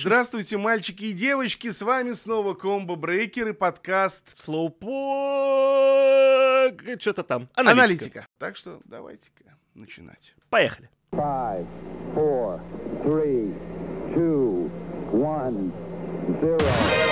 Здравствуйте, 0.00 0.56
мальчики 0.56 1.06
и 1.06 1.12
девочки, 1.12 1.70
с 1.70 1.82
вами 1.82 2.12
снова 2.12 2.54
Комбо 2.54 2.94
Брейкер 2.94 3.48
и 3.48 3.52
подкаст 3.52 4.38
Слоупок... 4.38 4.88
Что-то 7.00 7.24
там. 7.24 7.48
Аналитика. 7.54 7.82
Аналитика. 7.82 8.26
Так 8.38 8.56
что 8.56 8.80
давайте-ка 8.84 9.56
начинать. 9.74 10.34
Поехали. 10.50 10.88
Five, 11.10 11.66
four, 12.14 12.60
three, 13.02 13.52
two, 14.14 14.70
one, 15.12 15.72
zero. 16.40 17.07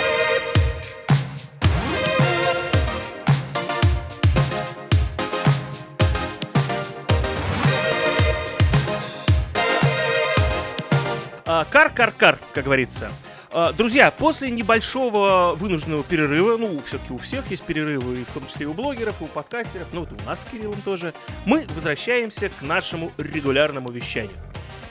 Кар-кар-кар, 11.47 12.39
как 12.53 12.65
говорится. 12.65 13.11
А, 13.51 13.73
Друзья, 13.73 14.11
после 14.11 14.51
небольшого 14.51 15.55
вынужденного 15.55 16.03
перерыва, 16.03 16.57
ну, 16.57 16.81
все-таки 16.87 17.13
у 17.13 17.19
всех 17.19 17.51
есть 17.51 17.63
перерывы, 17.63 18.21
и 18.21 18.25
в 18.25 18.29
том 18.35 18.47
числе 18.47 18.65
и 18.65 18.67
у 18.67 18.75
блогеров, 18.75 19.21
и 19.21 19.25
у 19.25 19.29
подкастеров, 19.29 19.87
ну, 19.93 20.01
вот 20.01 20.13
и 20.13 20.23
у 20.23 20.27
нас 20.27 20.43
с 20.43 20.45
Кириллом 20.45 20.81
тоже, 20.83 21.15
мы 21.45 21.65
возвращаемся 21.75 22.49
к 22.51 22.63
нашему 22.63 23.13
регулярному 23.17 23.91
вещанию. 23.91 24.33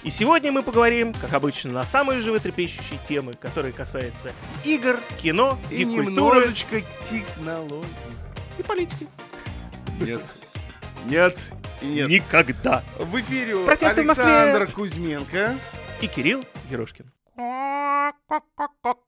И 0.03 0.09
сегодня 0.11 0.51
мы 0.51 0.61
поговорим, 0.61 1.13
как 1.13 1.33
обычно, 1.33 1.71
на 1.71 1.85
самые 1.85 2.21
животрепещущие 2.21 2.99
темы, 3.03 3.33
которые 3.33 3.73
касаются 3.73 4.31
игр, 4.63 4.97
кино, 5.21 5.59
И, 5.69 5.81
и, 5.81 5.85
культуры, 5.85 6.39
немножечко 6.39 6.81
технологий. 7.09 7.87
и 8.57 8.63
политики. 8.63 9.07
Нет. 9.99 10.21
Нет 11.05 11.51
и 11.81 11.85
нет. 11.87 12.09
Никогда. 12.09 12.83
В 12.97 13.19
эфире 13.19 13.57
Протесты 13.65 14.03
в 14.03 14.05
Москве. 14.05 14.25
Александр 14.25 14.71
Кузьменко. 14.71 15.55
И 16.01 16.07
Кирилл 16.07 16.43
Ерошкин. 16.69 17.05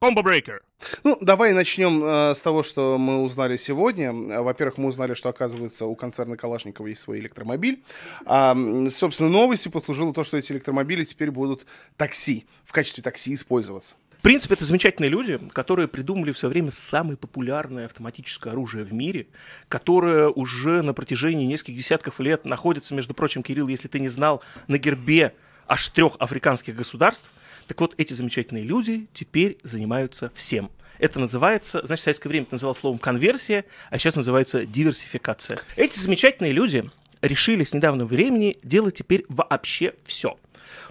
Комбо 0.00 0.22
Брейкер. 0.22 0.62
Ну, 1.04 1.18
давай 1.20 1.52
начнем 1.52 2.02
э, 2.02 2.34
с 2.34 2.40
того, 2.40 2.62
что 2.62 2.96
мы 2.98 3.22
узнали 3.22 3.56
сегодня. 3.56 4.12
Во-первых, 4.12 4.78
мы 4.78 4.88
узнали, 4.88 5.14
что, 5.14 5.28
оказывается, 5.28 5.86
у 5.86 5.94
концерна 5.94 6.36
Калашникова 6.36 6.86
есть 6.86 7.02
свой 7.02 7.18
электромобиль. 7.18 7.82
А, 8.24 8.56
собственно, 8.92 9.28
новостью 9.28 9.70
послужило 9.70 10.14
то, 10.14 10.24
что 10.24 10.36
эти 10.36 10.52
электромобили 10.52 11.04
теперь 11.04 11.30
будут 11.30 11.66
такси, 11.96 12.46
в 12.64 12.72
качестве 12.72 13.02
такси 13.02 13.34
использоваться. 13.34 13.96
В 14.18 14.22
принципе, 14.22 14.54
это 14.54 14.64
замечательные 14.64 15.10
люди, 15.10 15.38
которые 15.52 15.88
придумали 15.88 16.32
в 16.32 16.38
свое 16.38 16.50
время 16.52 16.72
самое 16.72 17.16
популярное 17.16 17.84
автоматическое 17.84 18.52
оружие 18.52 18.84
в 18.84 18.92
мире, 18.92 19.28
которое 19.68 20.28
уже 20.28 20.82
на 20.82 20.92
протяжении 20.92 21.46
нескольких 21.46 21.76
десятков 21.76 22.18
лет 22.18 22.44
находится, 22.44 22.94
между 22.94 23.14
прочим, 23.14 23.42
Кирилл, 23.42 23.68
если 23.68 23.88
ты 23.88 24.00
не 24.00 24.08
знал, 24.08 24.42
на 24.66 24.78
гербе 24.78 25.34
аж 25.68 25.88
трех 25.90 26.16
африканских 26.18 26.74
государств. 26.74 27.30
Так 27.66 27.80
вот, 27.80 27.94
эти 27.98 28.14
замечательные 28.14 28.64
люди 28.64 29.06
теперь 29.12 29.58
занимаются 29.62 30.32
всем. 30.34 30.70
Это 30.98 31.20
называется, 31.20 31.80
значит, 31.84 32.00
в 32.00 32.04
советское 32.04 32.28
время 32.28 32.44
это 32.44 32.54
называлось 32.54 32.78
словом 32.78 32.98
конверсия, 32.98 33.64
а 33.90 33.98
сейчас 33.98 34.16
называется 34.16 34.66
диверсификация. 34.66 35.60
Эти 35.76 35.98
замечательные 35.98 36.52
люди 36.52 36.90
решили 37.20 37.64
с 37.64 37.72
недавнего 37.72 38.06
времени 38.06 38.56
делать 38.62 38.96
теперь 38.96 39.24
вообще 39.28 39.94
все. 40.04 40.38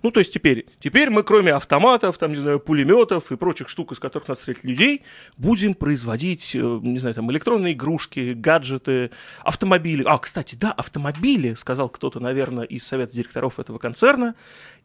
Ну, 0.04 0.12
то 0.12 0.20
есть 0.20 0.34
теперь, 0.34 0.68
теперь 0.80 1.10
мы, 1.10 1.24
кроме 1.24 1.54
автоматов, 1.54 2.18
там, 2.18 2.32
не 2.32 2.38
знаю, 2.38 2.60
пулеметов 2.60 3.32
и 3.32 3.36
прочих 3.36 3.70
штук, 3.70 3.92
из 3.92 4.00
которых 4.00 4.28
нас 4.28 4.40
стреляют 4.40 4.64
людей, 4.64 5.04
будем 5.38 5.74
производить, 5.74 6.56
э, 6.56 6.60
не 6.60 7.00
знаю, 7.00 7.16
там, 7.16 7.32
электронные 7.32 7.74
игрушки, 7.74 8.34
гаджеты, 8.34 9.12
автомобили. 9.44 10.04
А, 10.06 10.18
кстати, 10.18 10.56
да, 10.56 10.72
автомобили, 10.72 11.54
сказал 11.56 11.90
кто-то, 11.90 12.20
наверное, 12.20 12.66
из 12.66 12.86
совета 12.86 13.14
директоров 13.14 13.60
этого 13.60 13.78
концерна, 13.78 14.36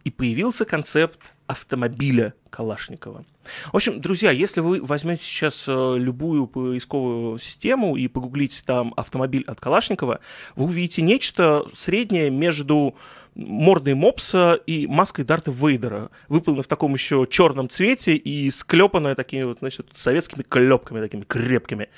и 0.05 0.11
появился 0.11 0.65
концепт 0.65 1.21
автомобиля 1.47 2.35
Калашникова. 2.51 3.25
В 3.73 3.77
общем, 3.77 4.01
друзья, 4.01 4.31
если 4.31 4.61
вы 4.61 4.81
возьмете 4.81 5.25
сейчас 5.25 5.67
э, 5.69 5.95
любую 5.99 6.47
поисковую 6.47 7.39
систему 7.39 7.97
и 7.97 8.09
погуглите 8.09 8.63
там 8.65 8.95
автомобиль 8.97 9.45
от 9.47 9.61
Калашникова, 9.61 10.21
вы 10.55 10.65
увидите 10.65 11.03
нечто 11.03 11.67
среднее 11.73 12.31
между 12.31 12.95
мордой 13.35 13.95
мопса 13.95 14.61
и 14.67 14.87
маской 14.87 15.25
Дарта 15.25 15.51
Вейдера, 15.51 16.11
выполненной 16.29 16.65
в 16.65 16.69
таком 16.69 16.93
еще 16.95 17.27
черном 17.31 17.69
цвете 17.69 18.15
и 18.15 18.51
склепанная 18.51 19.15
такими 19.15 19.43
вот, 19.43 19.59
значит, 19.61 19.87
советскими 19.95 20.43
клепками 20.43 21.01
такими 21.01 21.23
крепкими. 21.23 21.89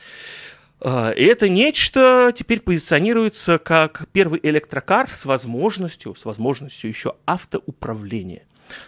А, 0.80 1.10
И 1.10 1.24
это 1.24 1.48
нечто 1.48 2.32
теперь 2.34 2.60
позиционируется 2.60 3.58
как 3.58 4.06
первый 4.12 4.40
электрокар 4.42 5.10
с 5.10 5.24
возможностью, 5.24 6.14
с 6.14 6.24
возможностью 6.24 6.88
еще 6.88 7.16
автоуправления. 7.26 8.42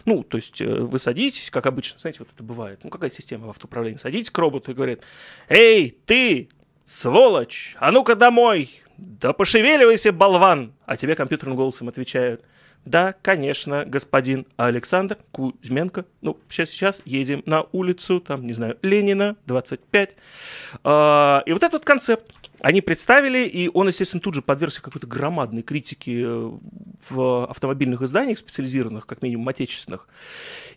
Ну, 0.04 0.22
то 0.22 0.38
есть 0.38 0.60
э, 0.60 0.66
вы 0.66 0.98
садитесь, 0.98 1.50
как 1.50 1.66
обычно, 1.66 1.98
знаете, 1.98 2.20
вот 2.20 2.28
это 2.34 2.42
бывает. 2.42 2.80
Ну, 2.82 2.90
какая 2.90 3.10
система 3.10 3.46
в 3.46 3.50
автоуправлении? 3.50 3.98
Садитесь 3.98 4.30
к 4.30 4.38
роботу 4.38 4.70
и 4.70 4.74
говорит, 4.74 5.02
«Эй, 5.48 5.96
ты, 6.06 6.48
сволочь, 6.86 7.76
а 7.78 7.92
ну-ка 7.92 8.14
домой! 8.14 8.70
Да 8.98 9.32
пошевеливайся, 9.32 10.12
болван!» 10.12 10.72
А 10.86 10.96
тебе 10.96 11.14
компьютерным 11.14 11.56
голосом 11.56 11.88
отвечают, 11.88 12.42
«Да, 12.84 13.14
конечно, 13.20 13.84
господин 13.84 14.46
Александр 14.56 15.18
Кузьменко. 15.32 16.04
Ну, 16.22 16.38
сейчас, 16.48 16.70
сейчас 16.70 17.02
едем 17.04 17.42
на 17.44 17.66
улицу, 17.72 18.20
там, 18.20 18.46
не 18.46 18.52
знаю, 18.52 18.78
Ленина, 18.82 19.36
25». 19.46 20.10
А, 20.84 21.42
И 21.46 21.52
вот 21.52 21.64
этот 21.64 21.84
концепт 21.84 22.30
они 22.61 22.81
представили, 22.81 23.47
и 23.47 23.71
он, 23.72 23.89
естественно, 23.89 24.21
тут 24.21 24.34
же 24.34 24.43
подвергся 24.43 24.83
какой-то 24.83 25.06
громадной 25.06 25.62
критике 25.62 26.22
э, 26.25 26.50
в 27.09 27.44
автомобильных 27.47 28.03
изданиях 28.03 28.39
специализированных, 28.39 29.06
как 29.06 29.22
минимум 29.22 29.49
отечественных. 29.49 30.09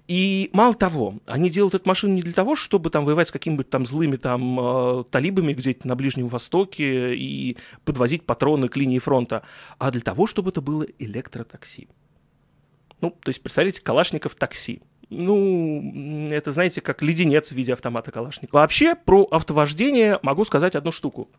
И 0.08 0.50
мало 0.54 0.74
того, 0.74 1.20
они 1.26 1.50
делают 1.50 1.76
эту 1.76 1.88
машину 1.88 2.16
не 2.16 2.22
для 2.22 2.34
того, 2.34 2.56
чтобы 2.56 2.90
там 2.90 3.06
воевать 3.06 3.30
с 3.30 3.32
какими-нибудь 3.32 3.70
там 3.70 3.86
злыми 3.86 4.18
там 4.18 4.60
э, 4.60 5.04
талибами 5.10 5.54
где-то 5.54 5.88
на 5.88 5.96
Ближнем 5.96 6.28
Востоке 6.28 7.16
и 7.16 7.58
подвозить 7.86 8.26
патроны 8.26 8.70
к 8.70 8.78
линии 8.78 9.00
фронта, 9.00 9.44
а 9.78 9.92
для 9.92 10.02
того, 10.02 10.28
чтобы 10.28 10.50
это 10.50 10.62
было 10.62 10.86
электротакси. 10.98 11.88
Ну, 13.02 13.12
то 13.12 13.30
есть, 13.30 13.42
представляете, 13.42 13.82
Калашников 13.82 14.36
такси. 14.36 14.82
Ну, 15.10 16.28
это, 16.30 16.52
знаете, 16.52 16.82
как 16.82 17.02
леденец 17.02 17.52
в 17.52 17.56
виде 17.56 17.74
автомата 17.74 18.12
Калашникова. 18.12 18.60
Вообще, 18.60 18.96
про 18.96 19.24
автовождение 19.24 20.20
могу 20.22 20.44
сказать 20.44 20.76
одну 20.76 20.92
штуку. 20.92 21.30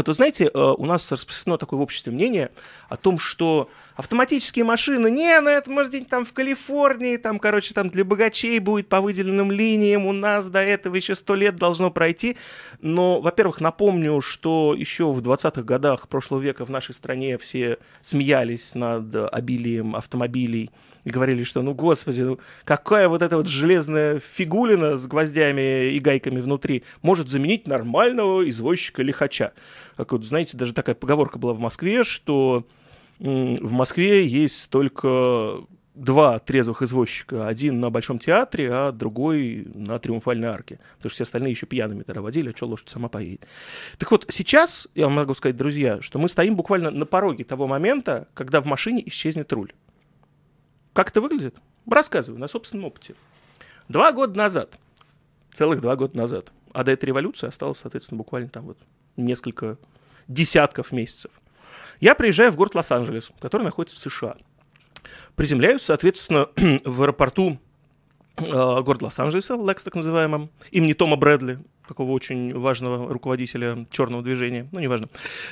Вот 0.00 0.08
вы 0.08 0.14
знаете, 0.14 0.46
э, 0.46 0.58
у 0.58 0.86
нас 0.86 1.12
распространено 1.12 1.58
такое 1.58 1.78
в 1.78 1.82
обществе 1.82 2.10
мнение 2.10 2.52
о 2.88 2.96
том, 2.96 3.18
что 3.18 3.68
автоматические 3.96 4.64
машины, 4.64 5.10
не, 5.10 5.38
ну 5.42 5.50
это 5.50 5.70
может 5.70 5.92
быть 5.92 6.08
там 6.08 6.24
в 6.24 6.32
Калифорнии, 6.32 7.18
там, 7.18 7.38
короче, 7.38 7.74
там 7.74 7.90
для 7.90 8.02
богачей 8.02 8.58
будет 8.60 8.88
по 8.88 9.02
выделенным 9.02 9.52
линиям, 9.52 10.06
у 10.06 10.12
нас 10.12 10.48
до 10.48 10.60
этого 10.60 10.94
еще 10.94 11.14
сто 11.14 11.34
лет 11.34 11.56
должно 11.56 11.90
пройти. 11.90 12.38
Но, 12.80 13.20
во-первых, 13.20 13.60
напомню, 13.60 14.22
что 14.22 14.74
еще 14.74 15.12
в 15.12 15.20
20-х 15.20 15.60
годах 15.64 16.08
прошлого 16.08 16.40
века 16.40 16.64
в 16.64 16.70
нашей 16.70 16.94
стране 16.94 17.36
все 17.36 17.76
смеялись 18.00 18.74
над 18.74 19.14
обилием 19.14 19.94
автомобилей 19.94 20.70
и 21.04 21.10
говорили, 21.10 21.44
что, 21.44 21.62
ну, 21.62 21.74
господи, 21.74 22.22
ну, 22.22 22.38
какая 22.64 23.08
вот 23.08 23.22
эта 23.22 23.36
вот 23.36 23.48
железная 23.48 24.18
фигулина 24.18 24.96
с 24.96 25.06
гвоздями 25.06 25.90
и 25.90 25.98
гайками 25.98 26.40
внутри 26.40 26.84
может 27.02 27.28
заменить 27.28 27.66
нормального 27.66 28.48
извозчика-лихача. 28.48 29.52
Как 29.96 30.12
вот, 30.12 30.24
знаете, 30.24 30.56
даже 30.56 30.74
такая 30.74 30.94
поговорка 30.94 31.38
была 31.38 31.52
в 31.52 31.60
Москве, 31.60 32.04
что 32.04 32.66
в 33.18 33.72
Москве 33.72 34.26
есть 34.26 34.70
только 34.70 35.60
два 35.94 36.38
трезвых 36.38 36.82
извозчика. 36.82 37.46
Один 37.46 37.80
на 37.80 37.90
Большом 37.90 38.18
театре, 38.18 38.70
а 38.72 38.92
другой 38.92 39.66
на 39.74 39.98
Триумфальной 39.98 40.48
арке. 40.48 40.78
Потому 40.96 41.10
что 41.10 41.16
все 41.16 41.24
остальные 41.24 41.50
еще 41.50 41.66
пьяными 41.66 42.02
тогда 42.02 42.22
водили, 42.22 42.50
а 42.50 42.56
что 42.56 42.66
лошадь 42.66 42.88
сама 42.88 43.08
поедет. 43.08 43.46
Так 43.98 44.10
вот, 44.10 44.24
сейчас, 44.30 44.88
я 44.94 45.04
вам 45.04 45.14
могу 45.14 45.34
сказать, 45.34 45.56
друзья, 45.56 46.00
что 46.00 46.18
мы 46.18 46.28
стоим 46.28 46.56
буквально 46.56 46.90
на 46.90 47.04
пороге 47.04 47.44
того 47.44 47.66
момента, 47.66 48.28
когда 48.34 48.60
в 48.60 48.66
машине 48.66 49.02
исчезнет 49.06 49.52
руль. 49.52 49.72
Как 50.92 51.10
это 51.10 51.20
выглядит? 51.20 51.56
Рассказываю 51.88 52.40
на 52.40 52.48
собственном 52.48 52.86
опыте. 52.86 53.14
Два 53.88 54.12
года 54.12 54.36
назад, 54.36 54.78
целых 55.52 55.80
два 55.80 55.96
года 55.96 56.16
назад, 56.16 56.52
а 56.72 56.84
до 56.84 56.92
этой 56.92 57.06
революции 57.06 57.48
осталось, 57.48 57.78
соответственно, 57.78 58.18
буквально 58.18 58.48
там 58.48 58.66
вот 58.66 58.78
несколько 59.16 59.78
десятков 60.28 60.92
месяцев. 60.92 61.32
Я 62.00 62.14
приезжаю 62.14 62.52
в 62.52 62.56
город 62.56 62.74
Лос-Анджелес, 62.74 63.30
который 63.40 63.62
находится 63.62 63.96
в 63.96 64.12
США. 64.12 64.36
Приземляюсь, 65.34 65.82
соответственно, 65.82 66.48
в 66.84 67.02
аэропорту 67.02 67.58
э, 68.36 68.42
города 68.44 69.06
Лос-Анджелеса, 69.06 69.54
Лекс 69.54 69.84
так 69.84 69.94
называемом, 69.94 70.50
имени 70.70 70.92
Тома 70.92 71.16
Брэдли, 71.16 71.58
такого 71.90 72.12
очень 72.12 72.56
важного 72.56 73.12
руководителя 73.12 73.84
черного 73.90 74.22
движения, 74.22 74.68
ну, 74.70 74.78
неважно, 74.78 75.08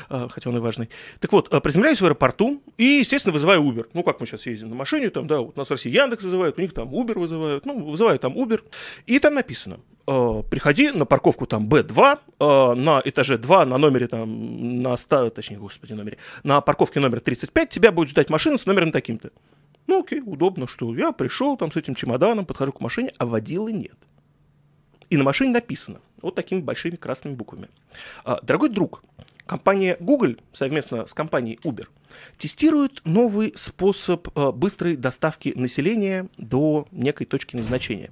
э, 0.08 0.28
хотя 0.30 0.50
он 0.50 0.56
и 0.56 0.60
важный. 0.60 0.88
Так 1.18 1.32
вот, 1.32 1.52
э, 1.52 1.60
приземляюсь 1.60 2.00
в 2.00 2.04
аэропорту 2.04 2.62
и, 2.76 2.84
естественно, 2.84 3.32
вызываю 3.32 3.60
Uber. 3.62 3.88
Ну, 3.92 4.04
как 4.04 4.20
мы 4.20 4.26
сейчас 4.26 4.46
ездим 4.46 4.68
на 4.68 4.76
машине, 4.76 5.10
там, 5.10 5.26
да, 5.26 5.40
вот 5.40 5.56
нас 5.56 5.66
в 5.66 5.70
России 5.72 5.90
Яндекс 5.90 6.22
вызывают, 6.22 6.56
у 6.56 6.60
них 6.60 6.72
там 6.72 6.94
Uber 6.94 7.18
вызывают, 7.18 7.66
ну, 7.66 7.90
вызывают 7.90 8.22
там 8.22 8.34
Uber, 8.38 8.62
и 9.06 9.18
там 9.18 9.34
написано, 9.34 9.80
э, 10.06 10.42
приходи 10.48 10.92
на 10.92 11.06
парковку 11.06 11.46
там 11.46 11.68
Б2, 11.68 12.18
э, 12.38 12.74
на 12.74 13.02
этаже 13.04 13.36
2, 13.36 13.66
на 13.66 13.78
номере 13.78 14.06
там, 14.06 14.80
на 14.80 14.96
100, 14.96 15.30
точнее, 15.30 15.58
господи, 15.58 15.94
номере, 15.94 16.18
на 16.44 16.60
парковке 16.60 17.00
номер 17.00 17.18
35 17.18 17.68
тебя 17.68 17.90
будет 17.90 18.10
ждать 18.10 18.30
машина 18.30 18.58
с 18.58 18.66
номером 18.66 18.92
таким-то. 18.92 19.30
Ну 19.88 20.02
окей, 20.02 20.22
удобно, 20.24 20.68
что 20.68 20.94
я 20.94 21.10
пришел 21.10 21.56
там 21.56 21.72
с 21.72 21.76
этим 21.76 21.96
чемоданом, 21.96 22.46
подхожу 22.46 22.72
к 22.72 22.80
машине, 22.80 23.10
а 23.18 23.26
водила 23.26 23.68
нет. 23.68 23.96
И 25.10 25.16
на 25.16 25.24
машине 25.24 25.50
написано 25.50 26.00
вот 26.22 26.34
такими 26.34 26.60
большими 26.60 26.96
красными 26.96 27.34
буквами. 27.34 27.68
А, 28.24 28.40
Дорогой 28.42 28.68
друг, 28.68 29.02
компания 29.46 29.96
Google 30.00 30.36
совместно 30.52 31.06
с 31.06 31.14
компанией 31.14 31.58
Uber 31.64 31.86
тестирует 32.38 33.00
новый 33.04 33.52
способ 33.56 34.28
а, 34.34 34.52
быстрой 34.52 34.96
доставки 34.96 35.52
населения 35.54 36.28
до 36.36 36.86
некой 36.92 37.26
точки 37.26 37.56
назначения. 37.56 38.10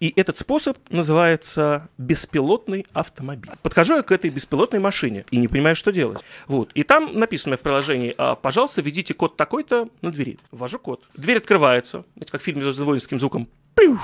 И 0.00 0.12
этот 0.16 0.38
способ 0.38 0.78
называется 0.90 1.88
беспилотный 1.98 2.86
автомобиль. 2.92 3.50
Подхожу 3.62 3.96
я 3.96 4.02
к 4.02 4.12
этой 4.12 4.30
беспилотной 4.30 4.80
машине 4.80 5.24
и 5.30 5.38
не 5.38 5.48
понимаю, 5.48 5.76
что 5.76 5.92
делать. 5.92 6.20
Вот. 6.46 6.70
И 6.74 6.82
там 6.82 7.18
написано 7.18 7.56
в 7.56 7.60
приложении, 7.60 8.14
а, 8.16 8.34
пожалуйста, 8.34 8.82
введите 8.82 9.14
код 9.14 9.36
такой-то 9.36 9.88
на 10.02 10.10
двери. 10.10 10.38
Ввожу 10.50 10.78
код. 10.78 11.02
Дверь 11.14 11.38
открывается, 11.38 12.04
знаете, 12.14 12.32
как 12.32 12.40
в 12.40 12.44
фильме 12.44 12.62
с 12.72 12.78
воинским 12.78 13.18
звуком. 13.18 13.48
Пиу! 13.74 13.98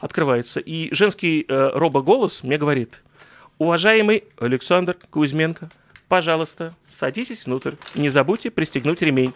Открывается, 0.00 0.60
и 0.60 0.92
женский 0.94 1.44
э, 1.46 1.70
робоголос 1.74 2.42
мне 2.42 2.58
говорит, 2.58 3.02
уважаемый 3.58 4.24
Александр 4.38 4.96
Кузьменко, 5.10 5.70
пожалуйста, 6.08 6.74
садитесь 6.88 7.46
внутрь, 7.46 7.74
не 7.94 8.08
забудьте 8.08 8.50
пристегнуть 8.50 9.02
ремень. 9.02 9.32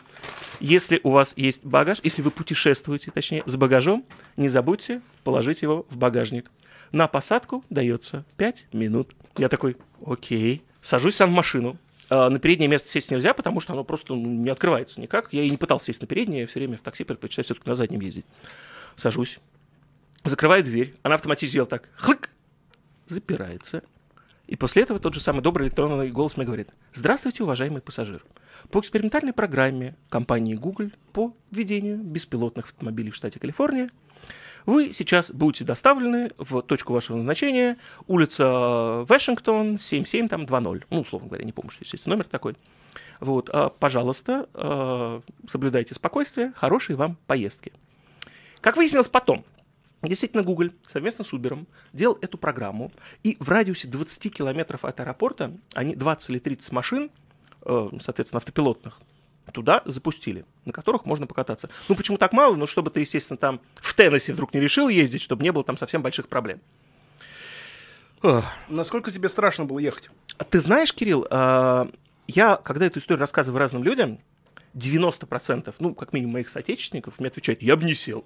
Если 0.61 1.01
у 1.03 1.11
вас 1.11 1.35
есть 1.37 1.65
багаж, 1.65 1.99
если 2.03 2.23
вы 2.23 2.31
путешествуете, 2.31 3.11
точнее, 3.11 3.43
с 3.47 3.57
багажом, 3.57 4.05
не 4.37 4.49
забудьте 4.49 5.03
положить 5.25 5.63
его 5.63 5.85
в 5.91 5.97
багажник. 5.97 6.51
На 6.93 7.09
посадку 7.09 7.65
дается 7.71 8.25
5 8.37 8.67
минут. 8.73 9.11
Я 9.37 9.49
такой, 9.49 9.77
окей. 10.07 10.63
Сажусь 10.81 11.17
сам 11.17 11.31
в 11.31 11.33
машину. 11.33 11.77
А 12.11 12.31
на 12.31 12.39
переднее 12.39 12.69
место 12.69 12.89
сесть 12.89 13.11
нельзя, 13.11 13.35
потому 13.35 13.61
что 13.61 13.73
оно 13.73 13.83
просто 13.83 14.15
ну, 14.15 14.27
не 14.27 14.51
открывается 14.51 15.01
никак. 15.01 15.33
Я 15.33 15.43
и 15.43 15.51
не 15.51 15.57
пытался 15.57 15.87
сесть 15.87 16.03
на 16.03 16.07
переднее, 16.07 16.43
я 16.43 16.47
все 16.47 16.61
время 16.61 16.77
в 16.77 16.83
такси 16.83 17.03
предпочитаю 17.05 17.45
все-таки 17.45 17.69
на 17.69 17.75
заднем 17.75 18.01
ездить. 18.01 18.27
Сажусь, 18.97 19.41
закрываю 20.25 20.65
дверь, 20.65 20.95
она 21.03 21.15
автоматически 21.15 21.65
так, 21.65 21.89
хлык, 21.97 22.31
запирается. 23.07 23.83
И 24.47 24.57
после 24.57 24.83
этого 24.83 24.99
тот 24.99 25.15
же 25.15 25.21
самый 25.21 25.41
добрый 25.41 25.67
электронный 25.67 26.11
голос 26.11 26.37
мне 26.37 26.45
говорит, 26.45 26.69
здравствуйте, 26.93 27.43
уважаемый 27.43 27.81
пассажир. 27.81 28.23
По 28.71 28.81
экспериментальной 28.81 29.33
программе 29.33 29.97
компании 30.11 30.55
Google 30.55 30.91
по 31.13 31.35
введению 31.51 31.99
беспилотных 31.99 32.67
автомобилей 32.67 33.11
в 33.11 33.17
штате 33.17 33.39
Калифорния 33.39 33.91
вы 34.67 34.93
сейчас 34.93 35.31
будете 35.31 35.65
доставлены 35.65 36.31
в 36.39 36.63
точку 36.63 36.93
вашего 36.93 37.17
назначения, 37.17 37.77
улица 38.07 39.05
Вашингтон, 39.09 39.79
7720. 39.79 40.85
Ну, 40.91 41.01
условно 41.01 41.29
говоря, 41.29 41.45
не 41.45 41.53
помню, 41.53 41.71
что 41.71 41.85
есть 41.85 42.07
номер 42.07 42.25
такой. 42.25 42.57
Вот, 43.21 43.51
а, 43.53 43.69
пожалуйста, 43.69 44.49
а, 44.55 45.23
соблюдайте 45.47 45.95
спокойствие, 45.95 46.53
хорошей 46.57 46.97
вам 46.97 47.17
поездки. 47.27 47.73
Как 48.61 48.77
выяснилось 48.77 49.09
потом, 49.09 49.45
Действительно, 50.09 50.43
Google 50.43 50.71
совместно 50.87 51.25
с 51.25 51.33
Uber 51.33 51.67
делал 51.93 52.19
эту 52.21 52.39
программу, 52.39 52.93
и 53.23 53.37
в 53.41 53.49
радиусе 53.49 53.89
20 53.89 54.35
километров 54.35 54.85
от 54.85 55.01
аэропорта 55.01 55.53
они 55.75 55.95
20 55.95 56.31
или 56.31 56.39
30 56.39 56.73
машин, 56.73 57.11
э, 57.63 57.89
соответственно, 58.01 58.39
автопилотных, 58.39 59.01
туда 59.53 59.83
запустили, 59.85 60.45
на 60.65 60.73
которых 60.73 61.07
можно 61.07 61.27
покататься. 61.27 61.71
Ну, 61.89 61.95
почему 61.95 62.19
так 62.19 62.33
мало? 62.33 62.57
Ну, 62.57 62.67
чтобы 62.67 62.91
ты, 62.91 63.01
естественно, 63.01 63.37
там 63.37 63.61
в 63.75 63.95
Теннессе 63.95 64.33
вдруг 64.33 64.53
не 64.55 64.61
решил 64.61 64.89
ездить, 64.89 65.23
чтобы 65.23 65.43
не 65.43 65.53
было 65.53 65.65
там 65.65 65.77
совсем 65.77 66.03
больших 66.03 66.29
проблем. 66.29 66.61
Насколько 68.69 69.11
тебе 69.11 69.29
страшно 69.29 69.65
было 69.65 69.79
ехать? 69.79 70.11
А 70.39 70.45
Ты 70.45 70.59
знаешь, 70.59 70.93
Кирилл, 70.93 71.27
э, 71.31 71.87
я, 72.27 72.57
когда 72.57 72.87
эту 72.87 72.99
историю 72.99 73.21
рассказываю 73.21 73.59
разным 73.59 73.85
людям, 73.85 74.19
90%, 74.75 75.75
ну, 75.79 75.95
как 75.95 76.13
минимум 76.13 76.35
моих 76.35 76.49
соотечественников, 76.49 77.21
мне 77.21 77.29
отвечают, 77.29 77.63
я 77.63 77.77
бы 77.77 77.85
не 77.85 77.95
сел. 77.95 78.25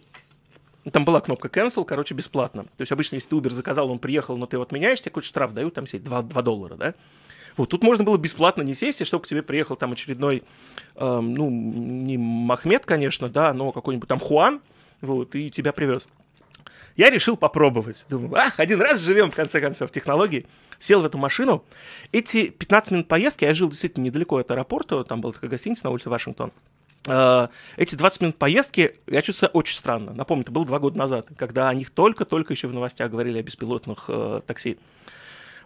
Там 0.93 1.05
была 1.05 1.21
кнопка 1.21 1.49
cancel, 1.49 1.85
короче, 1.85 2.15
бесплатно. 2.15 2.65
То 2.65 2.83
есть 2.83 2.93
обычно, 2.93 3.17
если 3.17 3.31
ты 3.31 3.37
Uber 3.37 3.51
заказал, 3.51 3.91
он 3.91 3.99
приехал, 3.99 4.37
но 4.37 4.47
ты 4.47 4.57
его 4.57 4.63
отменяешь, 4.63 5.01
тебе 5.01 5.11
какой-то 5.11 5.29
штраф 5.29 5.53
дают, 5.53 5.75
там 5.75 5.87
сеть 5.87 6.05
2, 6.05 6.23
2 6.23 6.43
доллара, 6.43 6.77
да? 6.77 6.95
Вот, 7.57 7.71
тут 7.71 7.83
можно 7.83 8.05
было 8.05 8.17
бесплатно 8.17 8.63
не 8.63 8.75
сесть, 8.75 9.01
и 9.01 9.05
чтобы 9.05 9.25
к 9.25 9.27
тебе 9.27 9.43
приехал 9.43 9.75
там 9.75 9.93
очередной, 9.93 10.45
эм, 10.95 11.35
ну, 11.35 11.51
не 11.51 12.17
Махмед, 12.17 12.87
конечно, 12.87 13.29
да, 13.29 13.53
но 13.53 13.73
какой-нибудь 13.73 14.09
там 14.09 14.21
Хуан, 14.21 14.61
вот, 15.01 15.35
и 15.35 15.51
тебя 15.51 15.73
привез. 15.73 16.09
Я 16.97 17.11
решил 17.11 17.37
попробовать. 17.37 18.05
Думаю, 18.09 18.35
ах, 18.37 18.59
один 18.59 18.81
раз 18.81 19.01
живем, 19.01 19.31
в 19.31 19.37
конце 19.37 19.61
концов, 19.61 19.91
технологии. 19.91 20.47
Сел 20.81 21.01
в 21.01 21.05
эту 21.05 21.19
машину. 21.19 21.65
Эти 22.13 22.49
15 22.49 22.93
минут 22.93 23.09
поездки, 23.09 23.45
я 23.45 23.55
жил 23.55 23.69
действительно 23.69 24.05
недалеко 24.05 24.37
от 24.37 24.51
аэропорта, 24.51 25.03
там 25.05 25.21
была 25.21 25.33
такая 25.33 25.51
гостиница 25.51 25.85
на 25.85 25.91
улице 25.91 26.11
Вашингтон. 26.11 26.53
Э, 27.09 27.49
Эти 27.77 27.95
20 27.95 28.21
минут 28.21 28.37
поездки 28.37 28.97
я 29.07 29.23
чувствую 29.23 29.51
очень 29.51 29.77
странно. 29.77 30.13
Напомню, 30.13 30.43
это 30.43 30.53
было 30.53 30.67
два 30.67 30.79
года 30.79 30.99
назад, 30.99 31.29
когда 31.37 31.69
о 31.69 31.75
них 31.75 31.91
только-только 31.91 32.53
еще 32.53 32.69
в 32.69 32.75
новостях 32.75 33.11
говорили 33.11 33.39
о 33.39 33.43
беспилотных 33.43 34.05
э, 34.09 34.41
такси. 34.47 34.79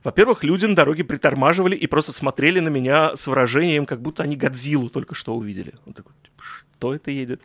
Во-первых, 0.04 0.42
люди 0.42 0.66
на 0.66 0.74
дороге 0.74 1.04
притормаживали 1.04 1.76
и 1.76 1.86
просто 1.86 2.12
смотрели 2.12 2.58
на 2.60 2.68
меня 2.68 3.14
с 3.14 3.26
выражением, 3.26 3.86
как 3.86 4.00
будто 4.00 4.24
они 4.24 4.34
Годзиллу 4.36 4.88
только 4.88 5.14
что 5.14 5.34
увидели. 5.34 5.74
Он 5.86 5.92
такой, 5.92 6.12
типа, 6.24 6.42
что 6.42 6.94
это 6.94 7.12
едет? 7.12 7.40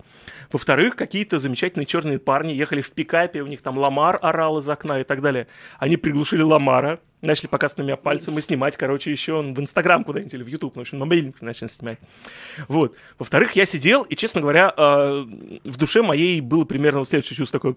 Во-вторых, 0.51 0.95
какие-то 0.95 1.37
замечательные 1.37 1.85
черные 1.85 2.17
парни 2.17 2.53
ехали 2.53 2.81
в 2.81 2.89
пикапе, 2.91 3.41
у 3.41 3.47
них 3.47 3.61
там 3.61 3.77
Ламар 3.77 4.17
орал 4.21 4.57
из 4.57 4.67
окна 4.67 5.01
и 5.01 5.03
так 5.03 5.21
далее. 5.21 5.47
Они 5.77 5.97
приглушили 5.97 6.41
Ламара, 6.41 6.99
начали 7.21 7.47
показывать 7.47 7.79
на 7.79 7.83
меня 7.83 7.95
пальцем 7.95 8.37
и 8.37 8.41
снимать, 8.41 8.77
короче, 8.77 9.11
еще 9.11 9.33
он 9.33 9.53
в 9.53 9.59
Инстаграм 9.59 10.03
куда-нибудь 10.03 10.33
или 10.33 10.43
в 10.43 10.47
Ютуб, 10.47 10.75
ну, 10.75 10.81
в 10.81 10.83
общем, 10.83 10.99
мобильник 10.99 11.41
начали 11.41 11.67
снимать. 11.67 11.99
Вот. 12.67 12.95
Во-вторых, 13.17 13.53
я 13.53 13.65
сидел, 13.65 14.03
и, 14.03 14.15
честно 14.15 14.41
говоря, 14.41 14.73
э, 14.75 15.25
в 15.63 15.77
душе 15.77 16.01
моей 16.01 16.41
было 16.41 16.65
примерно 16.65 16.99
вот 16.99 17.07
следующее 17.07 17.37
чувство 17.37 17.59
такое... 17.59 17.75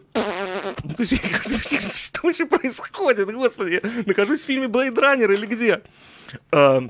Ну, 0.85 1.05
что 1.05 2.21
вообще 2.23 2.47
происходит, 2.47 3.33
господи? 3.33 3.81
Я 3.83 4.05
нахожусь 4.07 4.41
в 4.41 4.45
фильме 4.45 4.67
Blade 4.67 4.95
Runner 4.95 5.33
или 5.33 5.47
где? 5.47 5.81
Э, 6.53 6.81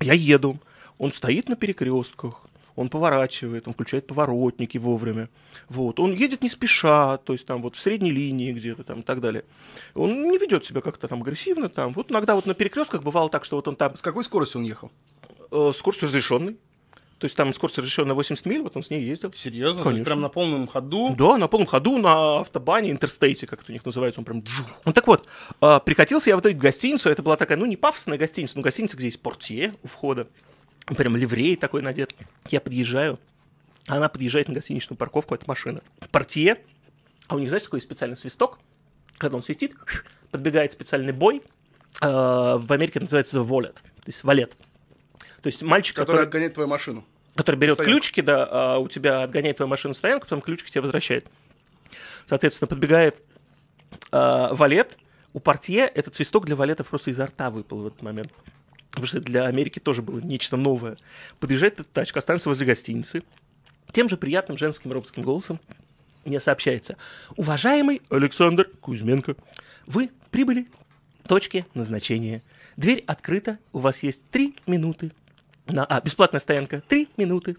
Я 0.00 0.12
еду, 0.14 0.58
он 0.98 1.12
стоит 1.12 1.48
на 1.48 1.56
перекрестках, 1.56 2.42
он 2.78 2.88
поворачивает, 2.88 3.66
он 3.66 3.74
включает 3.74 4.06
поворотники 4.06 4.78
вовремя. 4.78 5.28
Вот. 5.68 5.98
Он 5.98 6.12
едет 6.12 6.42
не 6.42 6.48
спеша, 6.48 7.16
то 7.18 7.32
есть 7.32 7.44
там 7.44 7.60
вот 7.60 7.74
в 7.74 7.80
средней 7.80 8.12
линии 8.12 8.52
где-то 8.52 8.84
там 8.84 9.00
и 9.00 9.02
так 9.02 9.20
далее. 9.20 9.44
Он 9.94 10.30
не 10.30 10.38
ведет 10.38 10.64
себя 10.64 10.80
как-то 10.80 11.08
там 11.08 11.22
агрессивно. 11.22 11.68
Там. 11.68 11.92
Вот 11.92 12.10
иногда 12.12 12.36
вот 12.36 12.46
на 12.46 12.54
перекрестках 12.54 13.02
бывало 13.02 13.28
так, 13.30 13.44
что 13.44 13.56
вот 13.56 13.66
он 13.66 13.74
там 13.74 13.96
С 13.96 14.00
какой 14.02 14.24
скоростью 14.24 14.60
он 14.60 14.66
ехал? 14.66 14.90
э, 15.50 15.72
скорость 15.74 16.02
разрешенной. 16.02 16.56
То 17.18 17.24
есть 17.24 17.34
там 17.34 17.52
скорость 17.52 17.78
разрешенная 17.78 18.14
80 18.14 18.46
миль, 18.46 18.62
вот 18.62 18.76
он 18.76 18.84
с 18.84 18.90
ней 18.90 19.02
ездил. 19.02 19.32
Серьезно? 19.32 19.82
То 19.82 19.90
есть 19.90 19.96
Конечно. 19.96 20.04
Прям 20.04 20.20
на 20.20 20.28
полном 20.28 20.68
ходу? 20.68 21.16
Да, 21.18 21.36
на 21.36 21.48
полном 21.48 21.66
ходу, 21.66 21.98
на 21.98 22.40
автобане, 22.40 22.92
интерстейте, 22.92 23.48
как 23.48 23.62
это 23.62 23.72
у 23.72 23.74
них 23.74 23.84
называется, 23.84 24.20
он 24.20 24.24
прям... 24.24 24.44
Ну 24.84 24.92
так 24.92 25.08
вот, 25.08 25.26
э, 25.60 25.80
прикатился 25.84 26.30
я 26.30 26.36
в 26.36 26.38
эту 26.46 26.56
гостиницу, 26.56 27.10
это 27.10 27.24
была 27.24 27.36
такая, 27.36 27.58
ну 27.58 27.66
не 27.66 27.76
пафосная 27.76 28.18
гостиница, 28.18 28.56
но 28.56 28.62
гостиница, 28.62 28.96
где 28.96 29.06
есть 29.06 29.20
портье 29.20 29.74
у 29.82 29.88
входа, 29.88 30.28
прям 30.96 31.16
ливрей 31.16 31.56
такой 31.56 31.82
надет. 31.82 32.14
Я 32.48 32.60
подъезжаю, 32.60 33.18
она 33.86 34.08
подъезжает 34.08 34.48
на 34.48 34.54
гостиничную 34.54 34.96
парковку, 34.96 35.34
это 35.34 35.44
машина. 35.46 35.80
Портье, 36.10 36.58
а 37.26 37.36
у 37.36 37.38
них, 37.38 37.48
знаете, 37.48 37.66
такой 37.66 37.80
специальный 37.80 38.16
свисток, 38.16 38.58
когда 39.18 39.36
он 39.36 39.42
свистит, 39.42 39.74
подбегает 40.30 40.72
специальный 40.72 41.12
бой, 41.12 41.42
э, 42.00 42.06
в 42.06 42.72
Америке 42.72 43.00
называется 43.00 43.38
wallet, 43.40 43.74
то 43.74 44.06
есть 44.06 44.24
валет. 44.24 44.56
То 45.42 45.46
есть 45.46 45.62
мальчик, 45.62 45.96
Который 45.96 46.06
который 46.06 46.26
отгоняет 46.26 46.54
твою 46.54 46.68
машину. 46.68 47.04
который 47.34 47.56
берет 47.56 47.74
Стоянку. 47.74 47.92
ключики, 47.92 48.20
да, 48.20 48.48
а 48.50 48.78
у 48.78 48.88
тебя 48.88 49.22
отгоняет 49.22 49.56
твою 49.56 49.68
машину 49.68 49.94
в 49.94 49.96
стоянку, 49.96 50.26
потом 50.26 50.40
ключики 50.40 50.70
тебе 50.70 50.80
возвращает. 50.82 51.26
Соответственно, 52.26 52.66
подбегает 52.68 53.22
а, 54.10 54.52
валет. 54.54 54.98
У 55.32 55.40
портье 55.40 55.86
этот 55.86 56.14
свисток 56.14 56.46
для 56.46 56.56
валетов 56.56 56.88
просто 56.88 57.10
изо 57.10 57.26
рта 57.26 57.50
выпал 57.50 57.78
в 57.78 57.86
этот 57.86 58.02
момент. 58.02 58.32
Потому 58.90 59.06
что 59.06 59.20
для 59.20 59.46
Америки 59.46 59.78
тоже 59.78 60.02
было 60.02 60.20
нечто 60.20 60.56
новое. 60.56 60.96
Подъезжает 61.40 61.80
эта 61.80 61.88
тачка, 61.88 62.18
останется 62.18 62.48
возле 62.48 62.66
гостиницы. 62.66 63.22
Тем 63.92 64.08
же 64.08 64.16
приятным 64.16 64.58
женским 64.58 64.92
робским 64.92 65.22
голосом 65.22 65.60
мне 66.24 66.40
сообщается. 66.40 66.96
Уважаемый 67.36 68.02
Александр 68.10 68.70
Кузьменко, 68.80 69.36
вы 69.86 70.10
прибыли 70.30 70.68
к 71.24 71.28
точке 71.28 71.66
назначения. 71.74 72.42
Дверь 72.76 73.02
открыта, 73.06 73.58
у 73.72 73.78
вас 73.78 74.02
есть 74.02 74.28
три 74.30 74.56
минуты. 74.66 75.12
На, 75.66 75.84
а, 75.84 76.00
бесплатная 76.00 76.40
стоянка, 76.40 76.82
три 76.88 77.08
минуты 77.16 77.56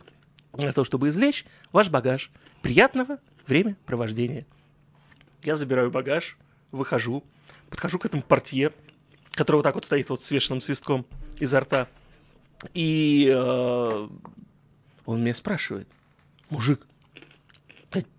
на 0.53 0.73
то, 0.73 0.83
чтобы 0.83 1.09
извлечь 1.09 1.45
ваш 1.71 1.89
багаж. 1.89 2.31
Приятного 2.61 3.19
времяпровождения. 3.47 4.45
Я 5.43 5.55
забираю 5.55 5.91
багаж, 5.91 6.37
выхожу, 6.71 7.23
подхожу 7.69 7.99
к 7.99 8.05
этому 8.05 8.23
портье, 8.23 8.73
который 9.33 9.57
вот 9.57 9.63
так 9.63 9.75
вот 9.75 9.85
стоит 9.85 10.09
вот 10.09 10.23
с 10.23 10.31
вешенным 10.31 10.61
свистком 10.61 11.05
изо 11.39 11.59
рта. 11.59 11.87
И 12.73 13.31
э, 13.33 14.07
он 15.05 15.23
меня 15.23 15.33
спрашивает, 15.33 15.87
мужик, 16.49 16.85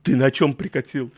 ты 0.02 0.16
на 0.16 0.30
чем 0.30 0.54
прикатил? 0.54 1.12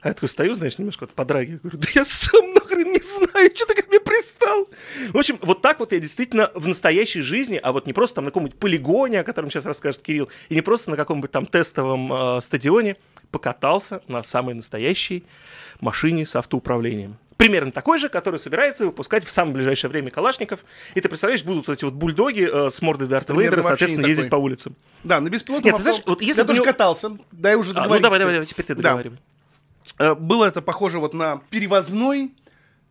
А 0.00 0.08
я 0.08 0.14
такой 0.14 0.28
стою, 0.28 0.54
знаешь, 0.54 0.78
немножко 0.78 1.02
вот 1.02 1.12
подрагиваю, 1.12 1.60
говорю, 1.60 1.78
да 1.78 1.88
я 1.92 2.04
сам 2.04 2.54
нахрен 2.54 2.92
не 2.92 3.00
знаю, 3.00 3.50
что 3.52 3.66
ты 3.66 3.82
ко 3.82 3.88
мне 3.88 3.98
пристал? 3.98 4.68
В 5.08 5.16
общем, 5.16 5.38
вот 5.42 5.60
так 5.60 5.80
вот 5.80 5.90
я 5.90 5.98
действительно 5.98 6.52
в 6.54 6.68
настоящей 6.68 7.20
жизни, 7.20 7.58
а 7.60 7.72
вот 7.72 7.86
не 7.86 7.92
просто 7.92 8.16
там 8.16 8.24
на 8.24 8.30
каком-нибудь 8.30 8.58
полигоне, 8.60 9.20
о 9.20 9.24
котором 9.24 9.50
сейчас 9.50 9.66
расскажет 9.66 10.02
Кирилл, 10.02 10.28
и 10.48 10.54
не 10.54 10.62
просто 10.62 10.90
на 10.90 10.96
каком-нибудь 10.96 11.32
там 11.32 11.46
тестовом 11.46 12.12
э, 12.12 12.40
стадионе, 12.40 12.96
покатался 13.32 14.02
на 14.06 14.22
самой 14.22 14.54
настоящей 14.54 15.24
машине 15.80 16.26
с 16.26 16.36
автоуправлением. 16.36 17.16
Примерно 17.38 17.70
такой 17.72 17.98
же, 17.98 18.08
который 18.10 18.38
собирается 18.38 18.84
выпускать 18.84 19.24
в 19.24 19.30
самое 19.30 19.54
ближайшее 19.54 19.90
время 19.90 20.10
Калашников. 20.10 20.60
И 20.94 21.00
ты 21.00 21.08
представляешь, 21.08 21.44
будут 21.44 21.68
вот 21.68 21.76
эти 21.78 21.84
вот 21.84 21.94
бульдоги 21.94 22.66
э, 22.66 22.68
с 22.68 22.82
мордой 22.82 23.06
Дарта 23.08 23.28
Примерно 23.32 23.42
Вейдера, 23.56 23.62
соответственно, 23.62 24.06
ездить 24.06 24.24
такой. 24.26 24.30
по 24.38 24.42
улицам. 24.42 24.76
Да, 25.04 25.20
на 25.20 25.30
беспилотном 25.30 25.72
авто- 25.76 25.82
знаешь, 25.82 26.02
вот 26.04 26.20
если 26.20 26.40
Я 26.42 26.46
тоже 26.46 26.60
у- 26.62 26.64
катался, 26.64 27.16
дай 27.30 27.54
уже 27.54 27.70
А, 27.70 27.74
ну 27.74 27.80
договорить. 27.82 28.02
давай, 28.02 28.18
давай, 28.18 28.34
давай, 28.34 28.46
теперь 28.46 28.66
ты 28.66 28.74
Да. 28.74 28.82
договаривай. 28.82 29.18
Э, 30.00 30.14
Было 30.16 30.46
это 30.46 30.60
похоже 30.62 30.98
вот 30.98 31.14
на 31.14 31.40
перевозной 31.48 32.32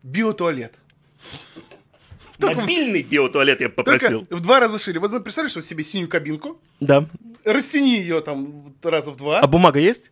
биотуалет. 0.02 0.74
Только- 2.40 2.62
Мобильный 2.62 3.02
биотуалет 3.02 3.60
я 3.62 3.70
бы 3.70 3.76
Только 3.76 3.92
попросил. 3.94 4.28
в 4.30 4.40
два 4.40 4.60
раза 4.60 4.80
шире. 4.80 5.00
Вот 5.00 5.12
представляешь 5.24 5.56
вот 5.56 5.66
себе 5.66 5.84
синюю 5.84 6.08
кабинку, 6.08 6.62
Да. 6.80 7.06
растяни 7.44 7.98
ее 7.98 8.22
там 8.22 8.64
раза 8.84 9.12
в 9.12 9.18
два. 9.18 9.40
А 9.42 9.48
бумага 9.48 9.80
есть? 9.80 10.12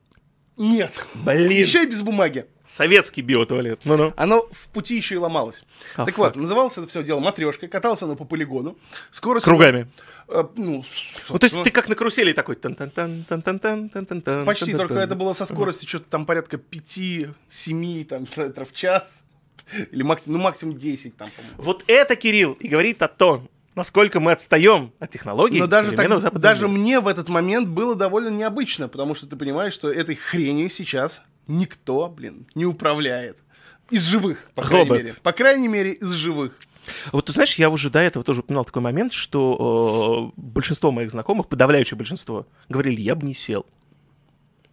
Нет. 0.57 0.93
Блин. 1.13 1.51
Еще 1.51 1.83
и 1.83 1.85
без 1.85 2.01
бумаги. 2.01 2.45
Советский 2.65 3.21
биотуалет. 3.21 3.81
Ну-ну. 3.85 4.13
Оно 4.15 4.47
в 4.51 4.69
пути 4.69 4.95
еще 4.95 5.15
и 5.15 5.17
ломалось. 5.17 5.63
А, 5.95 6.05
так 6.05 6.15
фак. 6.15 6.17
вот, 6.17 6.35
называлось 6.35 6.73
это 6.77 6.87
все 6.87 7.03
дело 7.03 7.19
матрешкой, 7.19 7.69
катался 7.69 8.05
оно 8.05 8.15
по 8.15 8.25
полигону. 8.25 8.77
Скорость... 9.11 9.45
Кругами. 9.45 9.87
Э, 10.27 10.43
ну, 10.55 10.83
Ну, 11.29 11.39
то 11.39 11.45
есть 11.45 11.61
ты 11.61 11.69
как 11.69 11.89
на 11.89 11.95
карусели 11.95 12.33
такой. 12.33 12.55
тан 12.55 12.73
тан 12.73 12.89
тан 12.89 13.23
тан 13.27 13.41
тан 13.41 13.59
тан 13.59 13.89
тан 13.89 14.05
тан 14.05 14.21
тан 14.21 14.45
Почти, 14.45 14.73
только 14.73 14.95
это 14.95 15.15
было 15.15 15.33
со 15.33 15.45
скоростью 15.45 15.87
что-то 15.87 16.09
там 16.09 16.25
порядка 16.25 16.57
5-7 16.57 18.05
там, 18.05 18.25
километров 18.25 18.71
в 18.71 18.75
час. 18.75 19.23
Или 19.91 20.03
максимум, 20.03 20.37
ну, 20.37 20.43
максимум 20.43 20.77
10 20.77 21.17
там, 21.17 21.29
по-моему. 21.35 21.55
Вот 21.57 21.83
это, 21.87 22.15
Кирилл, 22.15 22.53
и 22.53 22.67
говорит 22.67 23.01
о 23.01 23.07
том, 23.07 23.49
насколько 23.75 24.19
мы 24.19 24.31
отстаем 24.31 24.93
от 24.99 25.09
технологий 25.11 25.59
Но 25.59 25.67
даже, 25.67 25.91
так- 25.91 26.39
даже 26.39 26.67
мира. 26.67 26.79
мне 26.79 26.99
в 26.99 27.07
этот 27.07 27.29
момент 27.29 27.67
было 27.67 27.95
довольно 27.95 28.29
необычно, 28.29 28.87
потому 28.87 29.15
что 29.15 29.27
ты 29.27 29.35
понимаешь, 29.35 29.73
что 29.73 29.89
этой 29.89 30.15
хренью 30.15 30.69
сейчас 30.69 31.21
никто, 31.47 32.07
блин, 32.09 32.47
не 32.55 32.65
управляет. 32.65 33.37
Из 33.91 34.01
живых, 34.03 34.49
по 34.55 34.63
крайней 34.63 34.89
мере. 34.89 35.13
По 35.21 35.31
крайней 35.31 35.67
мере, 35.67 35.91
из 35.91 36.11
живых. 36.11 36.57
Вот 37.11 37.25
ты 37.25 37.33
знаешь, 37.33 37.55
я 37.55 37.69
уже 37.69 37.89
до 37.89 37.99
этого 37.99 38.23
тоже 38.23 38.39
упоминал 38.41 38.65
такой 38.65 38.81
момент, 38.81 39.13
что 39.13 40.31
э, 40.35 40.39
большинство 40.41 40.91
моих 40.91 41.11
знакомых, 41.11 41.47
подавляющее 41.47 41.97
большинство, 41.97 42.47
говорили, 42.69 43.01
я 43.01 43.15
бы 43.15 43.25
не 43.27 43.33
сел. 43.35 43.65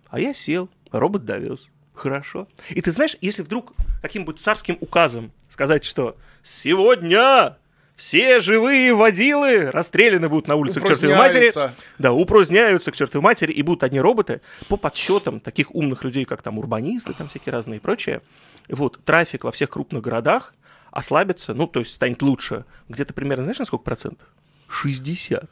А 0.09 0.21
я 0.21 0.33
сел, 0.35 0.69
робот 0.91 1.25
довез. 1.25 1.69
Хорошо. 1.95 2.49
И 2.71 2.81
ты 2.81 2.91
знаешь, 2.91 3.17
если 3.21 3.43
вдруг 3.43 3.73
каким-нибудь 4.01 4.41
царским 4.41 4.77
указом 4.81 5.31
сказать, 5.51 5.85
что 5.85 6.17
сегодня 6.43 7.57
все 8.03 8.41
живые 8.41 8.93
водилы 8.95 9.71
расстреляны 9.71 10.29
будут 10.29 10.49
на 10.49 10.57
улице 10.57 10.81
к 10.81 10.89
чертовой 10.89 11.15
матери, 11.15 11.53
да, 11.99 12.13
упраздняются 12.13 12.91
к 12.91 12.97
чертовой 12.97 13.23
матери, 13.23 13.53
и 13.53 13.63
будут 13.63 13.85
одни 13.85 14.01
роботы, 14.01 14.41
по 14.69 14.77
подсчетам 14.77 15.39
таких 15.39 15.73
умных 15.73 16.03
людей, 16.03 16.25
как 16.25 16.43
там 16.43 16.59
урбанисты, 16.59 17.13
там 17.13 17.29
всякие 17.29 17.53
разные 17.53 17.77
и 17.77 17.81
прочее, 17.81 18.23
вот, 18.69 18.99
трафик 19.05 19.45
во 19.45 19.53
всех 19.53 19.71
крупных 19.71 20.03
городах 20.03 20.53
ослабится, 20.91 21.55
ну, 21.55 21.69
то 21.69 21.79
есть 21.79 21.95
станет 21.95 22.23
лучше, 22.23 22.65
где-то 22.89 23.15
примерно, 23.15 23.45
знаешь, 23.45 23.61
на 23.61 23.67
сколько 23.67 23.85
процентов? 23.85 24.27
60. 24.69 25.49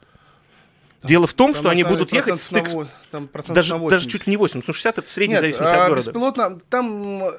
Дело 1.03 1.27
в 1.27 1.33
том, 1.33 1.55
что 1.55 1.69
они 1.69 1.85
будут 1.85 2.11
ехать 2.11 2.37
стык... 2.37 2.67
там 3.11 3.29
Даже, 3.47 3.75
даже 3.75 3.77
80. 3.77 4.11
чуть 4.11 4.27
не 4.27 4.35
80, 4.35 4.67
ну 4.67 4.73
60 4.73 4.97
это 4.97 5.09
средняя 5.09 5.39
Нет, 5.39 5.55
зависимость 5.55 5.73
а 5.73 5.83
от 5.83 5.89
города. 5.89 6.09
беспилотно, 6.09 6.59
там 6.69 7.31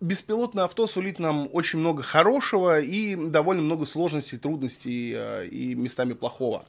беспилотное 0.00 0.64
авто 0.64 0.86
сулит 0.86 1.18
нам 1.18 1.48
очень 1.52 1.78
много 1.78 2.02
хорошего 2.02 2.80
и 2.80 3.16
довольно 3.16 3.62
много 3.62 3.86
сложностей, 3.86 4.38
трудностей 4.38 5.12
э, 5.16 5.46
и 5.48 5.74
местами 5.74 6.12
плохого 6.12 6.64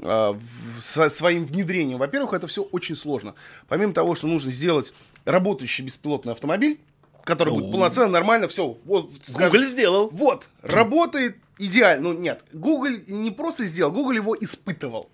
э, 0.00 0.34
со 0.80 1.08
своим 1.08 1.44
внедрением. 1.46 1.98
Во-первых, 1.98 2.32
это 2.34 2.46
все 2.46 2.62
очень 2.62 2.96
сложно. 2.96 3.34
Помимо 3.68 3.92
того, 3.92 4.14
что 4.14 4.26
нужно 4.26 4.52
сделать 4.52 4.92
работающий 5.24 5.84
беспилотный 5.84 6.32
автомобиль, 6.32 6.78
который 7.24 7.52
будет 7.52 7.70
полноценно, 7.72 8.08
нормально, 8.12 8.48
все. 8.48 8.78
Вот, 8.84 9.10
Google 9.34 9.64
сделал. 9.64 10.08
вот, 10.10 10.48
работает 10.62 11.36
идеально. 11.58 12.12
Ну, 12.12 12.18
нет, 12.18 12.42
Google 12.52 12.92
не 13.08 13.30
просто 13.30 13.66
сделал, 13.66 13.92
Google 13.92 14.12
его 14.12 14.36
испытывал. 14.38 15.10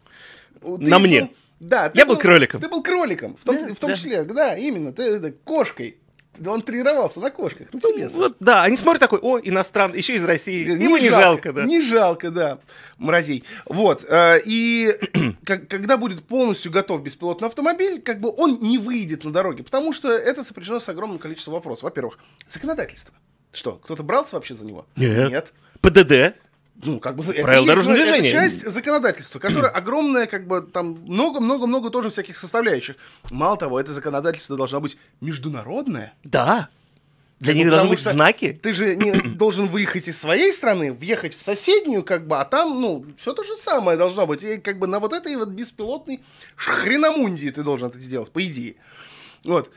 Ты 0.61 0.69
На 0.89 0.99
мне. 0.99 1.23
был- 1.23 1.31
да, 1.61 1.91
Я 1.95 2.05
был 2.07 2.17
кроликом. 2.17 2.61
Ты 2.61 2.69
был 2.69 2.83
кроликом, 2.83 3.37
в 3.37 3.45
том, 3.45 3.57
Да, 3.59 3.75
в 3.75 3.79
том 3.79 3.91
да. 3.91 3.97
числе, 3.97 4.25
да, 4.25 4.57
именно, 4.57 4.93
ты 4.93 5.03
это, 5.03 5.33
кошкой. 5.33 5.97
Да 6.39 6.53
Он 6.53 6.63
тренировался 6.63 7.21
на 7.21 7.31
кошках, 7.31 7.73
на 7.73 7.81
тебе. 7.81 8.09
Саш. 8.09 8.17
Вот, 8.17 8.37
да, 8.41 8.63
они 8.63 8.77
смотрят 8.77 9.01
такой, 9.01 9.19
о, 9.21 9.39
иностранный, 9.39 9.99
еще 9.99 10.15
из 10.15 10.25
России. 10.25 10.65
Не 10.65 10.85
Ему 10.85 10.97
не 10.97 11.11
жалко, 11.11 11.53
да. 11.53 11.65
Не 11.65 11.81
жалко, 11.81 12.31
да, 12.31 12.59
мразей. 12.99 13.45
Вот, 13.67 14.05
э, 14.09 14.41
и 14.45 14.95
когда 15.45 15.97
будет 15.97 16.25
полностью 16.25 16.73
готов 16.73 17.03
беспилотный 17.03 17.49
автомобиль, 17.49 18.01
как 18.01 18.21
бы 18.21 18.33
он 18.37 18.59
не 18.61 18.79
выйдет 18.79 19.25
на 19.25 19.33
дороге, 19.33 19.63
потому 19.63 19.93
что 19.93 20.11
это 20.11 20.45
сопряжено 20.45 20.81
с 20.81 20.89
огромным 20.89 21.19
количеством 21.19 21.55
вопросов. 21.55 21.85
Во-первых, 21.85 22.19
законодательство. 22.49 23.15
Что, 23.53 23.73
кто-то 23.73 24.03
брался 24.03 24.37
вообще 24.37 24.55
за 24.55 24.65
него? 24.65 24.87
Нет. 24.97 25.31
Нет. 25.31 25.55
ПДД. 25.81 26.37
Ну, 26.83 26.99
как 26.99 27.17
бы... 27.17 27.23
Правила 27.23 27.67
дорожного 27.67 27.97
это 27.97 28.11
движения. 28.11 28.31
часть 28.31 28.67
законодательства, 28.69 29.39
которая 29.39 29.71
огромная, 29.73 30.27
как 30.27 30.47
бы, 30.47 30.63
там, 30.63 30.99
много-много-много 31.07 31.91
тоже 31.91 32.11
всяких 32.11 32.37
составляющих. 32.37 32.97
Мало 33.31 33.57
того, 33.57 33.81
это 33.81 33.93
законодательство 33.93 34.57
должно 34.57 34.81
быть 34.81 34.99
международное. 35.21 36.15
Да. 36.25 36.69
Для 37.41 37.55
них 37.55 37.69
должны 37.69 37.91
быть 37.91 38.01
знаки. 38.01 38.59
Ты 38.61 38.73
же 38.73 38.97
не 38.97 39.13
должен 39.37 39.69
выехать 39.69 40.09
из 40.09 40.19
своей 40.19 40.53
страны, 40.53 40.93
въехать 40.93 41.37
в 41.37 41.43
соседнюю, 41.43 42.03
как 42.03 42.27
бы, 42.27 42.39
а 42.39 42.45
там, 42.45 42.81
ну, 42.81 43.05
все 43.19 43.33
то 43.33 43.45
же 43.45 43.55
самое 43.57 43.97
должно 43.97 44.27
быть. 44.27 44.43
И 44.43 44.59
как 44.59 44.79
бы 44.79 44.87
на 44.87 44.99
вот 44.99 45.13
этой 45.13 45.37
вот 45.37 45.49
беспилотной 45.51 46.21
хреномундии 46.57 47.51
ты 47.51 47.63
должен 47.63 47.89
это 47.89 48.01
сделать, 48.01 48.31
по 48.33 48.45
идее. 48.45 48.77
Вот. 49.45 49.71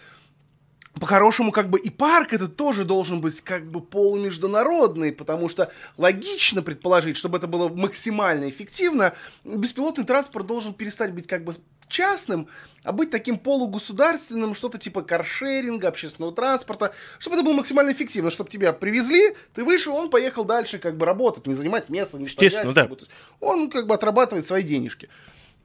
По-хорошему, 0.99 1.51
как 1.51 1.69
бы 1.69 1.79
и 1.79 1.89
парк 1.89 2.33
этот 2.33 2.55
тоже 2.55 2.83
должен 2.83 3.21
быть 3.21 3.41
как 3.41 3.69
бы 3.69 3.81
полумеждународный, 3.81 5.11
потому 5.11 5.49
что 5.49 5.71
логично 5.97 6.61
предположить, 6.61 7.17
чтобы 7.17 7.37
это 7.37 7.47
было 7.47 7.69
максимально 7.69 8.49
эффективно, 8.49 9.13
беспилотный 9.43 10.05
транспорт 10.05 10.45
должен 10.45 10.73
перестать 10.73 11.13
быть 11.13 11.27
как 11.27 11.43
бы 11.43 11.53
частным, 11.89 12.47
а 12.83 12.91
быть 12.91 13.09
таким 13.09 13.37
полугосударственным, 13.37 14.55
что-то 14.55 14.77
типа 14.77 15.01
каршеринга, 15.01 15.87
общественного 15.87 16.33
транспорта, 16.33 16.93
чтобы 17.19 17.37
это 17.37 17.45
было 17.45 17.53
максимально 17.53 17.91
эффективно, 17.91 18.31
чтобы 18.31 18.49
тебя 18.49 18.73
привезли, 18.73 19.35
ты 19.53 19.63
вышел, 19.63 19.95
он 19.95 20.09
поехал 20.09 20.45
дальше 20.45 20.79
как 20.79 20.97
бы 20.97 21.05
работать, 21.05 21.47
не 21.47 21.55
занимать 21.55 21.89
место, 21.89 22.17
не 22.17 22.25
Естественно, 22.25 22.69
стоять, 22.69 22.89
да. 22.89 22.95
как 22.95 22.99
бы. 22.99 23.05
Он 23.39 23.69
как 23.69 23.87
бы 23.87 23.93
отрабатывает 23.93 24.45
свои 24.45 24.63
денежки. 24.63 25.09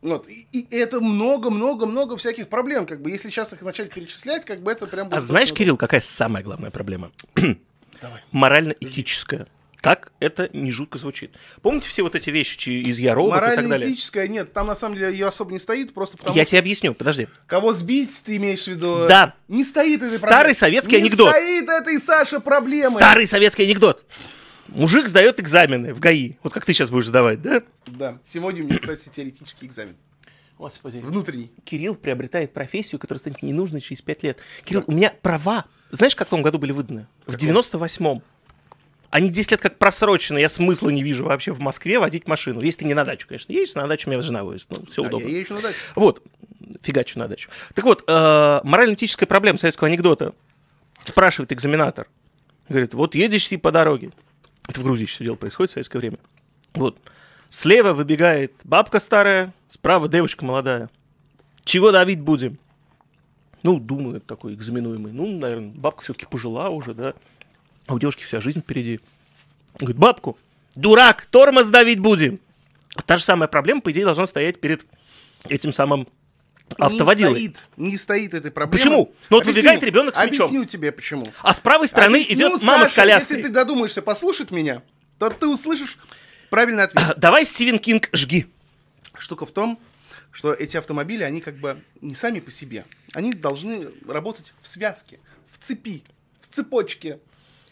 Вот. 0.03 0.29
И, 0.29 0.47
и 0.53 0.77
это 0.77 1.01
много-много-много 1.01 2.17
всяких 2.17 2.49
проблем. 2.49 2.87
Как 2.87 3.01
бы, 3.01 3.11
если 3.11 3.31
сейчас 3.31 3.53
их 3.53 3.63
начать 3.63 3.93
перечислять, 3.95 4.45
как 4.45 4.61
бы 4.61 4.73
это 4.73 4.87
прям... 4.89 5.09
А 5.13 5.21
знаешь, 5.21 5.53
Кирилл, 5.53 5.77
какая 5.77 6.01
самая 6.01 6.43
главная 6.43 6.71
проблема? 6.71 7.13
Морально-этическая. 8.33 9.47
Как 9.81 10.13
это 10.21 10.49
не 10.53 10.71
жутко 10.71 10.99
звучит. 10.99 11.33
Помните 11.61 11.89
все 11.89 12.03
вот 12.05 12.15
эти 12.15 12.31
вещи 12.31 12.57
чи- 12.57 12.83
из 12.83 13.01
Я 13.01 13.15
робот 13.15 13.37
и 13.37 13.41
так 13.41 13.51
далее? 13.57 13.69
Морально-этическая, 13.69 14.29
нет, 14.29 14.53
там 14.53 14.69
на 14.69 14.77
самом 14.77 14.95
деле 14.97 15.11
ее 15.11 15.27
особо 15.27 15.51
не 15.53 15.59
стоит, 15.59 15.93
просто 15.93 16.17
потому 16.17 16.37
Я 16.37 16.45
что 16.45 16.51
тебе 16.51 16.61
объясню, 16.61 16.95
подожди. 16.95 17.27
кого 17.49 17.73
сбить, 17.73 18.23
ты 18.25 18.37
имеешь 18.37 18.63
в 18.63 18.69
виду? 18.69 19.07
Да. 19.09 19.35
Не 19.49 19.65
стоит 19.65 20.01
этой 20.03 20.17
Старый 20.17 20.31
проблемы. 20.35 20.55
советский 20.55 20.97
не 20.97 21.03
анекдот. 21.09 21.31
стоит 21.31 21.69
этой, 21.69 21.99
Саша, 21.99 22.39
проблемы. 22.39 22.91
Старый 22.91 23.27
советский 23.27 23.65
анекдот. 23.65 24.05
Мужик 24.75 25.07
сдает 25.09 25.39
экзамены 25.41 25.93
в 25.95 26.01
ГАИ. 26.01 26.35
Вот 26.43 26.53
как 26.53 26.65
ты 26.65 26.73
сейчас 26.73 26.91
будешь 26.91 27.07
сдавать, 27.07 27.43
да? 27.43 27.63
Да, 27.87 28.19
сегодня 28.27 28.63
у 28.63 28.67
меня, 28.67 28.79
кстати, 28.79 29.09
теоретический 29.09 29.67
экзамен. 29.67 29.97
Господи. 30.59 30.99
Внутренний. 30.99 31.51
Кирилл 31.65 31.95
приобретает 31.95 32.53
профессию, 32.53 32.99
которая 32.99 33.19
станет 33.19 33.43
ненужной 33.43 33.81
через 33.81 34.01
5 34.03 34.23
лет. 34.23 34.39
Кирилл, 34.65 34.85
у 34.87 34.93
меня 34.93 35.13
права, 35.23 35.65
знаешь, 35.91 36.13
в 36.15 36.17
каком 36.17 36.43
году 36.43 36.59
были 36.59 36.73
выданы? 36.73 37.07
В 37.27 37.35
98-м. 37.35 38.23
Они 39.11 39.29
10 39.29 39.51
лет 39.51 39.61
как 39.61 39.77
просрочены, 39.79 40.39
я 40.39 40.49
смысла 40.49 40.89
не 40.89 41.03
вижу 41.03 41.25
вообще 41.27 41.53
в 41.53 41.59
Москве 41.61 41.99
водить 41.99 42.27
машину. 42.27 42.63
Если 42.63 42.81
ты 42.81 42.85
не 42.87 42.95
на 42.95 43.05
дачу, 43.05 43.29
конечно, 43.29 43.53
едешь, 43.53 43.75
на 43.75 43.87
дачу 43.87 44.09
меня 44.09 44.23
жена 44.23 44.43
возит, 44.43 44.69
ну, 44.71 44.87
все 44.87 45.03
А, 45.03 45.07
удобно. 45.07 45.27
я 45.27 45.39
езжу 45.39 45.55
на 45.55 45.61
дачу. 45.61 45.77
Вот, 45.97 46.23
фигачу 46.81 47.19
на 47.19 47.29
дачу. 47.29 47.51
Так 47.75 47.85
вот, 47.85 48.05
э, 48.07 48.61
морально-этическая 48.65 49.27
проблема 49.27 49.59
советского 49.59 49.89
анекдота. 49.89 50.33
Спрашивает 51.05 51.53
экзаменатор. 51.53 52.07
Говорит, 52.71 52.95
вот 52.95 53.15
едешь 53.15 53.49
ты 53.49 53.59
по 53.59 53.71
дороге. 53.71 54.13
Это 54.69 54.81
в 54.81 54.85
Грузии 54.85 55.05
все 55.05 55.25
дело 55.25 55.37
происходит 55.37 55.71
в 55.71 55.75
советское 55.75 55.99
время. 55.99 56.17
Вот. 56.75 56.99
Слева 57.51 57.93
выбегает 57.93 58.53
бабка 58.65 58.99
старая, 58.99 59.53
справа 59.69 60.09
девушка 60.09 60.45
молодая. 60.45 60.89
Чего 61.65 61.91
давить 61.93 62.21
будем? 62.21 62.59
Ну, 63.63 63.79
думает 63.79 64.27
такой 64.27 64.55
экзаменуемый. 64.55 65.13
Ну, 65.13 65.39
наверное, 65.39 65.71
бабка 65.71 66.03
все-таки 66.03 66.27
пожила 66.27 66.71
уже, 66.71 66.95
да. 66.95 67.15
А 67.87 67.95
у 67.95 67.99
девушки 67.99 68.25
вся 68.25 68.41
жизнь 68.41 68.61
впереди. 68.61 69.01
Говорит, 69.79 69.99
бабку, 69.99 70.39
дурак, 70.75 71.27
тормоз 71.27 71.69
давить 71.69 72.01
будем. 72.01 72.41
Та 73.07 73.17
же 73.17 73.25
самая 73.25 73.49
проблема, 73.49 73.81
по 73.81 73.93
идее, 73.93 74.05
должна 74.05 74.27
стоять 74.27 74.61
перед 74.61 74.85
этим 75.49 75.73
самым 75.73 76.09
автоводилой. 76.79 77.41
Не 77.41 77.49
стоит, 77.49 77.69
не 77.77 77.97
стоит 77.97 78.35
этой 78.35 78.51
проблемы. 78.51 78.79
Почему? 78.79 79.15
Ну, 79.31 79.37
вот 79.37 79.43
Объясню. 79.43 79.63
выбегает 79.63 79.83
ребенок 79.83 80.15
с 80.17 80.19
мячом. 80.19 80.47
Объясню 80.47 80.65
тебе, 80.65 80.93
почему. 80.93 81.27
А 81.43 81.55
с 81.55 81.61
правой 81.61 81.89
стороны 81.89 82.17
Объясню, 82.17 82.49
идет 82.49 82.63
мама 82.63 82.87
с 82.87 82.93
коляской. 82.93 83.37
Если 83.37 83.49
ты 83.49 83.53
додумаешься 83.55 84.03
послушать 84.03 84.51
меня, 84.51 84.83
то 85.19 85.31
ты 85.31 85.47
услышишь 85.47 85.99
правильный 86.51 86.85
ответ. 86.85 87.15
Давай, 87.17 87.47
Стивен 87.47 87.79
Кинг, 87.79 88.09
жги. 88.13 88.47
Штука 89.19 89.47
в 89.47 89.53
том, 89.53 89.79
что 90.33 90.53
эти 90.53 90.77
автомобили, 90.77 91.23
они 91.23 91.41
как 91.41 91.57
бы 91.57 91.81
не 92.01 92.15
сами 92.15 92.41
по 92.41 92.51
себе. 92.51 92.85
Они 93.13 93.33
должны 93.33 93.89
работать 94.09 94.53
в 94.61 94.67
связке, 94.67 95.21
в 95.51 95.59
цепи, 95.59 96.03
в 96.41 96.49
цепочке. 96.49 97.21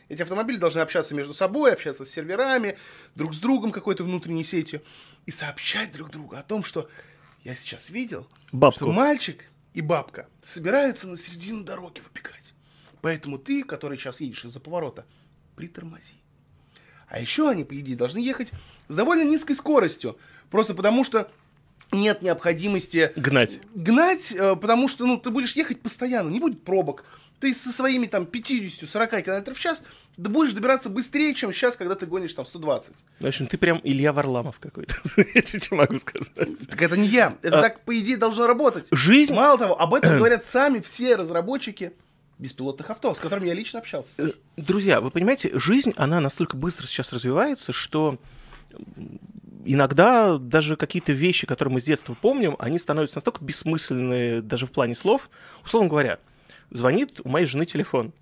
Эти 0.09 0.23
автомобили 0.23 0.59
должны 0.59 0.81
общаться 0.81 1.15
между 1.15 1.35
собой, 1.35 1.73
общаться 1.73 2.05
с 2.05 2.11
серверами, 2.11 2.77
друг 3.15 3.35
с 3.35 3.39
другом 3.39 3.73
какой-то 3.73 4.05
внутренней 4.05 4.45
сетью 4.45 4.83
и 5.25 5.31
сообщать 5.31 5.93
друг 5.93 6.11
другу 6.11 6.37
о 6.37 6.43
том, 6.43 6.65
что 6.65 6.89
я 7.45 7.55
сейчас 7.55 7.91
видел, 7.91 8.27
Бабку. 8.53 8.85
что 8.85 8.93
мальчик 8.93 9.45
и 9.73 9.81
бабка 9.81 10.29
собираются 10.45 11.07
на 11.07 11.17
середину 11.17 11.65
дороги 11.65 12.01
выпекать. 12.01 12.55
Поэтому 13.01 13.39
ты, 13.39 13.65
который 13.65 13.99
сейчас 13.99 14.21
едешь 14.21 14.45
из-за 14.45 14.61
поворота, 14.61 15.07
притормози. 15.57 16.17
А 17.09 17.19
еще 17.19 17.49
они, 17.49 17.65
по 17.65 17.79
идее, 17.79 17.97
должны 17.97 18.19
ехать 18.19 18.53
с 18.89 18.95
довольно 18.95 19.29
низкой 19.29 19.55
скоростью. 19.55 20.19
Просто 20.51 20.75
потому 20.75 21.05
что 21.05 21.31
нет 21.93 22.23
необходимости 22.23 23.13
Гнать. 23.17 23.61
гнать, 23.75 24.33
э, 24.33 24.57
потому 24.57 24.89
что 24.89 25.07
ну, 25.07 25.19
ты 25.19 25.31
будешь 25.31 25.53
ехать 25.57 25.81
постоянно, 25.81 26.29
не 26.31 26.41
будет 26.41 26.63
пробок. 26.63 27.05
Ты 27.41 27.55
со 27.55 27.71
своими 27.71 28.07
там 28.07 28.25
50-40 28.25 29.23
км 29.23 29.55
в 29.55 29.59
час 29.59 29.83
да 30.19 30.29
будешь 30.29 30.53
добираться 30.53 30.91
быстрее, 30.91 31.35
чем 31.35 31.53
сейчас, 31.55 31.77
когда 31.77 31.95
ты 31.95 32.05
гонишь 32.07 32.35
там 32.35 32.45
120. 32.45 32.93
В 33.21 33.27
общем, 33.27 33.47
ты 33.47 33.57
прям 33.57 33.81
Илья 33.83 34.13
Варламов 34.13 34.59
какой-то. 34.59 34.95
Я 35.35 35.41
тебе 35.43 35.77
могу 35.77 35.99
сказать. 35.99 36.31
Так 36.69 36.83
это 36.83 36.97
не 36.99 37.09
я. 37.09 37.39
Это 37.43 37.59
А. 37.61 37.63
так, 37.63 37.85
по 37.85 37.99
идее, 37.99 38.19
должно 38.19 38.47
работать. 38.47 38.89
Жизнь 38.91 39.33
Мало 39.35 39.59
того, 39.59 39.81
об 39.81 39.95
этом 39.95 40.17
говорят 40.19 40.45
сами 40.45 40.81
все 40.81 41.17
разработчики 41.17 41.93
беспилотных 42.39 42.89
авто, 42.91 43.13
с 43.15 43.19
которыми 43.19 43.49
я 43.49 43.55
лично 43.55 43.79
общался. 43.79 44.23
Э, 44.23 44.33
Друзья, 44.57 45.01
вы 45.01 45.11
понимаете, 45.11 45.51
жизнь, 45.59 45.93
она 45.97 46.21
настолько 46.21 46.57
быстро 46.57 46.87
сейчас 46.87 47.13
развивается, 47.13 47.73
что 47.73 48.19
иногда 49.65 50.39
даже 50.39 50.77
какие-то 50.77 51.13
вещи, 51.13 51.47
которые 51.47 51.75
мы 51.75 51.81
с 51.81 51.85
детства 51.85 52.17
помним, 52.21 52.57
они 52.59 52.79
становятся 52.79 53.19
настолько 53.19 53.45
бессмысленные 53.45 54.43
даже 54.43 54.67
в 54.67 54.73
плане 54.73 54.95
слов. 54.95 55.31
Условно 55.65 55.89
говоря, 55.89 56.19
звонит 56.71 57.21
у 57.25 57.29
моей 57.29 57.47
жены 57.47 57.67
телефон. 57.67 58.13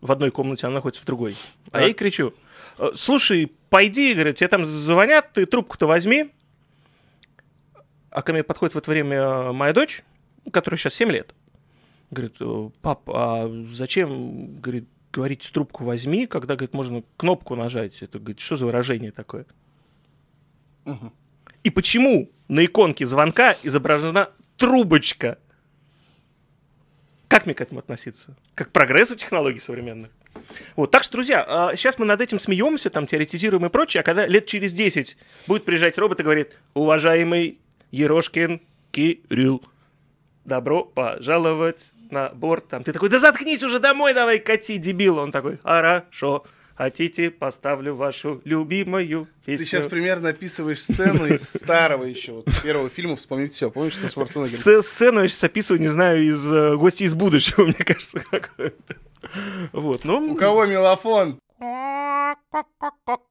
В 0.00 0.12
одной 0.12 0.30
комнате, 0.30 0.66
она 0.66 0.76
находится 0.76 1.02
в 1.02 1.06
другой. 1.06 1.34
А 1.66 1.70
Так. 1.72 1.80
я 1.80 1.86
ей 1.88 1.94
кричу, 1.94 2.32
«Э, 2.78 2.90
слушай, 2.94 3.52
пойди, 3.68 4.14
говорит, 4.14 4.36
тебе 4.36 4.48
там 4.48 4.64
звонят, 4.64 5.32
ты 5.32 5.44
трубку-то 5.46 5.86
возьми. 5.86 6.30
А 8.10 8.22
ко 8.22 8.32
мне 8.32 8.42
подходит 8.42 8.74
в 8.74 8.78
это 8.78 8.90
время 8.90 9.52
моя 9.52 9.72
дочь, 9.72 10.02
которой 10.52 10.76
сейчас 10.76 10.94
7 10.94 11.10
лет. 11.10 11.34
Говорит, 12.10 12.36
«Э, 12.40 12.70
пап, 12.80 13.08
а 13.10 13.50
зачем, 13.72 14.56
говорит, 14.56 14.88
говорить 15.12 15.50
трубку 15.52 15.84
возьми, 15.84 16.26
когда, 16.26 16.54
говорит, 16.54 16.74
можно 16.74 17.02
кнопку 17.16 17.54
нажать? 17.56 18.00
Это, 18.02 18.18
говорит, 18.18 18.40
что 18.40 18.56
за 18.56 18.66
выражение 18.66 19.10
такое? 19.10 19.46
И 21.64 21.70
почему 21.70 22.30
на 22.48 22.64
иконке 22.64 23.06
звонка 23.06 23.56
изображена 23.62 24.30
трубочка? 24.56 25.38
Как 27.28 27.46
мне 27.46 27.54
к 27.54 27.60
этому 27.60 27.80
относиться? 27.80 28.36
Как 28.54 28.68
к 28.68 28.72
прогрессу 28.72 29.16
технологий 29.16 29.58
современных? 29.58 30.10
Вот, 30.76 30.90
так 30.90 31.02
что, 31.02 31.12
друзья, 31.12 31.72
сейчас 31.76 31.98
мы 31.98 32.06
над 32.06 32.20
этим 32.20 32.38
смеемся, 32.38 32.90
там, 32.90 33.06
теоретизируем 33.06 33.66
и 33.66 33.68
прочее, 33.68 34.00
а 34.00 34.04
когда 34.04 34.26
лет 34.26 34.46
через 34.46 34.72
10 34.72 35.16
будет 35.46 35.64
приезжать 35.64 35.98
робот 35.98 36.20
и 36.20 36.22
говорит, 36.22 36.58
уважаемый 36.74 37.58
Ерошкин 37.90 38.60
Кирилл, 38.92 39.62
добро 40.44 40.84
пожаловать 40.84 41.92
на 42.10 42.30
борт. 42.30 42.68
Там 42.68 42.84
ты 42.84 42.92
такой, 42.92 43.10
да 43.10 43.18
заткнись 43.18 43.62
уже 43.62 43.78
домой, 43.80 44.14
давай 44.14 44.38
кати, 44.38 44.78
дебил. 44.78 45.18
Он 45.18 45.30
такой, 45.30 45.58
хорошо, 45.58 46.46
хотите, 46.78 47.30
поставлю 47.30 47.94
вашу 47.96 48.40
любимую 48.44 49.26
песню. 49.44 49.58
Ты 49.58 49.64
сейчас 49.64 49.86
примерно 49.88 50.28
описываешь 50.30 50.80
сцену 50.80 51.26
из 51.26 51.42
старого 51.42 52.04
еще, 52.04 52.32
вот, 52.32 52.46
первого 52.62 52.88
фильма 52.88 53.16
«Вспомнить 53.16 53.52
все». 53.52 53.68
Помнишь, 53.70 53.96
со 53.96 54.08
Шварценеггером? 54.08 54.82
С- 54.82 54.86
сцену 54.86 55.22
я 55.22 55.28
сейчас 55.28 55.44
описываю, 55.44 55.80
не 55.80 55.88
знаю, 55.88 56.24
из 56.24 56.50
э, 56.50 56.76
«Гости 56.76 57.02
из 57.02 57.14
будущего», 57.16 57.64
мне 57.66 57.74
кажется, 57.74 58.20
какой-то. 58.20 58.96
Вот, 59.72 60.04
ну... 60.04 60.32
У 60.32 60.36
кого 60.36 60.64
мелофон? 60.66 61.40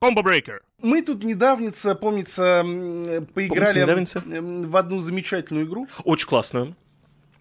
Комбо 0.00 0.22
брейкер. 0.22 0.60
Мы 0.82 1.00
тут 1.02 1.24
недавница, 1.24 1.94
помнится, 1.94 2.62
м, 2.64 3.26
поиграли 3.34 3.80
недавница? 3.80 4.22
м, 4.26 4.70
в 4.70 4.76
одну 4.76 5.00
замечательную 5.00 5.66
игру. 5.66 5.88
Очень 6.04 6.28
классную. 6.28 6.76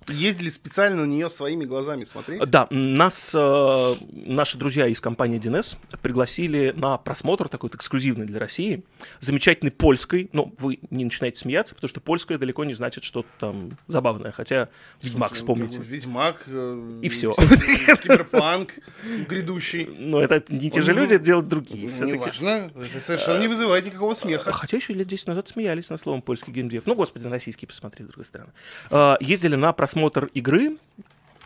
Ездили 0.10 0.50
специально 0.50 1.06
на 1.06 1.10
нее 1.10 1.30
своими 1.30 1.66
глазами 1.66 2.06
смотреть. 2.06 2.42
Да, 2.50 2.68
нас 2.70 3.36
э, 3.38 3.96
наши 4.12 4.58
друзья 4.58 4.88
из 4.88 5.02
компании 5.02 5.38
DNS 5.40 5.76
пригласили 6.02 6.74
на 6.78 6.98
просмотр 6.98 7.50
такой 7.50 7.70
эксклюзивный 7.74 8.26
для 8.26 8.40
России, 8.40 8.84
замечательной 9.20 9.72
польской, 9.72 10.30
ну, 10.32 10.54
вы 10.60 10.80
не 10.92 11.04
начинаете 11.04 11.40
смеяться, 11.40 11.76
потому 11.76 11.90
что 11.90 12.00
польская 12.00 12.38
далеко 12.38 12.64
не 12.64 12.74
значит 12.74 13.04
что-то 13.04 13.28
там 13.40 13.78
забавное, 13.88 14.32
хотя 14.32 14.70
Ведьмак 15.02 15.30
Слушай, 15.30 15.40
вспомните. 15.42 15.78
ну, 15.80 15.84
Ведьмак. 15.84 16.44
э, 16.48 17.00
И 17.02 17.10
всё. 17.10 17.34
Киберпанк 18.04 18.76
грядущий. 19.28 19.86
Но 19.98 20.22
это 20.22 20.42
не 20.48 20.72
те 20.72 20.82
же 20.82 20.94
не 20.94 21.00
люди, 21.00 21.16
это 21.16 21.26
делают 21.26 21.50
другие. 21.50 21.88
Ну, 21.88 21.94
всё-таки. 21.94 22.14
Неважно. 22.18 22.72
Это 22.76 23.00
совершенно 23.02 23.42
не 23.42 23.50
вызывает 23.50 23.86
никакого 23.86 24.14
смеха. 24.14 24.54
Хотя 24.54 24.78
еще 24.78 24.94
лет 24.94 25.08
10 25.08 25.28
назад 25.28 25.50
смеялись 25.50 25.90
на 25.90 25.98
словом 25.98 26.22
польский 26.22 26.54
геймдев. 26.54 26.84
Ну, 26.86 26.96
господи, 26.96 27.26
на 27.26 27.30
российский 27.30 27.66
посмотри, 27.66 28.06
с 28.06 28.08
другой 28.08 28.24
стороны. 28.26 28.52
А, 28.90 29.18
Ездили 29.20 29.56
на 29.56 29.74
просмотр 29.74 29.97
игры, 30.34 30.78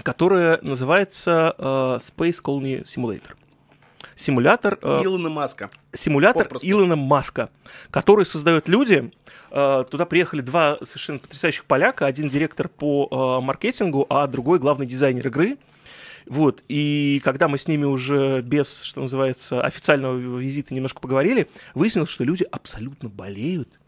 которая 0.04 0.60
называется 0.62 1.56
э, 1.58 1.64
Space 2.02 2.42
Colony 2.44 2.84
Simulator. 2.84 3.36
Симулятор, 4.16 4.78
э, 4.82 5.02
Илона 5.04 5.30
Маска. 5.30 5.70
симулятор 5.94 6.44
Попросту. 6.44 6.68
Илона 6.70 6.96
Маска, 6.96 7.50
который 7.90 8.26
создают 8.26 8.68
люди. 8.68 9.12
Э, 9.52 9.84
Туда 9.90 10.06
приехали 10.06 10.42
два 10.42 10.78
совершенно 10.82 11.20
потрясающих 11.20 11.66
поляка. 11.66 12.06
Один 12.06 12.30
директор 12.30 12.68
по 12.68 13.08
э, 13.10 13.46
маркетингу, 13.46 14.06
а 14.10 14.28
другой 14.28 14.60
главный 14.60 14.86
дизайнер 14.86 15.28
игры. 15.28 15.58
Вот, 16.28 16.64
и 16.68 17.20
когда 17.24 17.48
мы 17.48 17.58
с 17.58 17.68
ними 17.68 17.84
уже 17.84 18.42
без, 18.42 18.84
что 18.84 19.02
называется, 19.02 19.60
официального 19.62 20.18
визита 20.38 20.74
немножко 20.74 21.02
поговорили, 21.02 21.50
выяснилось, 21.74 22.10
что 22.10 22.24
люди 22.24 22.46
абсолютно 22.52 23.10
болеют 23.10 23.81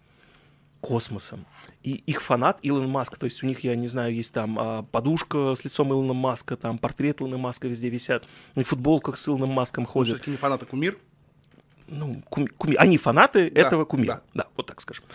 космосом. 0.83 1.45
И 1.81 1.91
их 1.93 2.21
фанат 2.21 2.59
Илон 2.61 2.89
Маск. 2.89 3.17
То 3.17 3.23
есть 3.25 3.41
у 3.41 3.47
них, 3.47 3.61
я 3.61 3.73
не 3.75 3.87
знаю, 3.87 4.13
есть 4.13 4.33
там 4.33 4.57
а, 4.59 4.83
подушка 4.83 5.55
с 5.55 5.63
лицом 5.63 5.91
Илона 5.93 6.13
Маска, 6.13 6.57
там 6.57 6.77
портрет 6.77 7.21
Илона 7.21 7.37
Маска 7.37 7.69
везде 7.69 7.87
висят, 7.89 8.25
и 8.55 8.63
в 8.63 8.67
футболках 8.67 9.17
с 9.17 9.27
Илоном 9.29 9.49
Маском 9.51 9.85
ходят 9.85 10.15
Все-таки 10.17 10.31
не 10.31 10.37
фанаты 10.37 10.65
кумир. 10.65 10.97
ну, 11.87 12.21
куми- 12.29 12.49
куми- 12.57 12.75
они 12.75 12.97
фанаты 12.97 13.49
Да, 13.49 13.61
этого 13.61 13.85
кумира. 13.85 14.21
да. 14.33 14.43
Да. 14.43 14.49
вот 14.57 14.65
так 14.65 14.81
скажем. 14.81 15.05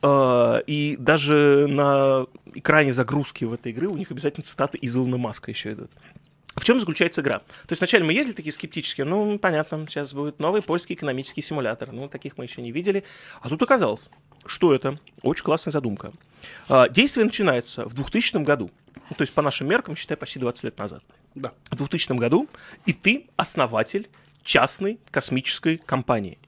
А, 0.00 0.58
И 0.66 0.96
даже 0.96 1.66
на 1.68 2.26
экране 2.54 2.92
загрузки 2.92 3.44
в 3.44 3.52
этой 3.52 3.72
игры 3.72 3.88
у 3.88 3.96
них 3.96 4.12
обязательно 4.12 4.44
цитаты 4.44 4.78
из 4.78 4.96
Илона 4.96 5.16
Маска 5.16 5.50
еще 5.50 5.72
идут. 5.72 5.90
В 6.54 6.64
чем 6.64 6.78
заключается 6.80 7.20
игра? 7.20 7.40
То 7.40 7.70
есть 7.72 7.80
вначале 7.80 8.04
мы 8.04 8.12
ездили 8.14 8.34
такие 8.34 8.52
скептические, 8.52 9.04
ну, 9.04 9.38
понятно, 9.38 9.86
сейчас 9.88 10.14
будет 10.14 10.38
новый 10.38 10.62
польский 10.62 10.94
экономический 10.94 11.42
симулятор. 11.42 11.92
Ну, 11.92 12.08
таких 12.08 12.38
мы 12.38 12.44
еще 12.44 12.62
не 12.62 12.72
видели. 12.72 13.04
А 13.42 13.48
тут 13.50 13.60
оказалось, 13.62 14.08
что 14.46 14.74
это 14.74 14.98
очень 15.22 15.44
классная 15.44 15.72
задумка. 15.72 16.12
А, 16.68 16.88
Действие 16.88 17.24
начинается 17.24 17.84
в 17.84 17.94
2000 17.94 18.42
году. 18.44 18.70
Ну, 19.10 19.16
то 19.16 19.22
есть 19.22 19.32
по 19.34 19.42
нашим 19.42 19.68
меркам, 19.68 19.94
считай, 19.96 20.16
почти 20.16 20.38
20 20.38 20.64
лет 20.64 20.78
назад 20.78 21.02
Да. 21.34 21.52
в 21.70 21.76
2000 21.76 22.12
году, 22.18 22.48
и 22.86 22.92
ты 22.92 23.26
основатель 23.36 24.08
частной 24.42 24.98
космической 25.10 25.76
компании. 25.78 26.38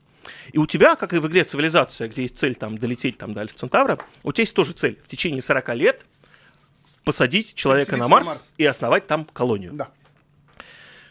И 0.52 0.58
у 0.58 0.66
тебя, 0.66 0.94
как 0.96 1.14
и 1.14 1.18
в 1.18 1.26
игре 1.26 1.44
«Цивилизация», 1.44 2.08
где 2.08 2.22
есть 2.22 2.38
цель 2.38 2.54
там, 2.54 2.76
долететь 2.78 3.16
там, 3.18 3.32
до 3.32 3.40
Альфа-Центавра, 3.42 3.98
у 4.22 4.32
тебя 4.32 4.42
есть 4.42 4.54
тоже 4.54 4.72
цель 4.72 4.98
в 5.02 5.08
течение 5.08 5.40
40 5.40 5.74
лет 5.74 6.04
посадить 7.04 7.54
человека 7.54 7.96
на 7.96 8.08
Марс, 8.08 8.26
на 8.26 8.34
Марс. 8.34 8.52
и 8.58 8.64
основать 8.64 9.06
там 9.06 9.24
колонию. 9.24 9.72
Да. 9.72 9.88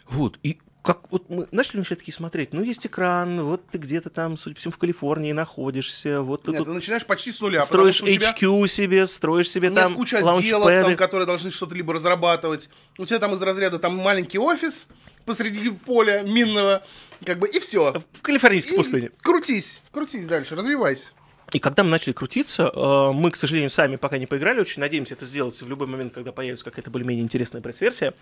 Вот, 0.08 0.38
и 0.42 0.58
как 0.88 1.00
вот 1.10 1.28
мы 1.28 1.46
начали 1.52 1.76
начать 1.76 1.98
такие 1.98 2.14
смотреть, 2.14 2.54
ну, 2.54 2.62
есть 2.62 2.86
экран, 2.86 3.42
вот 3.42 3.60
ты 3.70 3.76
где-то 3.76 4.08
там, 4.08 4.38
судя 4.38 4.54
по 4.54 4.60
всему, 4.60 4.72
в 4.72 4.78
Калифорнии 4.78 5.32
находишься, 5.32 6.22
вот 6.22 6.44
ты 6.44 6.50
Нет, 6.52 6.60
тут 6.60 6.68
ты 6.68 6.72
начинаешь 6.72 7.04
почти 7.04 7.30
с 7.30 7.42
нуля. 7.42 7.60
строишь 7.60 8.00
у 8.00 8.06
тебя 8.06 8.32
HQ 8.32 8.66
себе, 8.68 9.06
строишь 9.06 9.50
себе 9.50 9.68
Нет 9.68 9.76
там 9.76 9.94
куча 9.94 10.16
отделов, 10.16 10.64
там, 10.64 10.96
которые 10.96 11.26
должны 11.26 11.50
что-то 11.50 11.74
либо 11.74 11.92
разрабатывать. 11.92 12.70
У 12.96 13.04
тебя 13.04 13.18
там 13.18 13.34
из 13.34 13.42
разряда 13.42 13.78
там 13.78 13.96
маленький 13.98 14.38
офис 14.38 14.88
посреди 15.26 15.68
поля 15.68 16.22
минного, 16.22 16.82
как 17.22 17.38
бы, 17.38 17.48
и 17.48 17.60
все. 17.60 17.92
В 18.14 18.22
калифорнийской 18.22 18.78
пустыне. 18.78 19.10
Крутись, 19.20 19.82
крутись 19.92 20.26
дальше, 20.26 20.56
развивайся. 20.56 21.10
И 21.52 21.58
когда 21.58 21.84
мы 21.84 21.90
начали 21.90 22.14
крутиться, 22.14 22.72
э, 22.74 23.12
мы, 23.12 23.30
к 23.30 23.36
сожалению, 23.36 23.68
сами 23.68 23.96
пока 23.96 24.16
не 24.16 24.24
поиграли, 24.24 24.60
очень 24.60 24.80
надеемся 24.80 25.12
это 25.12 25.26
сделать 25.26 25.60
в 25.60 25.68
любой 25.68 25.86
момент, 25.86 26.14
когда 26.14 26.32
появится 26.32 26.64
какая-то 26.64 26.88
более-менее 26.88 27.24
интересная 27.24 27.60
пресс-версия. 27.60 28.14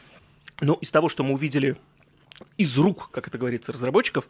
Но 0.61 0.75
из 0.81 0.91
того, 0.91 1.09
что 1.09 1.23
мы 1.23 1.35
увидели 1.35 1.77
из 2.57 2.77
рук, 2.79 3.11
как 3.13 3.29
это 3.29 3.39
говорится, 3.39 3.73
разработчиков, 3.73 4.29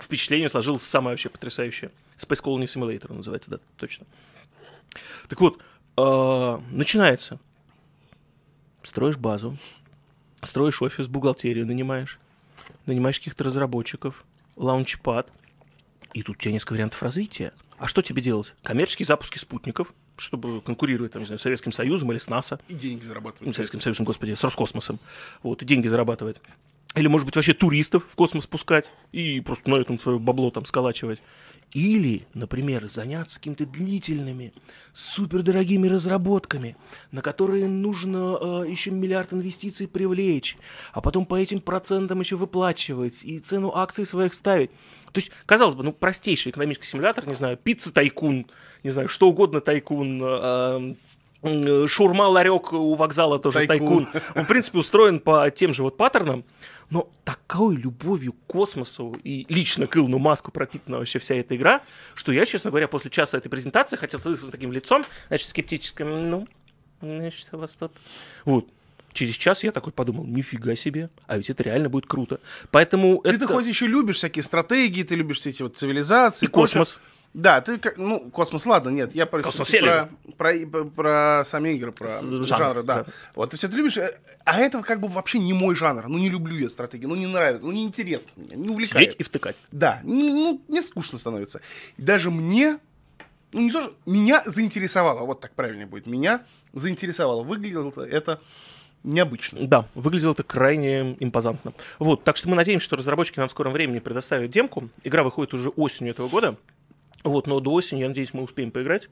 впечатление 0.00 0.48
сложилось 0.48 0.82
самое 0.82 1.14
вообще 1.14 1.28
потрясающее. 1.28 1.90
Space 2.16 2.42
Colony 2.42 2.64
Simulator 2.64 3.12
называется, 3.12 3.50
да, 3.50 3.58
точно. 3.76 4.06
Так 5.28 5.40
вот, 5.40 5.62
э, 5.96 6.60
начинается. 6.70 7.38
Строишь 8.82 9.16
базу, 9.18 9.58
строишь 10.42 10.80
офис, 10.80 11.06
бухгалтерию 11.06 11.66
нанимаешь, 11.66 12.18
нанимаешь 12.86 13.18
каких-то 13.18 13.44
разработчиков, 13.44 14.24
лаунчпад, 14.56 15.30
И 16.12 16.22
тут 16.22 16.36
у 16.36 16.40
тебя 16.40 16.52
несколько 16.52 16.72
вариантов 16.72 17.00
развития. 17.02 17.52
А 17.78 17.86
что 17.86 18.02
тебе 18.02 18.20
делать? 18.20 18.52
Коммерческие 18.64 19.06
запуски 19.06 19.38
спутников, 19.38 19.94
чтобы 20.16 20.60
конкурировать, 20.60 21.12
там, 21.12 21.22
не 21.22 21.26
знаю, 21.26 21.38
с 21.38 21.42
Советским 21.42 21.72
Союзом 21.72 22.10
или 22.10 22.18
с 22.18 22.28
НАСА. 22.28 22.58
И 22.68 22.74
деньги 22.74 23.02
Ну, 23.02 23.08
зарабатывать. 23.08 23.54
Советским 23.54 23.80
Союзом, 23.80 24.04
господи, 24.04 24.34
с 24.34 24.42
Роскосмосом. 24.42 24.98
Вот, 25.42 25.62
и 25.62 25.64
деньги 25.64 25.86
зарабатывать. 25.86 26.40
Или, 26.96 27.06
может 27.06 27.24
быть, 27.24 27.36
вообще 27.36 27.54
туристов 27.54 28.04
в 28.08 28.16
космос 28.16 28.48
пускать 28.48 28.92
и 29.12 29.40
просто 29.40 29.70
на 29.70 29.76
этом 29.76 30.00
свое 30.00 30.18
бабло 30.18 30.50
там 30.50 30.64
сколачивать. 30.64 31.20
Или, 31.72 32.26
например, 32.34 32.88
заняться 32.88 33.38
какими-то 33.38 33.64
длительными, 33.64 34.52
супердорогими 34.92 35.86
разработками, 35.86 36.76
на 37.12 37.22
которые 37.22 37.68
нужно 37.68 38.38
э, 38.40 38.64
еще 38.68 38.90
миллиард 38.90 39.32
инвестиций 39.32 39.86
привлечь, 39.86 40.56
а 40.92 41.00
потом 41.00 41.26
по 41.26 41.36
этим 41.36 41.60
процентам 41.60 42.18
еще 42.18 42.34
выплачивать 42.34 43.24
и 43.24 43.38
цену 43.38 43.72
акций 43.72 44.04
своих 44.04 44.34
ставить. 44.34 44.70
То 45.12 45.18
есть, 45.18 45.30
казалось 45.46 45.76
бы, 45.76 45.84
ну, 45.84 45.92
простейший 45.92 46.50
экономический 46.50 46.88
симулятор, 46.88 47.28
не 47.28 47.34
знаю, 47.34 47.56
пицца-тайкун, 47.56 48.46
не 48.82 48.90
знаю, 48.90 49.06
что 49.06 49.28
угодно 49.28 49.60
тайкун, 49.60 50.20
э, 50.20 50.94
э, 51.42 51.86
шурма-ларек 51.86 52.72
у 52.72 52.94
вокзала 52.94 53.38
тоже 53.38 53.66
Тайкун. 53.66 54.06
тайкун. 54.06 54.22
Он, 54.34 54.44
в 54.44 54.48
принципе, 54.48 54.78
устроен 54.78 55.20
по 55.20 55.48
тем 55.52 55.72
же 55.72 55.84
вот 55.84 55.96
паттернам, 55.96 56.44
но 56.90 57.08
такой 57.24 57.76
любовью 57.76 58.32
к 58.32 58.46
космосу 58.46 59.16
и 59.22 59.46
лично 59.48 59.86
к 59.86 59.96
Илону 59.96 60.18
Маску 60.18 60.50
пропитана 60.50 60.98
вообще 60.98 61.18
вся 61.18 61.36
эта 61.36 61.56
игра, 61.56 61.82
что 62.14 62.32
я, 62.32 62.44
честно 62.44 62.70
говоря, 62.70 62.88
после 62.88 63.10
часа 63.10 63.38
этой 63.38 63.48
презентации 63.48 63.96
хотел 63.96 64.20
садиться 64.20 64.46
с 64.46 64.50
таким 64.50 64.72
лицом, 64.72 65.04
значит, 65.28 65.48
скептическим, 65.48 66.30
ну, 66.30 66.48
значит, 67.00 67.48
у 67.52 67.58
вас 67.58 67.72
тут... 67.72 67.92
Вот. 68.44 68.68
Через 69.12 69.34
час 69.34 69.64
я 69.64 69.72
такой 69.72 69.92
подумал, 69.92 70.24
нифига 70.24 70.76
себе, 70.76 71.10
а 71.26 71.36
ведь 71.36 71.50
это 71.50 71.64
реально 71.64 71.88
будет 71.88 72.06
круто. 72.06 72.38
Поэтому 72.70 73.20
Ты, 73.22 73.30
это... 73.30 73.38
ты 73.40 73.46
хоть 73.48 73.66
еще 73.66 73.88
любишь 73.88 74.16
всякие 74.16 74.44
стратегии, 74.44 75.02
ты 75.02 75.16
любишь 75.16 75.38
все 75.38 75.50
эти 75.50 75.62
вот 75.62 75.76
цивилизации. 75.76 76.46
И 76.46 76.48
космос. 76.48 76.92
прочее. 76.92 77.19
Да, 77.32 77.60
ты 77.60 77.78
как, 77.78 77.96
ну, 77.96 78.28
космос, 78.30 78.66
ладно, 78.66 78.88
нет, 78.88 79.14
я 79.14 79.24
про, 79.24 79.40
Космос 79.40 79.70
про, 79.70 80.08
про, 80.36 80.52
про, 80.66 80.84
про 80.84 81.42
сами 81.44 81.70
игры, 81.76 81.92
про 81.92 82.08
С- 82.08 82.22
жанры, 82.22 82.44
жанр, 82.44 82.82
да. 82.82 82.94
жанр. 82.94 83.06
Вот, 83.36 83.50
ты 83.50 83.56
все 83.56 83.68
это 83.68 83.76
любишь, 83.76 83.96
э, 83.98 84.18
а 84.44 84.58
это 84.58 84.82
как 84.82 85.00
бы 85.00 85.06
вообще 85.06 85.38
не 85.38 85.52
мой 85.52 85.76
жанр, 85.76 86.08
ну, 86.08 86.18
не 86.18 86.28
люблю 86.28 86.56
я 86.58 86.68
стратегии, 86.68 87.06
ну, 87.06 87.14
не 87.14 87.28
нравится, 87.28 87.64
ну, 87.64 87.70
не 87.70 87.84
интересно 87.84 88.30
мне, 88.34 88.56
не 88.56 88.68
увлекает. 88.68 89.04
Сидеть 89.10 89.20
и 89.20 89.22
втыкать. 89.22 89.56
Да, 89.70 90.00
н- 90.02 90.10
ну, 90.18 90.62
мне 90.66 90.82
скучно 90.82 91.18
становится. 91.18 91.60
И 91.98 92.02
даже 92.02 92.32
мне, 92.32 92.80
ну, 93.52 93.60
не 93.60 93.70
то, 93.70 93.82
что 93.82 93.94
меня 94.06 94.42
заинтересовало, 94.46 95.24
вот 95.24 95.38
так 95.40 95.52
правильнее 95.52 95.86
будет, 95.86 96.06
меня 96.06 96.42
заинтересовало, 96.72 97.44
выглядело 97.44 97.92
это 98.06 98.40
необычно. 99.04 99.60
Да, 99.68 99.86
выглядело 99.94 100.32
это 100.32 100.42
крайне 100.42 101.16
импозантно. 101.20 101.74
Вот, 102.00 102.24
так 102.24 102.36
что 102.36 102.48
мы 102.48 102.56
надеемся, 102.56 102.84
что 102.86 102.96
разработчики 102.96 103.38
нам 103.38 103.46
в 103.46 103.52
скором 103.52 103.72
времени 103.72 104.00
предоставят 104.00 104.50
демку. 104.50 104.88
Игра 105.04 105.22
выходит 105.22 105.54
уже 105.54 105.68
осенью 105.68 106.12
этого 106.12 106.26
года. 106.26 106.56
Вот, 107.22 107.46
но 107.46 107.60
до 107.60 107.72
осени, 107.72 108.00
я 108.00 108.08
надеюсь, 108.08 108.32
мы 108.34 108.42
успеем 108.42 108.70
поиграть. 108.70 109.08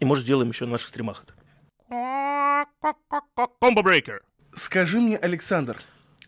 И, 0.00 0.04
может, 0.04 0.24
сделаем 0.24 0.50
еще 0.50 0.64
на 0.66 0.72
наших 0.72 0.88
стримах 0.88 1.24
это. 1.24 1.34
Combo 3.60 3.82
Breaker. 3.82 4.20
Скажи 4.54 4.98
мне, 5.00 5.16
Александр, 5.16 5.80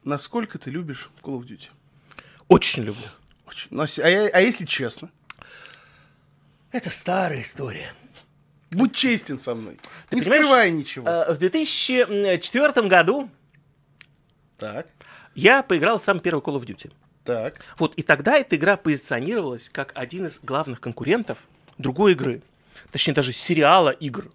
насколько 0.05 0.59
ты 0.59 0.71
любишь 0.71 1.11
Call 1.23 1.39
of 1.39 1.47
Duty? 1.47 1.69
Очень 2.49 2.85
люблю. 2.85 3.05
Очень. 3.47 3.69
Ну, 3.71 3.83
а, 3.83 3.87
а 4.03 4.09
я- 4.09 4.29
а 4.33 4.41
если 4.41 4.65
честно? 4.65 5.11
Это 6.73 6.91
старая 6.91 7.43
история. 7.43 7.93
Будь 8.71 8.95
честен 8.95 9.39
со 9.39 9.55
мной. 9.55 9.79
Ты 10.09 10.17
не 10.17 10.23
скрывай 10.23 10.71
ничего. 10.71 11.09
Э, 11.09 11.33
В 11.35 11.39
2004 11.39 12.87
году 12.89 13.29
Так, 14.59 14.87
я 15.35 15.63
поиграл 15.63 15.99
сам 15.99 16.21
первый 16.21 16.41
Call 16.43 16.57
of 16.61 16.65
Duty. 16.65 16.93
Так. 17.25 17.61
Вот, 17.79 17.95
и 17.95 18.03
тогда 18.03 18.37
эта 18.39 18.57
игра 18.57 18.77
позиционировалась 18.77 19.69
как 19.69 19.93
один 19.95 20.27
из 20.27 20.41
главных 20.41 20.81
конкурентов 20.81 21.39
другой 21.79 22.13
игры. 22.13 22.43
Точнее, 22.91 23.15
даже 23.15 23.33
сериала 23.33 23.91
игр, 23.91 24.31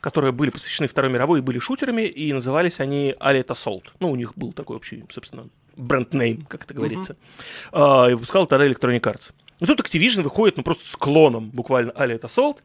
которые 0.00 0.32
были 0.32 0.50
посвящены 0.50 0.88
Второй 0.88 1.10
мировой 1.10 1.40
и 1.40 1.42
были 1.42 1.58
шутерами, 1.58 2.02
и 2.02 2.32
назывались 2.32 2.80
они 2.80 3.14
Allied 3.18 3.46
Assault. 3.46 3.84
Ну, 4.00 4.10
у 4.10 4.16
них 4.16 4.36
был 4.36 4.52
такой 4.52 4.76
общий, 4.76 5.04
собственно, 5.10 5.48
бренд-нейм, 5.76 6.42
как 6.46 6.64
это 6.64 6.74
говорится. 6.74 7.16
А, 7.72 8.08
и 8.08 8.14
выпускал 8.14 8.46
тогда 8.46 8.66
Electronic 8.66 9.00
Arts. 9.00 9.32
И 9.60 9.66
тут 9.66 9.80
Activision 9.80 10.22
выходит, 10.22 10.56
ну, 10.56 10.62
просто 10.62 10.84
с 10.84 10.96
клоном 10.96 11.50
буквально 11.50 11.90
Allied 11.90 12.20
Assault. 12.20 12.58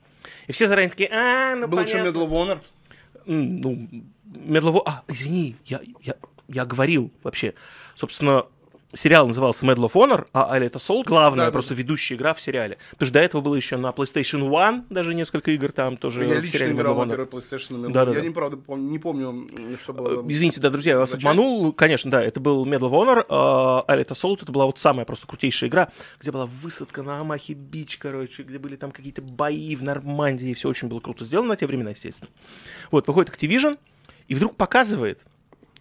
И 0.47 0.51
все 0.51 0.67
заранее 0.67 0.89
такие, 0.89 1.09
а, 1.09 1.55
ну, 1.55 1.67
Был 1.67 1.79
еще 1.79 1.97
понятно». 1.97 2.19
Medal 2.19 2.29
of 2.29 2.31
Honor. 2.31 2.59
Ну, 3.25 3.89
Медлово... 4.25 4.83
А, 4.85 5.03
извини, 5.07 5.55
я, 5.65 5.81
я, 6.01 6.15
я 6.47 6.65
говорил 6.65 7.11
вообще. 7.23 7.53
Собственно, 7.95 8.45
сериал 8.93 9.27
назывался 9.27 9.65
Medal 9.65 9.89
of 9.89 9.93
Honor, 9.93 10.27
а 10.33 10.57
Allied 10.57 10.71
Assault 10.73 11.03
главная, 11.05 11.45
Да-да-да. 11.45 11.51
просто 11.51 11.73
ведущая 11.73 12.15
игра 12.15 12.33
в 12.33 12.41
сериале. 12.41 12.77
Потому 12.91 13.05
что 13.05 13.13
до 13.13 13.19
этого 13.19 13.41
было 13.41 13.55
еще 13.55 13.77
на 13.77 13.87
PlayStation 13.87 14.41
One 14.49 14.83
даже 14.89 15.13
несколько 15.13 15.51
игр 15.51 15.71
там 15.71 15.97
тоже 15.97 16.25
Я 16.25 16.39
лично 16.39 16.65
играл 16.71 16.95
на 17.05 17.09
первой 17.09 17.25
PlayStation. 17.27 17.71
Medal. 17.81 17.91
Да-да-да. 17.91 18.17
Я 18.19 18.23
не, 18.23 18.29
правда, 18.31 18.57
пом- 18.57 18.79
не 18.89 18.99
помню, 18.99 19.47
что 19.81 19.93
было. 19.93 20.23
Извините, 20.29 20.61
да, 20.61 20.69
друзья, 20.69 20.93
я 20.93 20.99
вас 20.99 21.11
часть. 21.11 21.23
обманул. 21.23 21.71
Конечно, 21.73 22.11
да, 22.11 22.23
это 22.23 22.39
был 22.39 22.65
Medal 22.65 22.89
of 22.89 22.91
Honor, 22.91 23.25
а 23.29 23.85
Allied 23.87 24.07
Assault 24.07 24.39
это 24.41 24.51
была 24.51 24.65
вот 24.65 24.79
самая 24.79 25.05
просто 25.05 25.27
крутейшая 25.27 25.69
игра, 25.69 25.89
где 26.19 26.31
была 26.31 26.45
высадка 26.45 27.03
на 27.03 27.19
Амахи 27.21 27.53
Бич, 27.53 27.97
короче, 27.97 28.43
где 28.43 28.59
были 28.59 28.75
там 28.75 28.91
какие-то 28.91 29.21
бои 29.21 29.75
в 29.75 29.83
Нормандии, 29.83 30.53
все 30.53 30.69
очень 30.69 30.87
было 30.87 30.99
круто 30.99 31.23
сделано 31.23 31.49
на 31.49 31.55
те 31.55 31.67
времена, 31.67 31.91
естественно. 31.91 32.29
Вот, 32.91 33.07
выходит 33.07 33.33
Activision 33.33 33.77
и 34.27 34.35
вдруг 34.35 34.55
показывает, 34.55 35.23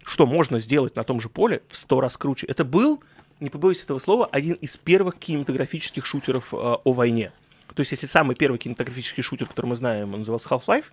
что 0.04 0.26
можно 0.26 0.60
сделать 0.60 0.96
на 0.96 1.04
том 1.04 1.20
же 1.20 1.28
поле 1.28 1.62
в 1.68 1.76
сто 1.76 2.00
раз 2.00 2.16
круче. 2.16 2.46
Это 2.46 2.64
был, 2.64 3.02
не 3.40 3.50
побоюсь 3.50 3.82
этого 3.82 3.98
слова, 3.98 4.28
один 4.30 4.54
из 4.54 4.76
первых 4.76 5.18
кинематографических 5.18 6.04
шутеров 6.04 6.52
э, 6.52 6.56
о 6.56 6.92
войне. 6.92 7.32
То 7.74 7.80
есть, 7.80 7.92
если 7.92 8.06
самый 8.06 8.34
первый 8.36 8.58
кинематографический 8.58 9.22
шутер, 9.22 9.46
который 9.46 9.66
мы 9.66 9.76
знаем, 9.76 10.12
он 10.12 10.20
назывался 10.20 10.48
Half-Life, 10.48 10.86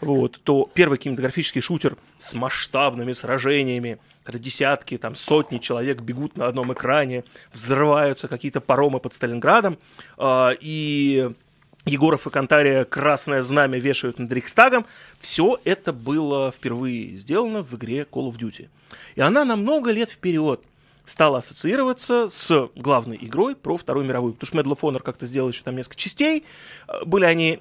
вот, 0.00 0.40
то 0.42 0.68
первый 0.74 0.98
кинематографический 0.98 1.60
шутер 1.60 1.96
с 2.18 2.34
масштабными 2.34 3.12
сражениями, 3.12 3.98
когда 4.22 4.38
десятки, 4.38 4.98
там, 4.98 5.14
сотни 5.14 5.58
человек 5.58 6.00
бегут 6.00 6.36
на 6.36 6.46
одном 6.46 6.72
экране, 6.72 7.24
взрываются 7.52 8.28
какие-то 8.28 8.60
паромы 8.60 9.00
под 9.00 9.14
Сталинградом, 9.14 9.78
а, 10.16 10.52
и 10.60 11.30
Егоров 11.86 12.26
и 12.26 12.30
Кантария 12.30 12.84
красное 12.84 13.42
знамя 13.42 13.78
вешают 13.78 14.18
над 14.18 14.32
Рейхстагом. 14.32 14.86
Все 15.20 15.58
это 15.64 15.92
было 15.92 16.50
впервые 16.50 17.18
сделано 17.18 17.62
в 17.62 17.74
игре 17.74 18.06
Call 18.10 18.30
of 18.30 18.38
Duty. 18.38 18.68
И 19.16 19.20
она 19.20 19.44
на 19.44 19.56
много 19.56 19.90
лет 19.90 20.10
вперед 20.10 20.60
стала 21.04 21.38
ассоциироваться 21.38 22.28
с 22.28 22.68
главной 22.74 23.18
игрой 23.20 23.54
про 23.56 23.76
Вторую 23.76 24.06
мировую. 24.06 24.34
Потому 24.34 24.46
что 24.62 24.70
Medal 24.70 24.78
of 24.78 24.80
Honor 24.80 25.02
как-то 25.02 25.26
сделал 25.26 25.48
еще 25.50 25.62
там 25.62 25.76
несколько 25.76 25.96
частей. 25.96 26.44
Э, 26.88 27.04
Были 27.04 27.24
они 27.24 27.58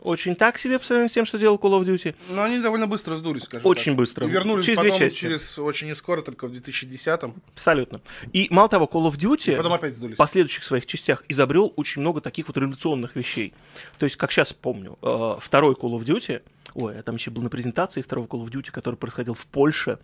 очень 0.00 0.36
так 0.36 0.58
себе 0.58 0.78
по 0.78 0.84
сравнению 0.84 1.08
с 1.08 1.12
тем, 1.12 1.24
что 1.24 1.38
делал 1.38 1.56
Call 1.56 1.80
of 1.80 1.84
Duty. 1.84 2.14
Но 2.30 2.44
они 2.44 2.60
довольно 2.60 2.86
быстро 2.86 3.16
сдулись, 3.16 3.42
скажем 3.42 3.66
Очень 3.66 3.92
так. 3.92 3.96
быстро. 3.98 4.26
И 4.28 4.30
вернулись 4.30 4.64
Через 4.64 4.78
две 4.78 4.90
потом 4.90 4.98
части. 5.06 5.18
через 5.18 5.58
очень 5.58 5.92
скоро, 5.96 6.22
только 6.22 6.46
в 6.46 6.52
2010-м. 6.52 7.34
Абсолютно. 7.52 8.00
И 8.32 8.46
мало 8.50 8.68
того, 8.68 8.86
Call 8.90 9.10
of 9.10 9.16
Duty 9.16 9.56
Потом 9.56 9.72
опять 9.72 9.96
сдулись. 9.96 10.14
в 10.14 10.18
последующих 10.18 10.62
своих 10.62 10.86
частях 10.86 11.24
изобрел 11.28 11.72
очень 11.74 12.00
много 12.00 12.20
таких 12.20 12.46
вот 12.46 12.56
революционных 12.56 13.16
вещей. 13.16 13.52
То 13.98 14.04
есть, 14.04 14.14
как 14.16 14.30
сейчас 14.30 14.52
помню, 14.52 14.96
э, 15.02 15.36
второй 15.40 15.74
Call 15.74 15.98
of 15.98 16.04
Duty, 16.04 16.42
ой, 16.74 16.94
я 16.94 17.02
там 17.02 17.16
еще 17.16 17.32
был 17.32 17.42
на 17.42 17.48
презентации 17.50 18.00
второго 18.00 18.26
Call 18.28 18.44
of 18.44 18.50
Duty, 18.50 18.70
который 18.70 18.94
происходил 18.94 19.34
в 19.34 19.46
Польше 19.46 19.98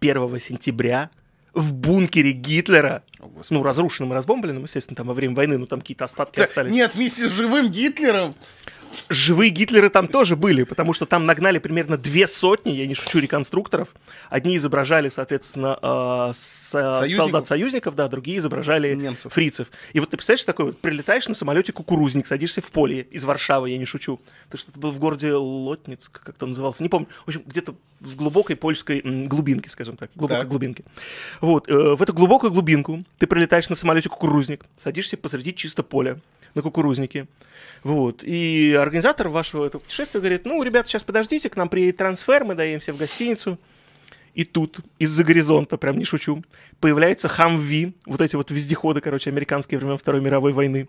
1 0.00 0.38
сентября 0.38 1.10
в 1.54 1.72
бункере 1.72 2.32
Гитлера, 2.32 3.02
О, 3.20 3.26
господи. 3.28 3.58
ну, 3.58 3.62
разрушенным 3.62 4.12
и 4.12 4.16
разбомбленным, 4.16 4.64
естественно, 4.64 4.96
там 4.96 5.06
во 5.06 5.14
время 5.14 5.34
войны, 5.34 5.56
ну, 5.58 5.66
там 5.66 5.80
какие-то 5.80 6.04
остатки 6.04 6.36
Да, 6.38 6.44
остались. 6.44 6.72
Нет, 6.72 6.94
вместе 6.94 7.28
с 7.28 7.32
живым 7.32 7.68
Гитлером. 7.68 8.34
Живые 9.08 9.50
Гитлеры 9.50 9.88
там 9.90 10.08
тоже 10.08 10.36
были, 10.36 10.62
потому 10.64 10.92
что 10.92 11.06
там 11.06 11.26
нагнали 11.26 11.58
примерно 11.58 11.96
две 11.96 12.26
сотни, 12.26 12.70
я 12.70 12.86
не 12.86 12.94
шучу, 12.94 13.18
реконструкторов. 13.18 13.94
Одни 14.30 14.56
изображали, 14.56 15.08
соответственно, 15.08 15.78
э, 15.80 16.32
с- 16.34 16.70
Союзников. 16.70 17.14
солдат-союзников, 17.16 17.94
да, 17.94 18.08
другие 18.08 18.38
изображали 18.38 18.94
Немцев. 18.94 19.32
фрицев. 19.32 19.70
И 19.92 20.00
вот 20.00 20.10
ты 20.10 20.16
представляешь, 20.16 20.44
такой 20.44 20.66
вот 20.66 20.78
прилетаешь 20.78 21.28
на 21.28 21.34
самолете 21.34 21.72
кукурузник, 21.72 22.26
садишься 22.26 22.60
в 22.60 22.70
поле 22.70 23.06
из 23.10 23.24
Варшавы, 23.24 23.70
я 23.70 23.78
не 23.78 23.84
шучу. 23.84 24.20
Ты 24.50 24.56
что-то 24.58 24.78
был 24.78 24.90
в 24.90 24.98
городе 24.98 25.32
Лотницк, 25.34 26.20
как 26.22 26.36
то 26.36 26.46
назывался, 26.46 26.82
не 26.82 26.88
помню. 26.88 27.08
В 27.24 27.28
общем, 27.28 27.42
где-то 27.46 27.74
в 28.00 28.16
глубокой 28.16 28.56
польской 28.56 29.00
глубинке, 29.00 29.70
скажем 29.70 29.96
так, 29.96 30.10
глубокой 30.14 30.40
Так. 30.40 30.48
глубинке. 30.48 30.84
Вот, 31.40 31.68
э, 31.68 31.94
в 31.94 32.02
эту 32.02 32.12
глубокую 32.12 32.50
глубинку 32.52 33.04
ты 33.18 33.26
прилетаешь 33.26 33.68
на 33.70 33.76
самолете 33.76 34.08
кукурузник, 34.10 34.64
садишься 34.76 35.16
посреди 35.16 35.54
чисто 35.54 35.82
поля 35.82 36.18
на 36.54 36.62
кукурузнике. 36.62 37.26
Вот. 37.82 38.22
И 38.22 38.76
организатор 38.78 39.28
вашего 39.28 39.66
этого 39.66 39.80
путешествия 39.80 40.20
говорит, 40.20 40.44
ну, 40.44 40.62
ребята, 40.62 40.88
сейчас 40.88 41.04
подождите, 41.04 41.48
к 41.48 41.56
нам 41.56 41.68
приедет 41.68 41.98
трансфер, 41.98 42.44
мы 42.44 42.54
даемся 42.54 42.92
в 42.92 42.98
гостиницу. 42.98 43.58
И 44.34 44.42
тут 44.42 44.78
из-за 44.98 45.22
горизонта, 45.22 45.76
прям 45.76 45.96
не 45.96 46.04
шучу, 46.04 46.42
появляются 46.80 47.28
хамви, 47.28 47.94
вот 48.04 48.20
эти 48.20 48.34
вот 48.34 48.50
вездеходы, 48.50 49.00
короче, 49.00 49.30
американские 49.30 49.78
времен 49.78 49.96
Второй 49.96 50.20
мировой 50.20 50.52
войны, 50.52 50.88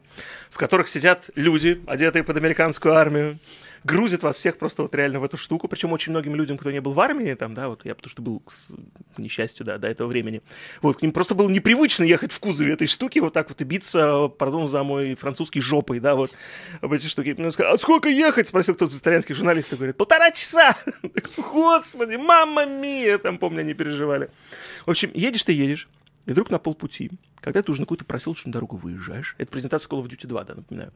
в 0.49 0.57
которых 0.57 0.87
сидят 0.87 1.29
люди, 1.35 1.79
одетые 1.85 2.23
под 2.23 2.37
американскую 2.37 2.95
армию, 2.95 3.37
грузит 3.85 4.23
вас 4.23 4.37
всех 4.37 4.57
просто 4.57 4.81
вот 4.81 4.95
реально 4.95 5.19
в 5.19 5.23
эту 5.23 5.37
штуку. 5.37 5.67
Причем 5.67 5.93
очень 5.93 6.11
многим 6.11 6.35
людям, 6.35 6.57
кто 6.57 6.71
не 6.71 6.81
был 6.81 6.93
в 6.93 6.99
армии, 6.99 7.33
там, 7.35 7.53
да, 7.53 7.69
вот 7.69 7.85
я 7.85 7.93
потому 7.93 8.09
что 8.09 8.21
был, 8.21 8.39
к 8.39 9.19
несчастью, 9.19 9.65
да, 9.65 9.77
до 9.77 9.87
этого 9.87 10.07
времени, 10.07 10.41
вот, 10.81 10.97
к 10.97 11.01
ним 11.03 11.11
просто 11.11 11.35
было 11.35 11.47
непривычно 11.47 12.03
ехать 12.03 12.31
в 12.31 12.39
кузове 12.39 12.73
этой 12.73 12.87
штуки, 12.87 13.19
вот 13.19 13.33
так 13.33 13.47
вот 13.49 13.61
и 13.61 13.63
биться, 13.63 14.27
пардон 14.27 14.67
за 14.67 14.83
мой 14.83 15.13
французский 15.13 15.61
жопой, 15.61 15.99
да, 15.99 16.15
вот, 16.15 16.31
об 16.81 16.93
эти 16.93 17.05
штуки. 17.05 17.35
Мне 17.37 17.51
сказали, 17.51 17.75
а 17.75 17.77
сколько 17.77 18.09
ехать? 18.09 18.47
Спросил 18.47 18.73
кто-то 18.73 18.91
из 18.91 18.99
итальянских 18.99 19.35
журналистов, 19.35 19.77
говорит, 19.77 19.97
полтора 19.97 20.31
часа. 20.31 20.75
Господи, 21.37 22.15
мама 22.15 22.65
мия, 22.65 23.19
там, 23.19 23.37
помню, 23.37 23.59
они 23.59 23.75
переживали. 23.75 24.31
В 24.87 24.89
общем, 24.89 25.11
едешь 25.13 25.43
ты, 25.43 25.53
едешь, 25.53 25.87
и 26.25 26.31
вдруг 26.31 26.49
на 26.49 26.57
полпути, 26.57 27.11
когда 27.39 27.61
ты 27.61 27.71
уже 27.71 27.81
на 27.81 27.85
какую-то 27.85 28.05
проселочную 28.05 28.51
дорогу 28.51 28.77
выезжаешь, 28.77 29.35
это 29.37 29.51
презентация 29.51 29.87
Call 29.87 30.03
of 30.03 30.07
Duty 30.07 30.25
2, 30.25 30.43
да, 30.43 30.55
напоминаю, 30.55 30.91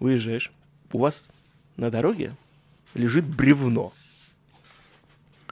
выезжаешь, 0.00 0.50
у 0.90 0.98
вас 0.98 1.28
на 1.76 1.90
дороге 1.90 2.32
лежит 2.94 3.24
бревно. 3.24 3.92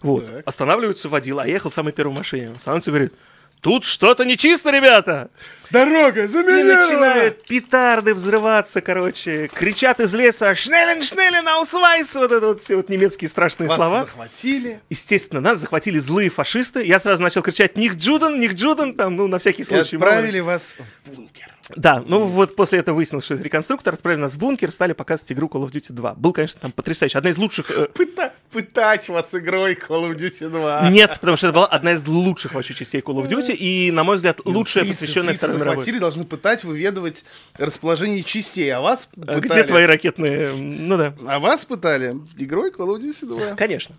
Вот, 0.03 0.27
Так. 0.27 0.49
останавливается 0.49 1.09
водила, 1.09 1.43
а 1.43 1.47
ехал 1.47 1.71
в 1.71 1.75
самой 1.75 1.93
первой 1.93 2.15
машине, 2.15 2.53
останавливается 2.57 2.91
и 2.91 2.93
говорит, 2.93 3.13
тут 3.61 3.85
что-то 3.85 4.25
нечисто, 4.25 4.73
ребята! 4.73 5.31
Дорога 5.71 6.25
И 6.25 6.27
заминирована! 6.27 6.75
начинают 6.75 7.45
петарды 7.45 8.13
взрываться, 8.13 8.81
короче, 8.81 9.47
кричат 9.47 10.01
из 10.01 10.13
леса 10.13 10.57
«Schnellen, 10.57 11.03
schnellen, 11.03 11.47
Ausweis!» 11.47 12.12
Вот 12.17 12.33
это 12.33 12.47
вот 12.49 12.61
все 12.61 12.75
вот 12.75 12.89
немецкие 12.89 13.29
страшные 13.29 13.69
Вас 13.69 13.77
слова. 13.77 14.01
захватили. 14.01 14.81
Естественно, 14.91 15.41
нас 15.41 15.61
захватили 15.61 16.01
злые 16.01 16.31
фашисты. 16.31 16.85
Я 16.85 16.99
сразу 16.99 17.23
начал 17.23 17.43
кричать 17.43 17.77
«Nicht 17.77 17.95
Juden, 17.95 18.41
nicht 18.41 18.55
Juden!» 18.55 18.95
там, 18.95 19.15
ну, 19.15 19.29
на 19.29 19.39
всякий 19.39 19.63
И 19.63 19.65
случай. 19.65 19.97
мало 19.99 20.11
ли. 20.11 20.17
отправили 20.17 20.41
вас 20.41 20.75
в 21.05 21.11
бункер. 21.15 21.52
Да, 21.77 22.03
ну 22.05 22.25
вот 22.25 22.57
после 22.57 22.81
этого 22.81 22.96
выяснилось, 22.96 23.25
что 23.25 23.35
это 23.35 23.42
реконструктор, 23.44 23.94
отправили 23.94 24.20
нас 24.20 24.35
в 24.35 24.38
бункер, 24.38 24.70
стали 24.72 24.92
показывать 24.94 25.33
игру 25.33 25.46
Call 25.48 25.62
of 25.64 25.70
Duty 25.70 25.92
2. 25.92 26.14
Был, 26.14 26.33
конечно, 26.33 26.61
там 26.61 26.72
потрясающий. 26.72 27.16
Одна 27.18 27.31
из 27.31 27.38
лучших... 27.38 27.70
э, 27.70 27.88
Пыта- 27.94 28.33
пытать 28.51 29.09
вас 29.09 29.33
игрой 29.35 29.75
Call 29.75 30.11
of 30.11 30.16
Duty 30.16 30.48
2. 30.48 30.90
Нет, 30.90 31.18
потому 31.20 31.37
что 31.37 31.46
это 31.46 31.55
была 31.55 31.66
одна 31.66 31.92
из 31.92 32.07
лучших 32.07 32.55
вообще 32.55 32.75
частей 32.75 33.01
Call 33.01 33.22
of 33.22 33.29
Duty, 33.29 33.55
и, 33.55 33.90
на 33.92 34.03
мой 34.03 34.16
взгляд, 34.16 34.40
лучшая, 34.44 34.85
посвященная 34.85 35.35
Второй 35.35 35.57
мировой. 35.59 35.98
должны 36.01 36.25
пытать, 36.25 36.64
выведывать 36.64 37.25
расположение 37.57 38.25
частей. 38.25 38.70
А 38.70 38.81
вас 38.81 39.09
А 39.16 39.38
Где 39.38 39.48
пытали- 39.48 39.66
твои 39.66 39.85
ракетные... 39.85 40.53
Ну 40.55 40.96
да. 40.96 41.14
А 41.29 41.38
вас 41.38 41.64
пытали 41.64 42.16
игрой 42.38 42.70
Call 42.70 42.96
of 42.96 43.01
Duty 43.01 43.27
2. 43.27 43.55
Конечно. 43.55 43.94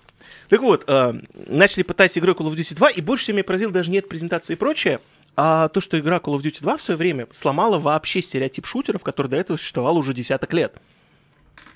Так 0.49 0.61
вот, 0.61 0.83
э, 0.87 1.13
начали 1.47 1.83
пытать 1.83 2.17
игрой 2.17 2.35
Call 2.35 2.51
of 2.51 2.55
Duty 2.55 2.75
2, 2.75 2.89
и 2.89 3.01
больше 3.01 3.23
всего 3.23 3.35
меня 3.35 3.43
поразило 3.45 3.71
даже 3.71 3.89
нет 3.89 4.09
презентации 4.09 4.53
и 4.53 4.55
прочее, 4.57 4.99
а 5.35 5.67
то, 5.69 5.81
что 5.81 5.99
игра 5.99 6.17
Call 6.17 6.37
of 6.37 6.41
Duty 6.41 6.61
2 6.61 6.77
в 6.77 6.81
свое 6.81 6.97
время 6.97 7.27
сломала 7.31 7.79
вообще 7.79 8.21
стереотип 8.21 8.65
шутеров, 8.65 9.03
который 9.03 9.27
до 9.27 9.37
этого 9.37 9.57
существовал 9.57 9.97
уже 9.97 10.13
десяток 10.13 10.53
лет. 10.53 10.75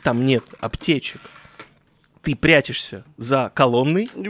Там 0.03 0.25
нет 0.25 0.43
аптечек. 0.59 1.21
Ты 2.21 2.35
прячешься 2.35 3.03
за 3.17 3.51
колонной, 3.55 4.09
И 4.15 4.25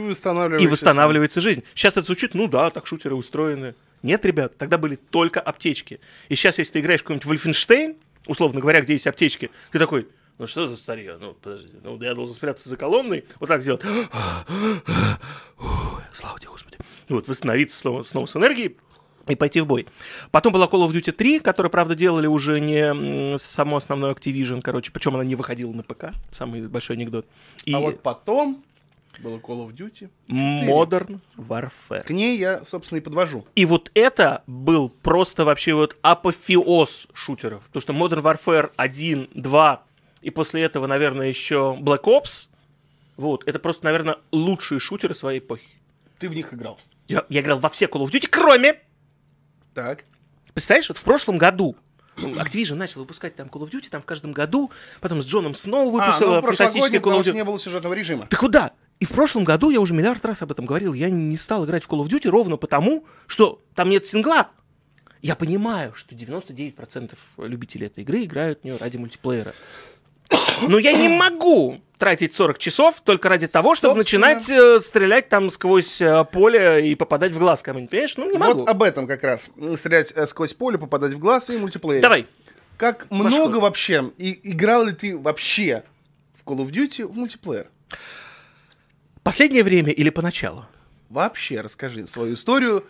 и 0.62 0.66
восстанавливается 0.66 1.40
жизнь. 1.40 1.64
Сейчас 1.74 1.94
это 1.94 2.06
звучит, 2.06 2.34
ну 2.34 2.46
да, 2.46 2.70
так 2.70 2.86
шутеры 2.86 3.14
устроены. 3.14 3.74
Нет, 4.02 4.24
ребят, 4.24 4.56
тогда 4.56 4.78
были 4.78 4.96
только 4.96 5.40
аптечки. 5.40 6.00
И 6.28 6.36
сейчас, 6.36 6.58
если 6.58 6.74
ты 6.74 6.80
играешь 6.80 7.00
в 7.00 7.04
какой-нибудь 7.04 7.28
Wolfenstein, 7.28 7.96
условно 8.26 8.60
говоря, 8.60 8.80
где 8.82 8.92
есть 8.92 9.08
аптечки, 9.08 9.50
ты 9.72 9.78
такой, 9.78 10.06
ну 10.38 10.46
что 10.46 10.66
за 10.66 10.76
старье? 10.76 11.16
Ну, 11.20 11.34
подождите, 11.34 11.78
ну 11.82 12.00
я 12.00 12.14
должен 12.14 12.34
спрятаться 12.34 12.68
за 12.68 12.76
колонной, 12.76 13.24
вот 13.40 13.48
так 13.48 13.62
сделать. 13.62 13.82
Слава 16.14 16.38
тебе, 16.38 16.50
Господи. 16.50 16.78
И 17.08 17.12
вот 17.12 17.26
восстановиться 17.26 17.78
снова, 17.78 18.04
снова 18.04 18.26
с 18.26 18.36
энергией, 18.36 18.76
и 19.28 19.36
пойти 19.36 19.60
в 19.60 19.66
бой. 19.66 19.86
Потом 20.30 20.52
была 20.52 20.66
Call 20.66 20.86
of 20.86 20.92
Duty 20.92 21.12
3, 21.12 21.40
которую, 21.40 21.70
правда, 21.70 21.94
делали 21.94 22.26
уже 22.26 22.60
не 22.60 23.38
само 23.38 23.76
основной 23.76 24.12
Activision, 24.12 24.60
короче, 24.62 24.90
причем 24.92 25.14
она 25.14 25.24
не 25.24 25.34
выходила 25.34 25.72
на 25.72 25.82
ПК, 25.82 26.12
самый 26.32 26.66
большой 26.68 26.96
анекдот. 26.96 27.26
И 27.64 27.72
А 27.72 27.78
вот 27.78 28.02
потом 28.02 28.62
было 29.20 29.38
Call 29.38 29.66
of 29.66 29.74
Duty. 29.74 30.08
Modern 30.28 31.20
Warfare. 31.36 32.04
К 32.04 32.10
ней 32.10 32.38
я, 32.38 32.64
собственно, 32.64 32.98
и 32.98 33.00
подвожу. 33.00 33.44
И 33.54 33.64
вот 33.64 33.90
это 33.94 34.42
был 34.46 34.88
просто 34.88 35.44
вообще 35.44 35.74
вот 35.74 35.96
апофеоз 36.02 37.08
шутеров. 37.12 37.64
Потому 37.72 37.80
что 37.80 37.92
Modern 37.92 38.22
Warfare 38.22 38.70
1, 38.76 39.30
2 39.34 39.82
и 40.22 40.30
после 40.30 40.62
этого, 40.62 40.86
наверное, 40.86 41.28
еще 41.28 41.76
Black 41.80 42.04
Ops. 42.04 42.48
Вот, 43.16 43.46
это 43.46 43.58
просто, 43.58 43.84
наверное, 43.84 44.18
лучшие 44.30 44.78
шутеры 44.78 45.14
своей 45.14 45.40
эпохи. 45.40 45.68
Ты 46.18 46.28
в 46.28 46.34
них 46.34 46.54
играл. 46.54 46.78
Я, 47.08 47.24
я 47.28 47.40
играл 47.40 47.58
во 47.58 47.68
все 47.70 47.86
Call 47.86 48.04
of 48.04 48.10
Duty, 48.10 48.28
кроме... 48.30 48.80
Так. 49.78 50.02
Представляешь, 50.54 50.88
вот 50.88 50.98
в 50.98 51.04
прошлом 51.04 51.38
году 51.38 51.76
ну, 52.16 52.30
Activision 52.30 52.74
начал 52.74 52.98
выпускать 52.98 53.36
там 53.36 53.46
Call 53.46 53.60
of 53.60 53.70
Duty, 53.70 53.88
там 53.88 54.02
в 54.02 54.04
каждом 54.06 54.32
году, 54.32 54.72
потом 55.00 55.22
с 55.22 55.26
Джоном 55.26 55.54
Сноу 55.54 55.86
А, 55.86 55.90
выпустила 55.92 56.40
ну, 56.40 56.42
фантастический 56.42 56.98
Call 56.98 57.20
of 57.20 57.22
Duty. 57.22 57.34
не 57.34 57.44
было 57.44 57.60
сюжетного 57.60 57.94
режима. 57.94 58.26
Так 58.26 58.42
вот 58.42 58.50
да. 58.50 58.72
И 58.98 59.04
в 59.04 59.10
прошлом 59.10 59.44
году 59.44 59.70
я 59.70 59.78
уже 59.78 59.94
миллиард 59.94 60.24
раз 60.24 60.42
об 60.42 60.50
этом 60.50 60.66
говорил. 60.66 60.94
Я 60.94 61.10
не 61.10 61.36
стал 61.36 61.64
играть 61.64 61.84
в 61.84 61.88
Call 61.88 62.00
of 62.04 62.08
Duty 62.08 62.28
ровно 62.28 62.56
потому, 62.56 63.06
что 63.28 63.62
там 63.76 63.88
нет 63.88 64.04
сингла. 64.04 64.48
Я 65.22 65.36
понимаю, 65.36 65.92
что 65.94 66.16
99% 66.16 67.16
любителей 67.38 67.86
этой 67.86 68.02
игры 68.02 68.24
играют 68.24 68.62
в 68.62 68.64
нее 68.64 68.78
ради 68.78 68.96
мультиплеера. 68.96 69.54
Но 70.66 70.78
я 70.78 70.92
не 70.92 71.08
могу 71.08 71.80
тратить 71.98 72.32
40 72.32 72.58
часов 72.58 73.00
только 73.04 73.28
ради 73.28 73.46
того, 73.46 73.74
чтобы 73.74 73.96
Собственно. 73.96 74.26
начинать 74.28 74.50
э, 74.50 74.80
стрелять 74.80 75.28
там 75.28 75.50
сквозь 75.50 76.00
э, 76.00 76.24
поле 76.30 76.88
и 76.90 76.94
попадать 76.94 77.32
в 77.32 77.38
глаз 77.38 77.62
кому-нибудь. 77.62 77.90
Понимаешь? 77.90 78.14
Ну, 78.16 78.30
не 78.30 78.38
могу. 78.38 78.60
Вот 78.60 78.68
об 78.68 78.82
этом 78.82 79.06
как 79.06 79.22
раз. 79.24 79.48
Стрелять 79.76 80.12
э, 80.14 80.26
сквозь 80.26 80.54
поле, 80.54 80.78
попадать 80.78 81.12
в 81.12 81.18
глаз 81.18 81.50
и 81.50 81.58
мультиплеер. 81.58 82.00
Давай. 82.00 82.26
Как 82.76 83.10
много 83.10 83.56
вообще, 83.56 84.12
и 84.18 84.38
играл 84.44 84.84
ли 84.84 84.92
ты 84.92 85.18
вообще 85.18 85.82
в 86.34 86.48
Call 86.48 86.58
of 86.58 86.70
Duty 86.70 87.06
в 87.06 87.16
мультиплеер? 87.16 87.66
Последнее 89.24 89.64
время 89.64 89.90
или 89.92 90.10
поначалу? 90.10 90.64
Вообще 91.08 91.60
расскажи 91.60 92.06
свою 92.06 92.34
историю 92.34 92.84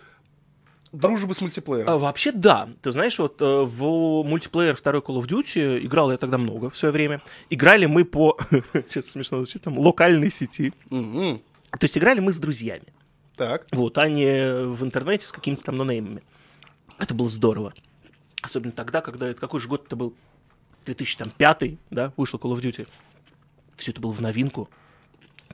дружбы 0.92 1.34
с 1.34 1.40
мультиплеером. 1.40 1.90
А, 1.90 1.98
вообще, 1.98 2.32
да. 2.32 2.68
Ты 2.82 2.90
знаешь, 2.90 3.18
вот 3.18 3.40
э, 3.40 3.44
в 3.44 4.22
мультиплеер 4.24 4.74
второй 4.76 5.02
Call 5.02 5.20
of 5.20 5.26
Duty 5.26 5.84
играл 5.84 6.10
я 6.10 6.18
тогда 6.18 6.38
много 6.38 6.70
в 6.70 6.76
свое 6.76 6.92
время. 6.92 7.22
Играли 7.50 7.86
мы 7.86 8.04
по, 8.04 8.38
сейчас 8.72 9.06
смешно 9.06 9.38
звучит, 9.38 9.62
там, 9.62 9.78
локальной 9.78 10.30
сети. 10.30 10.72
Мгм. 10.90 11.42
То 11.70 11.84
есть 11.84 11.96
играли 11.98 12.20
мы 12.20 12.32
с 12.32 12.38
друзьями. 12.38 12.86
Так. 13.36 13.66
Вот, 13.72 13.98
а 13.98 14.08
не 14.08 14.64
в 14.64 14.82
интернете 14.82 15.26
с 15.26 15.32
какими-то 15.32 15.62
там 15.64 15.76
нонеймами. 15.76 16.22
Это 16.98 17.14
было 17.14 17.28
здорово. 17.28 17.72
Особенно 18.42 18.72
тогда, 18.72 19.00
когда 19.00 19.28
это 19.28 19.40
какой 19.40 19.60
же 19.60 19.68
год 19.68 19.86
это 19.86 19.96
был? 19.96 20.14
2005, 20.86 21.78
да, 21.90 22.12
вышел 22.16 22.38
Call 22.38 22.56
of 22.56 22.60
Duty. 22.60 22.88
Все 23.76 23.92
это 23.92 24.00
было 24.00 24.12
в 24.12 24.20
новинку. 24.20 24.68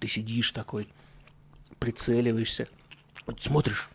Ты 0.01 0.09
сидишь 0.09 0.53
такой, 0.53 0.89
прицеливаешься, 1.79 2.69
вот 3.27 3.43
смотришь, 3.43 3.91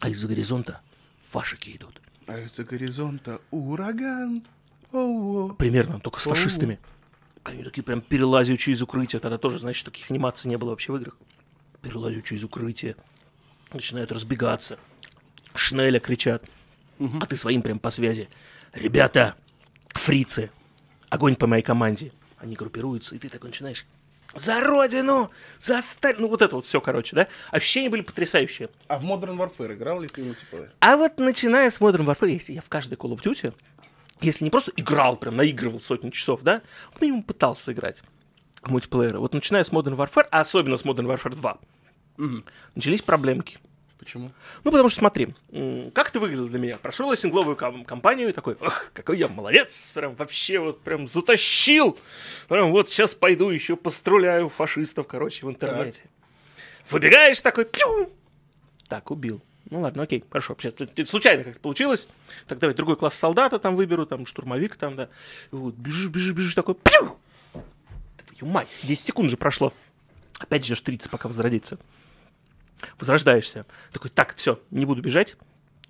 а 0.00 0.08
из-за 0.08 0.28
горизонта 0.28 0.80
фашики 1.18 1.76
идут. 1.76 2.00
А 2.26 2.38
из-за 2.40 2.64
горизонта 2.64 3.40
ураган. 3.50 4.44
Оу. 4.92 5.54
Примерно, 5.54 6.00
только 6.00 6.20
с 6.20 6.24
фашистами. 6.24 6.78
Они 7.44 7.62
такие 7.62 7.82
прям 7.82 8.00
перелазячие 8.00 8.74
из 8.74 8.82
укрытия. 8.82 9.20
Тогда 9.20 9.38
тоже, 9.38 9.58
значит, 9.58 9.84
таких 9.84 10.10
анимаций 10.10 10.48
не 10.48 10.56
было 10.56 10.70
вообще 10.70 10.92
в 10.92 10.96
играх. 10.96 11.16
Перелазячие 11.82 12.38
из 12.38 12.44
укрытия. 12.44 12.96
Начинают 13.72 14.10
разбегаться. 14.10 14.78
Шнеля 15.54 16.00
кричат. 16.00 16.44
А 17.20 17.26
ты 17.26 17.36
своим 17.36 17.62
прям 17.62 17.78
по 17.78 17.90
связи. 17.90 18.28
Ребята, 18.72 19.36
фрицы, 19.88 20.50
огонь 21.08 21.36
по 21.36 21.46
моей 21.46 21.62
команде. 21.62 22.12
Они 22.38 22.56
группируются, 22.56 23.14
и 23.14 23.18
ты 23.18 23.28
такой 23.28 23.50
начинаешь 23.50 23.86
за 24.36 24.60
родину, 24.60 25.30
за 25.58 25.80
сталь... 25.80 26.16
Ну, 26.18 26.28
вот 26.28 26.42
это 26.42 26.56
вот 26.56 26.66
все, 26.66 26.80
короче, 26.80 27.16
да? 27.16 27.28
Ощущения 27.50 27.90
были 27.90 28.02
потрясающие. 28.02 28.68
А 28.88 28.98
в 28.98 29.04
Modern 29.04 29.36
Warfare 29.36 29.74
играл 29.74 30.00
ли 30.00 30.08
ты 30.08 30.22
в 30.22 30.26
мультиплеер? 30.26 30.72
А 30.80 30.96
вот 30.96 31.18
начиная 31.18 31.70
с 31.70 31.80
Modern 31.80 32.04
Warfare, 32.04 32.30
если 32.30 32.52
я 32.52 32.60
в 32.60 32.68
каждой 32.68 32.94
Call 32.94 33.12
of 33.12 33.22
Duty, 33.22 33.54
если 34.20 34.44
не 34.44 34.50
просто 34.50 34.72
играл, 34.76 35.16
прям 35.16 35.36
наигрывал 35.36 35.80
сотни 35.80 36.10
часов, 36.10 36.42
да, 36.42 36.62
минимум 37.00 37.22
пытался 37.22 37.72
играть 37.72 38.02
в 38.62 38.70
мультиплееры. 38.70 39.18
Вот 39.18 39.34
начиная 39.34 39.64
с 39.64 39.70
Modern 39.70 39.96
Warfare, 39.96 40.26
а 40.30 40.40
особенно 40.40 40.76
с 40.76 40.84
Modern 40.84 41.06
Warfare 41.06 41.34
2, 41.34 41.58
начались 42.74 43.02
проблемки. 43.02 43.58
Почему? 44.06 44.30
Ну, 44.62 44.70
потому 44.70 44.88
что 44.88 45.00
смотри, 45.00 45.34
как 45.92 46.10
это 46.10 46.20
выглядело 46.20 46.48
для 46.48 46.60
меня? 46.60 46.76
Прошел 46.78 47.10
я 47.10 47.16
сингловую 47.16 47.56
кампанию 47.56 48.28
и 48.28 48.32
такой, 48.32 48.56
ах, 48.60 48.92
какой 48.94 49.18
я 49.18 49.26
молодец, 49.26 49.90
прям 49.92 50.14
вообще 50.14 50.60
вот 50.60 50.80
прям 50.80 51.08
затащил. 51.08 51.98
Прям 52.46 52.70
вот 52.70 52.88
сейчас 52.88 53.16
пойду 53.16 53.50
еще 53.50 53.74
постреляю 53.74 54.48
фашистов, 54.48 55.08
короче, 55.08 55.44
в 55.44 55.50
интернете. 55.50 56.04
Выбегаешь 56.88 57.40
такой, 57.40 57.64
пью! 57.64 58.12
Так, 58.86 59.10
убил. 59.10 59.42
Ну 59.70 59.80
ладно, 59.80 60.04
окей, 60.04 60.22
хорошо. 60.30 60.52
Вообще, 60.52 60.68
это- 60.68 61.06
случайно 61.06 61.42
как-то 61.42 61.58
получилось. 61.58 62.06
Так, 62.46 62.60
давай 62.60 62.76
другой 62.76 62.94
класс 62.94 63.16
солдата 63.16 63.58
там 63.58 63.74
выберу, 63.74 64.06
там 64.06 64.24
штурмовик 64.24 64.76
там, 64.76 64.94
да. 64.94 65.08
Вот 65.50 65.74
бежишь, 65.74 66.10
бежишь, 66.10 66.32
бежишь, 66.32 66.54
такой, 66.54 66.76
пью! 66.76 67.16
Твою 68.38 68.52
мать, 68.52 68.68
10 68.84 69.04
секунд 69.04 69.30
же 69.30 69.36
прошло. 69.36 69.72
Опять 70.38 70.64
ждешь 70.64 70.80
30, 70.82 71.10
пока 71.10 71.26
возродится 71.26 71.76
возрождаешься. 72.98 73.66
Такой, 73.92 74.10
так, 74.10 74.34
все, 74.36 74.60
не 74.70 74.84
буду 74.84 75.02
бежать. 75.02 75.36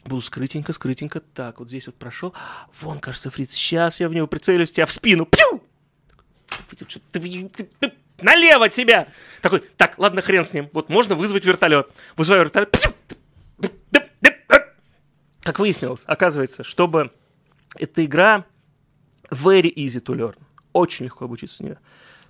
Буду 0.05 0.23
скрытенько, 0.23 0.73
скрытенько. 0.73 1.21
Так, 1.21 1.59
вот 1.59 1.69
здесь 1.69 1.87
вот 1.87 1.97
прошел. 1.97 2.33
Вон, 2.81 3.01
кажется, 3.01 3.31
фриц. 3.31 3.53
Сейчас 3.53 4.01
я 4.01 4.09
в 4.09 4.15
него 4.15 4.27
прицелюсь, 4.27 4.71
тебя 4.71 4.87
в 4.87 4.93
спину. 4.93 5.27
Пью! 5.27 5.63
налево 8.23 8.69
тебя! 8.69 9.09
Такой, 9.43 9.61
так, 9.77 9.99
ладно, 9.99 10.23
хрен 10.23 10.45
с 10.45 10.53
ним. 10.53 10.71
Вот 10.73 10.89
можно 10.89 11.15
вызвать 11.15 11.45
вертолет. 11.45 11.89
Вызываю 12.17 12.45
вертолет. 12.45 12.75
Как 15.43 15.61
выяснилось, 15.61 16.03
оказывается, 16.07 16.65
чтобы 16.65 17.13
эта 17.77 18.05
игра 18.05 18.45
very 19.31 19.73
easy 19.73 20.01
to 20.01 20.15
learn. 20.15 20.37
Очень 20.73 21.05
легко 21.07 21.25
обучиться 21.25 21.59
в 21.59 21.61
нее. 21.61 21.79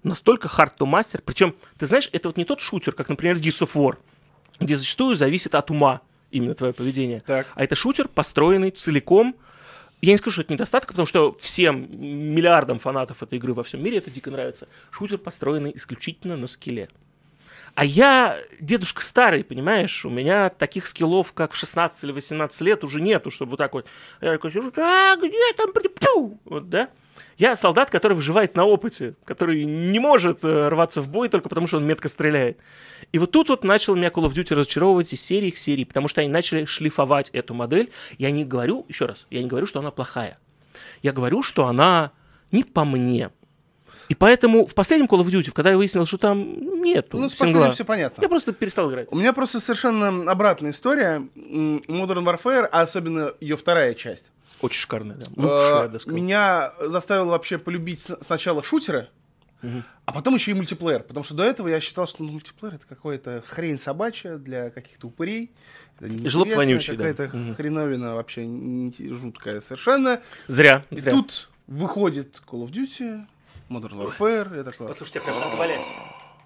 Настолько 0.03 0.49
hard 0.49 0.77
to 0.79 0.87
master. 0.87 1.23
Причем, 1.25 1.55
ты 1.79 1.87
знаешь, 1.87 2.11
это 2.13 2.29
вот 2.29 2.37
не 2.37 2.45
тот 2.45 2.61
шутер, 2.61 2.93
как, 2.93 3.09
например, 3.09 3.37
с 3.37 3.41
Gears 3.41 3.67
of 3.67 3.73
War, 3.73 3.97
где 4.61 4.77
зачастую 4.77 5.15
зависит 5.15 5.55
от 5.55 5.71
ума 5.71 6.01
именно 6.31 6.55
твое 6.55 6.73
поведение. 6.73 7.23
Так. 7.27 7.47
А 7.55 7.65
это 7.65 7.75
шутер, 7.75 8.09
построенный 8.09 8.71
целиком. 8.71 9.37
Я 10.03 10.13
не 10.13 10.19
скажу, 10.19 10.35
что 10.35 10.43
это 10.43 10.53
недостаток, 10.53 10.89
потому 10.91 11.07
что 11.07 11.37
всем 11.41 11.89
миллиардам 12.01 12.79
фанатов 12.79 13.23
этой 13.23 13.39
игры 13.39 13.55
во 13.55 13.63
всем 13.63 13.83
мире 13.83 13.99
это 13.99 14.11
дико 14.11 14.31
нравится. 14.31 14.69
Шутер, 14.91 15.19
построенный 15.19 15.73
исключительно 15.75 16.37
на 16.37 16.47
скилле. 16.47 16.89
А 17.75 17.85
я 17.85 18.39
дедушка 18.59 19.03
старый, 19.03 19.45
понимаешь? 19.45 20.05
У 20.07 20.11
меня 20.11 20.49
таких 20.49 20.87
скиллов, 20.87 21.33
как 21.35 21.53
в 21.53 21.57
16 21.57 22.05
или 22.05 22.13
18 22.13 22.61
лет, 22.63 22.85
уже 22.85 23.03
нету, 23.03 23.31
чтобы 23.31 23.51
вот 23.51 23.57
так 23.59 23.75
вот. 23.75 23.87
Я 24.23 24.33
такой 24.33 24.51
сижу, 24.51 24.73
а, 24.77 25.17
где 25.17 25.53
там? 25.57 25.73
Пу!» 25.73 26.41
Вот, 26.47 26.71
да? 26.71 26.89
Я 27.39 27.55
солдат, 27.55 27.91
который 27.91 28.15
выживает 28.15 28.57
на 28.57 28.65
опыте, 28.65 29.15
который 29.25 29.65
не 29.65 29.99
может 29.99 30.43
э, 30.43 30.69
рваться 30.69 31.03
в 31.03 31.09
бой 31.09 31.29
только 31.29 31.49
потому, 31.51 31.67
что 31.67 31.77
он 31.77 31.85
метко 31.87 32.09
стреляет. 32.09 32.59
И 33.13 33.19
вот 33.19 33.31
тут 33.31 33.51
вот 33.51 33.63
начал 33.63 33.95
меня 33.95 34.09
Call 34.09 34.25
of 34.25 34.33
Duty 34.33 34.55
разочаровывать 34.55 35.13
из 35.13 35.21
серии 35.21 35.51
к 35.51 35.59
серии, 35.59 35.85
потому 35.85 36.09
что 36.09 36.23
они 36.23 36.31
начали 36.31 36.65
шлифовать 36.65 37.29
эту 37.31 37.53
модель. 37.53 37.91
Я 38.17 38.31
не 38.31 38.45
говорю, 38.45 38.87
еще 38.89 39.05
раз, 39.05 39.27
я 39.31 39.43
не 39.43 39.49
говорю, 39.49 39.67
что 39.67 39.81
она 39.81 39.91
плохая. 39.91 40.39
Я 41.03 41.13
говорю, 41.13 41.43
что 41.43 41.67
она 41.67 42.13
не 42.53 42.65
по 42.65 42.85
мне. 42.85 43.31
И 44.09 44.15
поэтому 44.15 44.65
в 44.67 44.75
последнем 44.75 45.07
Call 45.07 45.21
of 45.21 45.27
Duty, 45.27 45.51
когда 45.51 45.71
я 45.71 45.77
выяснил, 45.77 46.07
что 46.07 46.17
там 46.17 46.81
нету 46.81 47.19
Ну, 47.19 47.29
с 47.29 47.35
последним 47.35 47.73
все 47.73 47.85
понятно. 47.85 48.23
я 48.23 48.29
просто 48.29 48.53
перестал 48.53 48.89
играть. 48.89 49.09
У 49.11 49.17
меня 49.17 49.33
просто 49.33 49.61
совершенно 49.61 50.31
обратная 50.31 50.71
история. 50.71 51.23
Modern 51.35 52.25
Warfare, 52.25 52.69
а 52.71 52.83
особенно 52.83 53.33
ее 53.41 53.57
вторая 53.57 53.95
часть, 53.95 54.31
Очень 54.63 54.81
шикарная, 54.81 55.17
да. 55.17 55.27
э, 55.27 55.31
Лучшая, 55.37 55.83
я 55.83 55.89
бы 55.89 56.01
сказал. 56.01 56.17
меня 56.19 56.73
заставила 56.81 57.31
вообще 57.31 57.59
полюбить 57.59 58.01
сначала 58.23 58.63
шутеры, 58.63 59.09
а 60.05 60.13
потом 60.13 60.35
еще 60.35 60.53
и 60.53 60.55
мультиплеер. 60.55 61.03
Потому 61.03 61.25
что 61.25 61.35
до 61.35 61.43
этого 61.43 61.69
я 61.69 61.81
считал, 61.81 62.07
что 62.07 62.23
ну, 62.23 62.33
мультиплеер 62.33 62.75
это 62.77 62.87
какая-то 62.87 63.43
хрень 63.47 63.79
собачья 63.79 64.37
для 64.37 64.71
каких-то 64.71 65.09
упырей. 65.09 65.51
Это 65.97 66.09
неинтересно, 66.09 66.31
Жлоб 66.31 66.49
вонючий, 66.55 66.97
да. 66.97 67.05
Какая-то 67.13 67.37
Мгм. 67.37 67.55
хреновина 67.55 68.15
вообще 68.15 68.43
жуткая 69.15 69.61
совершенно. 69.61 70.21
Зря, 70.47 70.85
И 70.91 70.97
зря. 70.97 71.11
тут 71.11 71.49
выходит 71.67 72.41
Call 72.47 72.65
of 72.67 72.71
Duty, 72.71 73.27
Modern 73.69 73.95
Warfare, 74.07 74.59
я 74.59 74.63
такой... 74.63 74.87
Послушайте, 74.89 75.21
прям 75.21 75.39
отвалясь. 75.43 75.93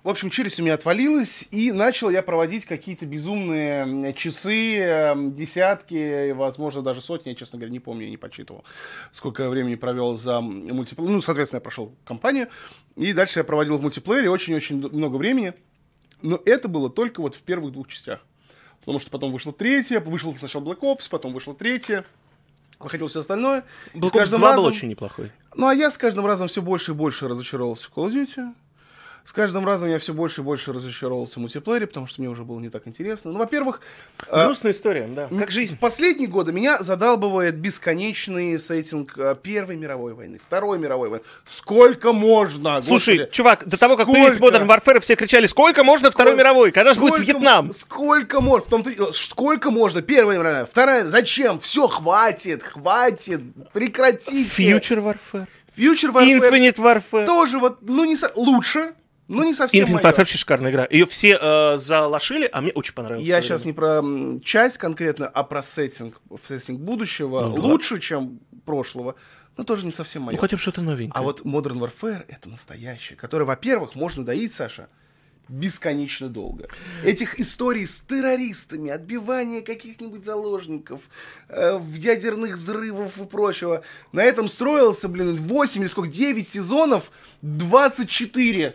В 0.03 0.09
общем, 0.09 0.31
челюсть 0.31 0.59
у 0.59 0.63
меня 0.63 0.75
отвалилась, 0.75 1.47
и 1.51 1.73
начал 1.73 2.09
я 2.09 2.23
проводить 2.23 2.65
какие-то 2.65 3.05
безумные 3.05 4.15
часы, 4.15 4.79
эм, 4.79 5.33
десятки, 5.33 6.31
возможно, 6.33 6.81
даже 6.81 7.03
сотни, 7.03 7.31
я, 7.31 7.35
честно 7.35 7.59
говоря, 7.59 7.71
не 7.71 7.81
помню, 7.81 8.05
я 8.05 8.11
не 8.11 8.17
подсчитывал, 8.17 8.65
сколько 9.13 9.51
времени 9.51 9.75
провел 9.75 10.17
за 10.17 10.41
мультиплеер. 10.41 11.11
Ну, 11.11 11.21
соответственно, 11.21 11.59
я 11.59 11.63
прошел 11.63 11.95
кампанию, 12.05 12.49
и 12.97 13.13
дальше 13.13 13.41
я 13.41 13.45
проводил 13.45 13.77
в 13.77 13.83
мультиплеере 13.83 14.31
очень-очень 14.31 14.79
много 14.89 15.17
времени, 15.17 15.53
но 16.23 16.41
это 16.47 16.69
было 16.69 16.89
только 16.89 17.21
вот 17.21 17.35
в 17.35 17.43
первых 17.43 17.73
двух 17.73 17.89
частях. 17.89 18.21
Потому 18.81 19.01
что 19.01 19.11
потом 19.11 19.31
вышла 19.33 19.53
третья, 19.53 20.01
вышел 20.01 20.35
сначала 20.35 20.63
Black 20.65 20.81
Ops, 20.81 21.09
потом 21.11 21.35
вышла 21.35 21.55
третья, 21.55 22.07
выходило 22.79 23.11
все 23.11 23.21
остальное. 23.21 23.65
Black 23.93 24.13
Ops 24.13 24.19
каждым 24.19 24.41
2 24.41 24.49
был 24.57 24.63
разом- 24.65 24.69
очень 24.77 24.89
неплохой. 24.89 25.31
ну, 25.55 25.67
а 25.67 25.75
я 25.75 25.91
с 25.91 25.99
каждым 25.99 26.25
разом 26.25 26.49
все 26.49 26.63
больше 26.63 26.93
и 26.93 26.95
больше 26.95 27.29
разочаровался 27.29 27.91
в 27.91 27.95
Call 27.95 28.09
of 28.09 28.15
Duty. 28.15 28.55
С 29.25 29.33
каждым 29.33 29.65
разом 29.67 29.89
я 29.89 29.99
все 29.99 30.13
больше 30.13 30.41
и 30.41 30.45
больше 30.45 30.73
разочаровался 30.73 31.35
в 31.35 31.37
мультиплеере, 31.39 31.87
потому 31.87 32.07
что 32.07 32.21
мне 32.21 32.29
уже 32.31 32.43
было 32.45 32.59
не 32.59 32.69
так 32.69 32.89
интересно. 32.89 33.31
Ну, 33.33 33.39
во-первых, 33.39 33.81
э, 34.29 34.45
Грустная 34.47 34.73
история, 34.73 35.07
да. 35.09 35.29
Как 35.39 35.51
жизнь. 35.51 35.77
в 35.77 35.79
последние 35.79 36.29
годы 36.29 36.53
меня 36.53 36.83
задалбывает 36.83 37.55
бесконечный 37.57 38.59
сеттинг 38.59 39.15
э, 39.17 39.37
Первой 39.41 39.77
мировой 39.77 40.15
войны, 40.15 40.41
Второй 40.45 40.79
мировой 40.79 41.09
войны. 41.11 41.25
Сколько 41.45 42.13
можно? 42.13 42.81
Слушай, 42.83 43.17
господи? 43.19 43.33
чувак, 43.37 43.67
до 43.69 43.77
того, 43.79 43.97
как 43.97 44.07
появился 44.07 44.37
Сколько? 44.37 44.57
Modern 44.57 44.67
Warfare, 44.67 45.01
все 45.01 45.15
кричали, 45.17 45.47
сколько 45.47 45.85
можно 45.85 46.11
Второй 46.11 46.33
Сколько- 46.33 46.39
мировой? 46.45 46.73
Когда 46.73 46.93
же 46.95 47.01
будет 47.01 47.15
сколько- 47.15 47.33
Вьетнам? 47.33 47.73
Сколько 47.75 48.41
можно? 48.41 48.67
В 48.67 48.71
том-то 48.71 48.91
и- 48.91 49.13
сколько 49.13 49.71
можно? 49.71 50.03
Первая 50.03 50.39
мировая, 50.39 50.67
вторая. 50.67 51.05
Зачем? 51.07 51.61
Все, 51.61 51.87
хватит, 51.89 52.63
хватит, 52.63 53.41
прекратите. 53.73 54.73
Future 54.73 55.03
Warfare. 55.33 55.47
Future 55.77 56.13
Warfare 56.13 56.41
Infinite 56.51 56.77
Warfare. 56.77 57.27
тоже 57.27 57.59
вот, 57.59 57.79
ну 57.83 58.05
не 58.05 58.17
лучше, 58.35 58.93
но 59.31 59.45
не 59.45 59.55
совсем 59.55 59.87
Infinite. 59.87 60.03
Warfare 60.03 60.17
вообще 60.17 60.39
шикарная 60.39 60.73
игра. 60.73 60.89
Ее 60.91 61.07
все 61.07 61.39
э, 61.41 61.79
залошили, 61.79 62.49
а 62.53 62.61
мне 62.61 62.73
очень 62.73 62.95
понравилось. 62.95 63.27
Я 63.27 63.41
сейчас 63.43 63.65
не 63.65 63.73
про 63.73 64.03
часть 64.45 64.77
конкретно, 64.77 65.29
а 65.29 65.45
про 65.45 65.63
сеттинг, 65.63 66.21
сеттинг 66.43 66.81
будущего. 66.81 67.47
Ну 67.47 67.55
да. 67.55 67.61
Лучше, 67.61 68.01
чем 68.01 68.41
прошлого, 68.65 69.15
но 69.57 69.63
тоже 69.63 69.87
не 69.87 69.93
совсем 69.93 70.23
мое. 70.23 70.35
Ну, 70.37 70.41
хотя 70.41 70.57
бы 70.57 70.61
что-то 70.61 70.83
новенькое. 70.83 71.13
А 71.15 71.23
вот 71.23 71.43
Modern 71.43 71.79
Warfare 71.79 72.25
это 72.27 72.49
настоящее, 72.49 73.17
которое, 73.17 73.45
во-первых, 73.45 73.95
можно 73.95 74.25
доить, 74.25 74.53
Саша, 74.53 74.89
бесконечно 75.49 76.29
долго. 76.29 76.69
Этих 77.05 77.39
историй 77.39 77.87
с 77.87 78.01
террористами, 78.01 78.91
отбивание 78.91 79.63
каких-нибудь 79.63 80.25
заложников, 80.25 81.03
э, 81.49 81.81
ядерных 81.95 82.57
взрывов 82.57 83.21
и 83.21 83.25
прочего. 83.27 83.85
На 84.11 84.25
этом 84.25 84.49
строился, 84.49 85.09
блин, 85.09 85.37
8 85.37 85.83
или 85.83 85.89
сколько, 85.89 86.11
9 86.11 86.49
сезонов, 86.49 87.13
24. 87.43 88.75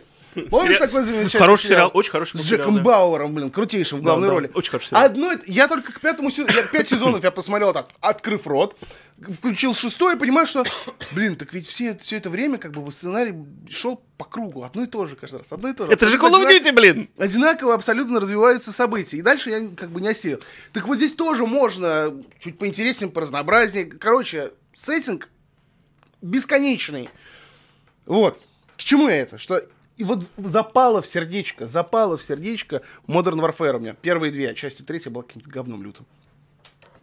Помнишь 0.50 0.78
такой 0.78 1.04
замечательный 1.04 1.38
Хороший 1.38 1.68
сериал, 1.68 1.90
очень 1.94 2.10
хороший 2.10 2.38
С 2.38 2.44
Джеком. 2.44 2.82
Бауэром, 2.82 3.34
блин, 3.34 3.50
крутейшим 3.50 4.00
в 4.00 4.02
главной 4.02 4.28
роли. 4.28 4.50
очень 4.54 4.70
хороший 4.70 4.88
сериал. 4.88 5.04
Одно, 5.04 5.32
я 5.46 5.68
только 5.68 5.92
к 5.92 6.00
пятому 6.00 6.30
сезону, 6.30 6.52
пять 6.72 6.88
сезонов 6.88 7.24
я 7.24 7.30
посмотрел 7.30 7.72
так, 7.72 7.88
открыв 8.00 8.46
рот, 8.46 8.76
включил 9.20 9.74
шестой 9.74 10.14
и 10.14 10.18
понимаю, 10.18 10.46
что, 10.46 10.64
блин, 11.12 11.36
так 11.36 11.52
ведь 11.52 11.66
все, 11.66 11.96
все 11.96 12.16
это 12.16 12.30
время 12.30 12.58
как 12.58 12.72
бы 12.72 12.90
сценарий 12.92 13.34
шел 13.70 14.02
по 14.18 14.24
кругу, 14.24 14.62
одно 14.62 14.84
и 14.84 14.86
то 14.86 15.06
же 15.06 15.16
каждый 15.16 15.38
раз, 15.38 15.52
одно 15.52 15.70
и 15.70 15.72
то 15.72 15.86
же. 15.86 15.92
Это 15.92 16.06
же 16.06 16.18
Call 16.18 16.32
of 16.32 16.48
Duty, 16.48 16.72
блин! 16.72 17.08
Одинаково 17.18 17.74
абсолютно 17.74 18.20
развиваются 18.20 18.72
события. 18.72 19.18
И 19.18 19.22
дальше 19.22 19.50
я 19.50 19.68
как 19.76 19.90
бы 19.90 20.00
не 20.00 20.08
осеял. 20.08 20.40
Так 20.72 20.86
вот 20.86 20.96
здесь 20.96 21.14
тоже 21.14 21.46
можно 21.46 22.14
чуть 22.40 22.58
поинтереснее, 22.58 23.10
поразнообразнее. 23.10 23.86
Короче, 23.86 24.52
сеттинг 24.74 25.28
бесконечный. 26.22 27.08
Вот. 28.06 28.42
К 28.76 28.80
чему 28.80 29.08
я 29.08 29.16
это? 29.16 29.38
Что 29.38 29.62
и 29.96 30.04
вот 30.04 30.30
запало 30.36 31.00
в 31.02 31.06
сердечко, 31.06 31.66
запало 31.66 32.16
в 32.16 32.22
сердечко 32.22 32.82
Modern 33.06 33.40
Warfare 33.40 33.76
у 33.76 33.80
меня. 33.80 33.94
Первые 33.94 34.32
две, 34.32 34.50
а 34.50 34.54
части 34.54 34.82
третья 34.82 35.10
была 35.10 35.22
каким-то 35.24 35.48
говном 35.50 35.82
лютым. 35.82 36.06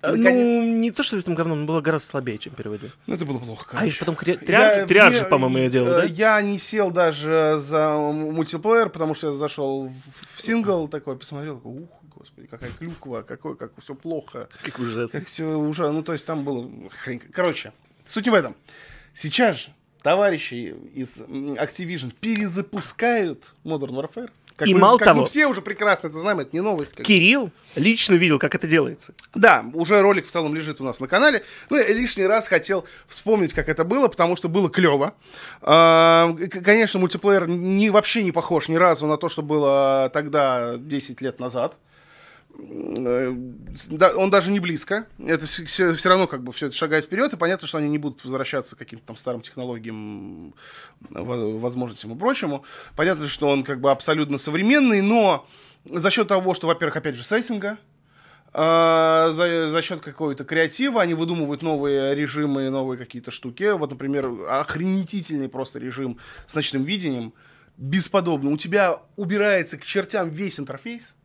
Наконец- 0.02 0.34
Ну, 0.34 0.64
не 0.80 0.92
то, 0.92 1.02
что 1.02 1.22
там 1.22 1.34
говно, 1.34 1.56
но 1.56 1.66
было 1.66 1.80
гораздо 1.80 2.08
слабее, 2.08 2.38
чем 2.38 2.54
первые 2.54 2.78
две. 2.78 2.92
Ну, 3.08 3.16
это 3.16 3.26
было 3.26 3.40
плохо, 3.40 3.64
А 3.70 3.72
короче. 3.72 3.88
еще 3.88 4.00
потом 4.02 4.16
кри- 4.16 4.36
триаж, 4.36 4.78
Я- 4.80 4.86
триаж 4.86 5.14
мне- 5.14 5.20
же, 5.24 5.26
по-моему, 5.30 5.58
я 5.60 5.70
делал, 5.70 5.88
э, 5.88 6.02
да? 6.02 6.04
Я 6.04 6.42
не 6.42 6.60
сел 6.60 6.92
даже 6.92 7.56
за 7.60 7.92
мультиплеер, 7.98 8.90
потому 8.90 9.16
что 9.16 9.28
я 9.28 9.34
зашел 9.34 9.88
в- 10.36 10.42
сингл 10.42 10.90
такой, 10.90 11.18
посмотрел, 11.18 11.56
такой, 11.56 11.84
ух, 11.84 11.90
господи, 12.18 12.48
какая 12.48 12.70
клюква, 12.72 13.22
какой, 13.22 13.56
как 13.56 13.72
все 13.80 13.96
плохо. 13.96 14.50
Как 14.62 14.78
ужасно. 14.78 15.20
Как 15.20 15.30
все 15.30 15.46
уже, 15.46 15.90
ну, 15.90 16.04
то 16.04 16.12
есть 16.12 16.26
там 16.26 16.44
было 16.44 16.70
хрень. 16.92 17.20
Короче, 17.32 17.72
суть 18.06 18.26
не 18.26 18.32
в 18.32 18.34
этом. 18.36 18.58
Сейчас 19.14 19.56
же 19.58 19.68
товарищи 20.04 20.76
из 20.94 21.18
Activision 21.18 22.14
перезапускают 22.20 23.54
Modern 23.64 23.92
Warfare. 23.96 24.30
Как 24.56 24.68
И 24.68 24.74
мы- 24.76 24.82
мало 24.82 24.98
как 25.00 25.08
того- 25.08 25.22
мы 25.22 25.26
все 25.26 25.48
уже 25.48 25.64
прекрасно 25.64 26.10
это 26.10 26.20
знаем, 26.20 26.40
это 26.40 26.52
не 26.54 26.62
новость. 26.62 26.94
как- 26.94 27.04
Кирилл 27.08 27.50
лично 27.76 28.14
видел, 28.14 28.38
как 28.38 28.54
это 28.54 28.68
делается. 28.68 29.16
Да, 29.34 29.66
уже 29.74 30.00
ролик 30.02 30.28
в 30.28 30.30
целом 30.30 30.54
лежит 30.54 30.80
у 30.80 30.84
нас 30.84 31.00
на 31.00 31.08
канале. 31.08 31.44
Ну, 31.72 31.78
я 31.78 31.88
лишний 31.88 32.28
раз 32.28 32.48
хотел 32.48 32.86
вспомнить, 33.08 33.52
как 33.54 33.68
это 33.68 33.84
было, 33.84 34.10
потому 34.10 34.36
что 34.36 34.50
было 34.50 34.70
клево. 34.70 35.16
А, 35.62 36.32
Конечно, 36.64 37.00
мультиплеер 37.00 37.48
не, 37.48 37.90
вообще 37.90 38.22
не 38.24 38.32
похож 38.32 38.68
ни 38.68 38.76
разу 38.76 39.08
на 39.08 39.18
то, 39.18 39.28
что 39.28 39.42
было 39.42 40.12
тогда, 40.14 40.76
10 40.78 41.20
лет 41.22 41.40
назад. 41.40 41.76
Э, 42.58 43.34
Он 44.16 44.30
даже 44.30 44.52
не 44.52 44.60
близко. 44.60 45.08
Это 45.20 45.46
все, 45.46 45.96
равно 46.06 46.28
как 46.28 46.44
бы 46.44 46.52
все 46.52 46.68
это 46.68 46.76
шагает 46.76 47.06
вперед, 47.06 47.34
и 47.34 47.38
понятно, 47.38 47.68
что 47.68 47.80
они 47.80 47.90
не 47.90 47.98
будут 47.98 48.24
возвращаться 48.24 48.76
к 48.76 48.80
каким-то 48.80 49.06
там 49.06 49.18
старым 49.18 49.42
технологиям, 49.42 50.54
во- 51.10 51.60
возможностям 51.60 52.14
и 52.14 52.18
прочему. 52.18 52.64
Понятно, 52.96 53.28
что 53.28 53.50
он 53.50 53.64
как 53.64 53.82
бы 53.82 53.92
абсолютно 53.92 54.38
современный, 54.38 55.02
но 55.02 55.48
за 55.86 56.10
счет 56.12 56.28
того, 56.28 56.54
что, 56.54 56.68
во-первых, 56.68 56.96
опять 56.96 57.16
же, 57.16 57.24
сеттинга, 57.24 57.78
а, 58.56 59.32
за, 59.32 59.68
за 59.68 59.82
счет 59.82 60.02
какого-то 60.02 60.44
креатива 60.44 61.02
они 61.02 61.16
выдумывают 61.16 61.64
новые 61.64 62.14
режимы, 62.14 62.70
новые 62.70 63.00
какие-то 63.00 63.32
штуки. 63.32 63.72
Вот, 63.72 63.90
например, 63.90 64.30
охренительный 64.48 65.50
просто 65.50 65.80
режим 65.80 66.20
с 66.46 66.54
ночным 66.54 66.84
видением. 66.84 67.34
Бесподобно. 67.78 68.52
У 68.52 68.58
тебя 68.58 69.00
убирается 69.16 69.80
к 69.80 69.84
чертям 69.84 70.30
весь 70.30 70.60
интерфейс, 70.60 71.16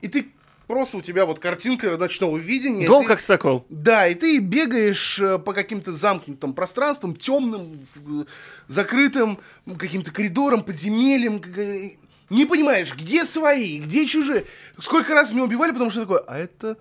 и 0.00 0.08
ты 0.08 0.32
просто 0.68 0.98
у 0.98 1.00
тебя 1.00 1.26
вот 1.26 1.40
картинка 1.40 1.96
ночного 1.96 2.36
видения. 2.36 2.86
Гол 2.86 3.02
ты- 3.02 3.08
как 3.08 3.20
сокол. 3.20 3.66
Да, 3.68 4.06
и 4.06 4.14
ты 4.14 4.38
бегаешь 4.38 5.18
э, 5.18 5.38
по 5.38 5.52
каким-то 5.52 5.94
замкнутым 5.94 6.52
пространствам, 6.52 7.16
темным, 7.16 7.80
в- 7.96 8.26
закрытым 8.68 9.38
каким-то 9.78 10.12
коридорам, 10.12 10.62
подземельям. 10.62 11.40
к- 11.40 11.58
э, 11.58 11.92
Не 12.30 12.44
понимаешь, 12.44 12.94
где 12.94 13.24
свои, 13.24 13.78
где 13.78 14.06
чужие. 14.06 14.44
Сколько 14.78 15.14
раз 15.14 15.32
меня 15.32 15.44
убивали, 15.44 15.72
потому 15.72 15.88
что 15.90 16.02
такое, 16.02 16.18
а 16.28 16.36
это 16.38 16.76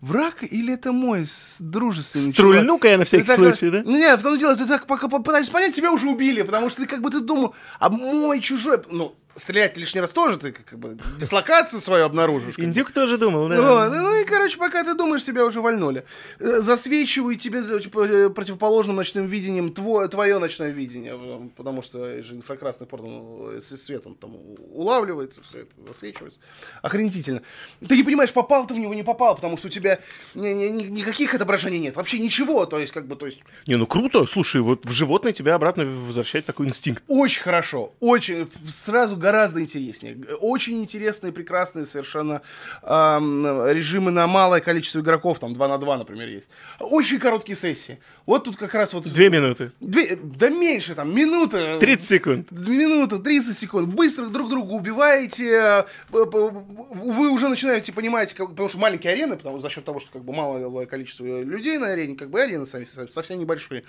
враг 0.00 0.44
или 0.44 0.74
это 0.74 0.92
мой 0.92 1.26
дружественный 1.58 2.32
чувак?» 2.32 2.54
Струльну-ка 2.54 2.88
я 2.88 2.98
на 2.98 3.04
всякий 3.04 3.24
Ты 3.24 3.26
так, 3.26 3.36
случай, 3.38 3.70
да? 3.70 3.82
Ну, 3.84 3.96
нет, 3.98 4.20
в 4.20 4.22
том 4.22 4.38
дело, 4.38 4.54
ты 4.54 4.64
так 4.66 4.86
пока 4.86 5.08
пытаешься 5.08 5.50
понять, 5.50 5.74
тебя 5.74 5.90
уже 5.90 6.08
убили, 6.08 6.42
потому 6.42 6.70
что 6.70 6.82
ты 6.82 6.86
как 6.86 7.02
бы 7.02 7.10
ты 7.10 7.18
думал, 7.18 7.52
а 7.80 7.88
мой 7.88 8.40
чужой, 8.40 8.78
ну, 8.90 9.16
стрелять 9.36 9.76
лишний 9.76 10.00
раз 10.00 10.10
тоже 10.10 10.36
ты 10.38 10.52
как 10.52 10.78
бы 10.78 10.98
дислокацию 11.18 11.80
свою 11.80 12.04
обнаружишь. 12.04 12.56
бы. 12.56 12.64
Индюк 12.64 12.92
тоже 12.92 13.18
думал, 13.18 13.48
да. 13.48 13.60
Вот, 13.60 13.92
ну 13.92 14.20
и, 14.20 14.24
короче, 14.24 14.58
пока 14.58 14.84
ты 14.84 14.94
думаешь, 14.94 15.24
тебя 15.24 15.44
уже 15.44 15.60
вольнули. 15.60 16.04
Э, 16.38 16.60
Засвечивают 16.60 17.40
тебе 17.40 17.60
э, 17.60 17.80
типа, 17.80 18.04
э, 18.06 18.30
противоположным 18.30 18.96
ночным 18.96 19.26
видением 19.26 19.72
твое, 19.72 20.08
твое 20.08 20.38
ночное 20.38 20.70
видение, 20.70 21.50
потому 21.56 21.82
что 21.82 22.22
же 22.22 22.34
инфракрасный 22.34 22.86
порно 22.86 23.58
с 23.60 23.76
светом 23.76 24.14
там 24.14 24.36
улавливается, 24.72 25.42
все 25.42 25.60
это 25.60 25.70
засвечивается. 25.86 26.40
Охренительно. 26.82 27.42
Ты 27.86 27.96
не 27.96 28.02
понимаешь, 28.02 28.32
попал 28.32 28.66
ты 28.66 28.74
в 28.74 28.78
него, 28.78 28.94
не 28.94 29.02
попал, 29.02 29.34
потому 29.34 29.56
что 29.56 29.68
у 29.68 29.70
тебя 29.70 29.98
ни- 30.34 30.48
ни- 30.48 30.68
ни- 30.68 30.82
никаких 30.88 31.34
отображений 31.34 31.78
нет, 31.78 31.96
вообще 31.96 32.18
ничего, 32.18 32.66
то 32.66 32.78
есть, 32.78 32.92
как 32.92 33.06
бы, 33.06 33.16
то 33.16 33.26
есть, 33.26 33.40
Не, 33.66 33.76
ну 33.76 33.86
круто. 33.86 34.26
Слушай, 34.26 34.60
вот 34.60 34.84
в 34.86 34.92
животное 34.92 35.32
тебя 35.32 35.54
обратно 35.54 35.84
возвращает 35.84 36.46
такой 36.46 36.66
инстинкт. 36.66 37.02
Очень 37.08 37.42
хорошо, 37.42 37.94
очень, 38.00 38.48
сразу 38.68 39.16
гораздо 39.22 39.60
интереснее. 39.60 40.18
Очень 40.40 40.80
интересные, 40.82 41.32
прекрасные 41.32 41.86
совершенно 41.86 42.42
ам, 42.82 43.66
режимы 43.70 44.10
на 44.10 44.26
малое 44.26 44.60
количество 44.60 45.00
игроков, 45.00 45.38
там 45.38 45.54
2 45.54 45.68
на 45.68 45.78
2, 45.78 45.96
например, 45.98 46.28
есть. 46.28 46.48
Очень 46.78 47.18
короткие 47.18 47.56
сессии. 47.56 47.98
Вот 48.26 48.44
тут 48.44 48.56
как 48.56 48.74
раз 48.74 48.92
вот... 48.92 49.04
Две 49.04 49.30
минуты. 49.30 49.72
Две- 49.80 50.16
да 50.16 50.48
меньше, 50.50 50.94
там, 50.94 51.14
минута. 51.14 51.78
30 51.80 52.06
секунд. 52.06 52.50
Минута, 52.52 53.18
30 53.18 53.56
секунд. 53.58 53.88
Быстро 53.94 54.26
друг 54.26 54.50
друга 54.50 54.72
убиваете. 54.72 55.50
э, 55.50 55.84
Вы 56.12 57.30
уже 57.30 57.48
начинаете 57.48 57.92
понимать, 57.92 58.34
как- 58.34 58.50
потому 58.50 58.68
что 58.68 58.78
маленькие 58.78 59.12
арены, 59.12 59.36
потому 59.36 59.58
за 59.60 59.68
счет 59.70 59.84
того, 59.84 60.00
что 60.00 60.10
как 60.12 60.22
бы 60.24 60.32
малое 60.32 60.86
количество 60.86 61.24
людей 61.24 61.78
на 61.78 61.88
арене, 61.92 62.16
как 62.16 62.30
бы 62.30 62.40
арены 62.40 62.66
сами 62.66 62.86
совсем 63.08 63.38
небольшие. 63.38 63.84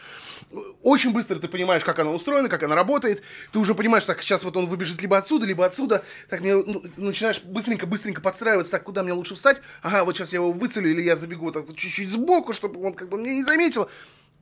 Очень 0.82 1.12
быстро 1.14 1.38
ты 1.40 1.48
понимаешь, 1.48 1.84
как 1.84 2.00
она 2.00 2.12
устроена, 2.12 2.50
как 2.50 2.64
она 2.64 2.76
работает. 2.76 3.22
Ты 3.52 3.60
уже 3.60 3.74
понимаешь, 3.76 4.04
так 4.06 4.22
сейчас 4.22 4.44
вот 4.44 4.56
он 4.58 4.68
выбежит 4.68 5.02
либо 5.02 5.18
отсюда, 5.24 5.46
либо 5.46 5.66
отсюда. 5.66 6.04
Так 6.30 6.42
мне 6.42 6.56
ну, 6.56 6.84
начинаешь 6.98 7.42
быстренько-быстренько 7.42 8.22
подстраиваться, 8.22 8.72
так 8.72 8.84
куда 8.84 9.04
мне 9.04 9.14
лучше 9.14 9.36
встать. 9.36 9.62
Ага, 9.82 10.04
вот 10.04 10.16
сейчас 10.16 10.34
я 10.34 10.38
его 10.38 10.52
выцелю, 10.52 10.92
или 10.92 11.02
я 11.02 11.16
забегу 11.16 11.46
вот 11.46 11.54
так 11.54 11.68
вот 11.68 11.78
чуть-чуть 11.78 12.10
сбоку, 12.10 12.54
чтобы 12.54 12.86
он 12.86 12.94
как 12.94 13.10
бы 13.10 13.18
меня 13.18 13.34
не 13.34 13.44
заметил. 13.44 13.90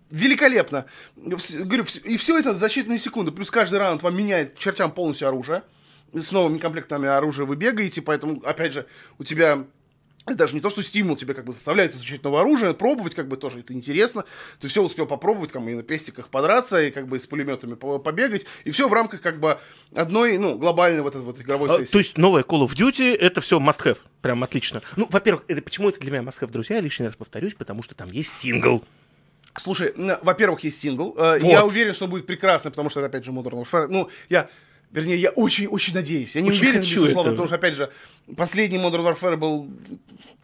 Великолепно. 0.10 0.86
Говорю, 1.16 1.86
и 2.04 2.18
все 2.18 2.38
это 2.38 2.56
за 2.56 2.66
считанные 2.66 2.98
секунды. 2.98 3.32
Плюс 3.32 3.50
каждый 3.50 3.80
раунд 3.80 4.04
вам 4.04 4.16
меняет 4.18 4.58
чертям 4.58 4.92
полностью 4.92 5.28
оружие. 5.28 5.64
С 6.14 6.32
новыми 6.34 6.58
комплектами 6.58 7.08
оружия 7.08 7.46
вы 7.46 7.56
бегаете, 7.56 8.02
поэтому, 8.02 8.42
опять 8.44 8.74
же, 8.74 8.86
у 9.18 9.24
тебя 9.24 9.66
это 10.28 10.36
даже 10.36 10.54
не 10.54 10.62
то, 10.62 10.70
что 10.70 10.84
стимул 10.84 11.16
тебе 11.16 11.34
как 11.34 11.46
бы 11.46 11.52
заставляет 11.54 11.96
изучать 11.96 12.24
новое 12.24 12.42
оружие, 12.42 12.74
пробовать 12.74 13.16
как 13.16 13.28
бы 13.28 13.38
тоже 13.38 13.60
это 13.60 13.74
интересно. 13.74 14.24
Ты 14.60 14.68
все 14.68 14.84
успел 14.84 15.08
попробовать, 15.08 15.52
как 15.52 15.64
бы 15.64 15.72
и 15.72 15.76
на 15.76 15.84
пестиках 15.84 16.30
подраться, 16.30 16.82
и 16.82 16.92
как 16.92 17.08
бы 17.08 17.20
с 17.20 17.26
пулеметами 17.26 17.74
по- 17.74 17.98
побегать, 18.00 18.46
и 18.64 18.72
все 18.72 18.88
в 18.88 18.94
рамках 18.94 19.22
как 19.22 19.40
бы 19.40 19.58
одной, 19.96 20.38
ну, 20.38 20.58
глобальной 20.58 21.02
вот 21.02 21.16
этой 21.16 21.24
вот 21.24 21.40
игровой 21.42 21.70
А, 21.72 21.78
сессии. 21.78 21.92
То 21.92 21.98
есть 21.98 22.18
новая 22.18 22.44
Call 22.44 22.64
of 22.66 22.74
Duty 22.76 23.16
это 23.16 23.42
все 23.42 23.60
must-have. 23.60 23.98
Прям 24.22 24.44
отлично. 24.44 24.82
Ну, 24.96 25.08
во-первых, 25.10 25.44
это 25.48 25.62
почему 25.62 25.90
это 25.90 26.00
для 26.00 26.12
меня 26.12 26.22
must-have, 26.22 26.52
друзья? 26.52 26.76
Я 26.76 26.82
лишний 26.82 27.08
раз 27.08 27.16
повторюсь, 27.16 27.56
потому 27.56 27.82
что 27.82 27.96
там 27.96 28.12
есть 28.12 28.32
сингл. 28.38 28.84
Слушай, 29.58 29.94
во-первых, 30.22 30.64
есть 30.64 30.80
сингл. 30.80 31.14
Э, 31.18 31.40
Вот. 31.40 31.44
Я 31.50 31.66
уверен, 31.66 31.94
что 31.94 32.08
будет 32.08 32.26
прекрасный, 32.26 32.72
потому 32.72 32.90
что 32.90 33.00
это, 33.02 33.08
опять 33.08 33.26
же, 33.26 33.32
Modern 33.32 33.64
Warfare. 33.66 33.88
Ну, 33.90 34.10
я... 34.30 34.48
Вернее, 34.92 35.18
я 35.18 35.30
очень-очень 35.30 35.94
надеюсь. 35.94 36.36
Я 36.36 36.42
не 36.42 36.50
Очень 36.50 36.62
уверен, 36.64 36.82
безусловно, 36.82 37.12
этого. 37.12 37.24
потому 37.32 37.48
что, 37.48 37.56
опять 37.56 37.76
же, 37.76 37.90
последний 38.36 38.78
Modern 38.78 39.06
Warfare 39.06 39.38
был, 39.38 39.70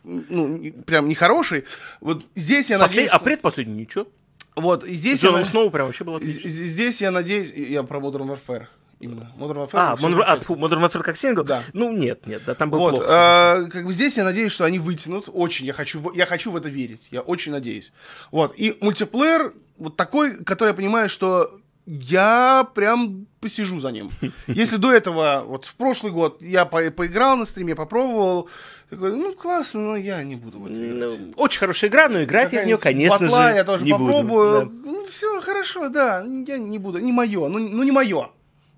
ну, 0.03 0.71
прям 0.85 1.09
нехороший. 1.09 1.65
Вот 1.99 2.25
здесь 2.35 2.69
я 2.69 2.77
Послед- 2.77 2.81
надеюсь... 2.89 3.09
А 3.11 3.15
что- 3.15 3.25
предпоследний 3.25 3.81
ничего. 3.81 4.07
Вот, 4.55 4.83
и 4.85 4.95
здесь 4.95 5.19
С 5.19 5.23
я, 5.23 5.45
Сноу 5.45 5.69
прям 5.69 5.85
вообще 5.87 6.03
было 6.03 6.17
отлично. 6.17 6.49
здесь 6.49 7.01
я 7.01 7.11
надеюсь... 7.11 7.51
Я 7.53 7.83
про 7.83 7.99
Modern 7.99 8.27
Warfare 8.27 8.67
именно. 8.99 9.31
Modern 9.37 9.67
Warfare... 9.67 9.69
А, 9.73 9.95
Modern, 9.95 10.23
а, 10.25 10.39
тьфу, 10.39 10.55
Modern 10.55 10.81
Warfare 10.83 11.03
как 11.03 11.17
сингл? 11.17 11.43
Да. 11.43 11.61
Ну, 11.73 11.91
нет, 11.91 12.25
нет, 12.25 12.41
да, 12.45 12.55
там 12.55 12.71
был 12.71 12.79
Вот, 12.79 12.91
плохо. 12.95 13.05
а, 13.07 13.63
как 13.69 13.85
бы 13.85 13.93
здесь 13.93 14.17
я 14.17 14.23
надеюсь, 14.23 14.51
что 14.51 14.63
они 14.65 14.79
вытянут. 14.79 15.25
Очень, 15.31 15.65
я 15.67 15.73
хочу, 15.73 16.11
я 16.13 16.25
хочу 16.25 16.51
в 16.51 16.55
это 16.55 16.69
верить. 16.69 17.07
Я 17.11 17.21
очень 17.21 17.51
надеюсь. 17.51 17.91
Вот, 18.31 18.53
и 18.57 18.75
мультиплеер 18.81 19.53
вот 19.77 19.95
такой, 19.95 20.43
который 20.43 20.69
я 20.69 20.73
понимаю, 20.73 21.09
что 21.09 21.59
я 21.87 22.67
прям 22.75 23.25
посижу 23.39 23.79
за 23.79 23.91
ним. 23.91 24.11
Если 24.47 24.75
до 24.77 24.91
этого, 24.91 25.43
вот 25.47 25.65
в 25.65 25.73
прошлый 25.75 26.11
год, 26.11 26.41
я 26.41 26.65
по- 26.65 26.91
поиграл 26.91 27.37
на 27.37 27.45
стриме, 27.45 27.75
попробовал, 27.75 28.49
такой, 28.89 29.15
ну 29.15 29.33
классно, 29.33 29.79
но 29.81 29.95
я 29.95 30.21
не 30.23 30.35
буду 30.35 30.59
в 30.59 30.65
это. 30.67 30.75
Ну, 30.75 31.33
очень 31.37 31.59
хорошая 31.59 31.89
игра, 31.89 32.09
но 32.09 32.21
играть 32.23 32.51
я 32.53 32.61
в 32.61 32.65
нее, 32.65 32.77
конечно 32.77 33.19
батла 33.19 33.49
же, 33.51 33.55
я 33.55 33.63
тоже 33.63 33.85
не 33.85 33.93
буду. 33.93 34.05
попробую. 34.05 34.65
Да. 34.65 34.71
Ну, 34.91 35.05
все, 35.05 35.41
хорошо, 35.41 35.89
да. 35.89 36.23
Я 36.45 36.57
не 36.57 36.77
буду. 36.77 36.99
Не 36.99 37.11
мое. 37.13 37.47
Ну, 37.47 37.57
ну 37.57 37.83
не 37.83 37.91
мое. 37.91 38.29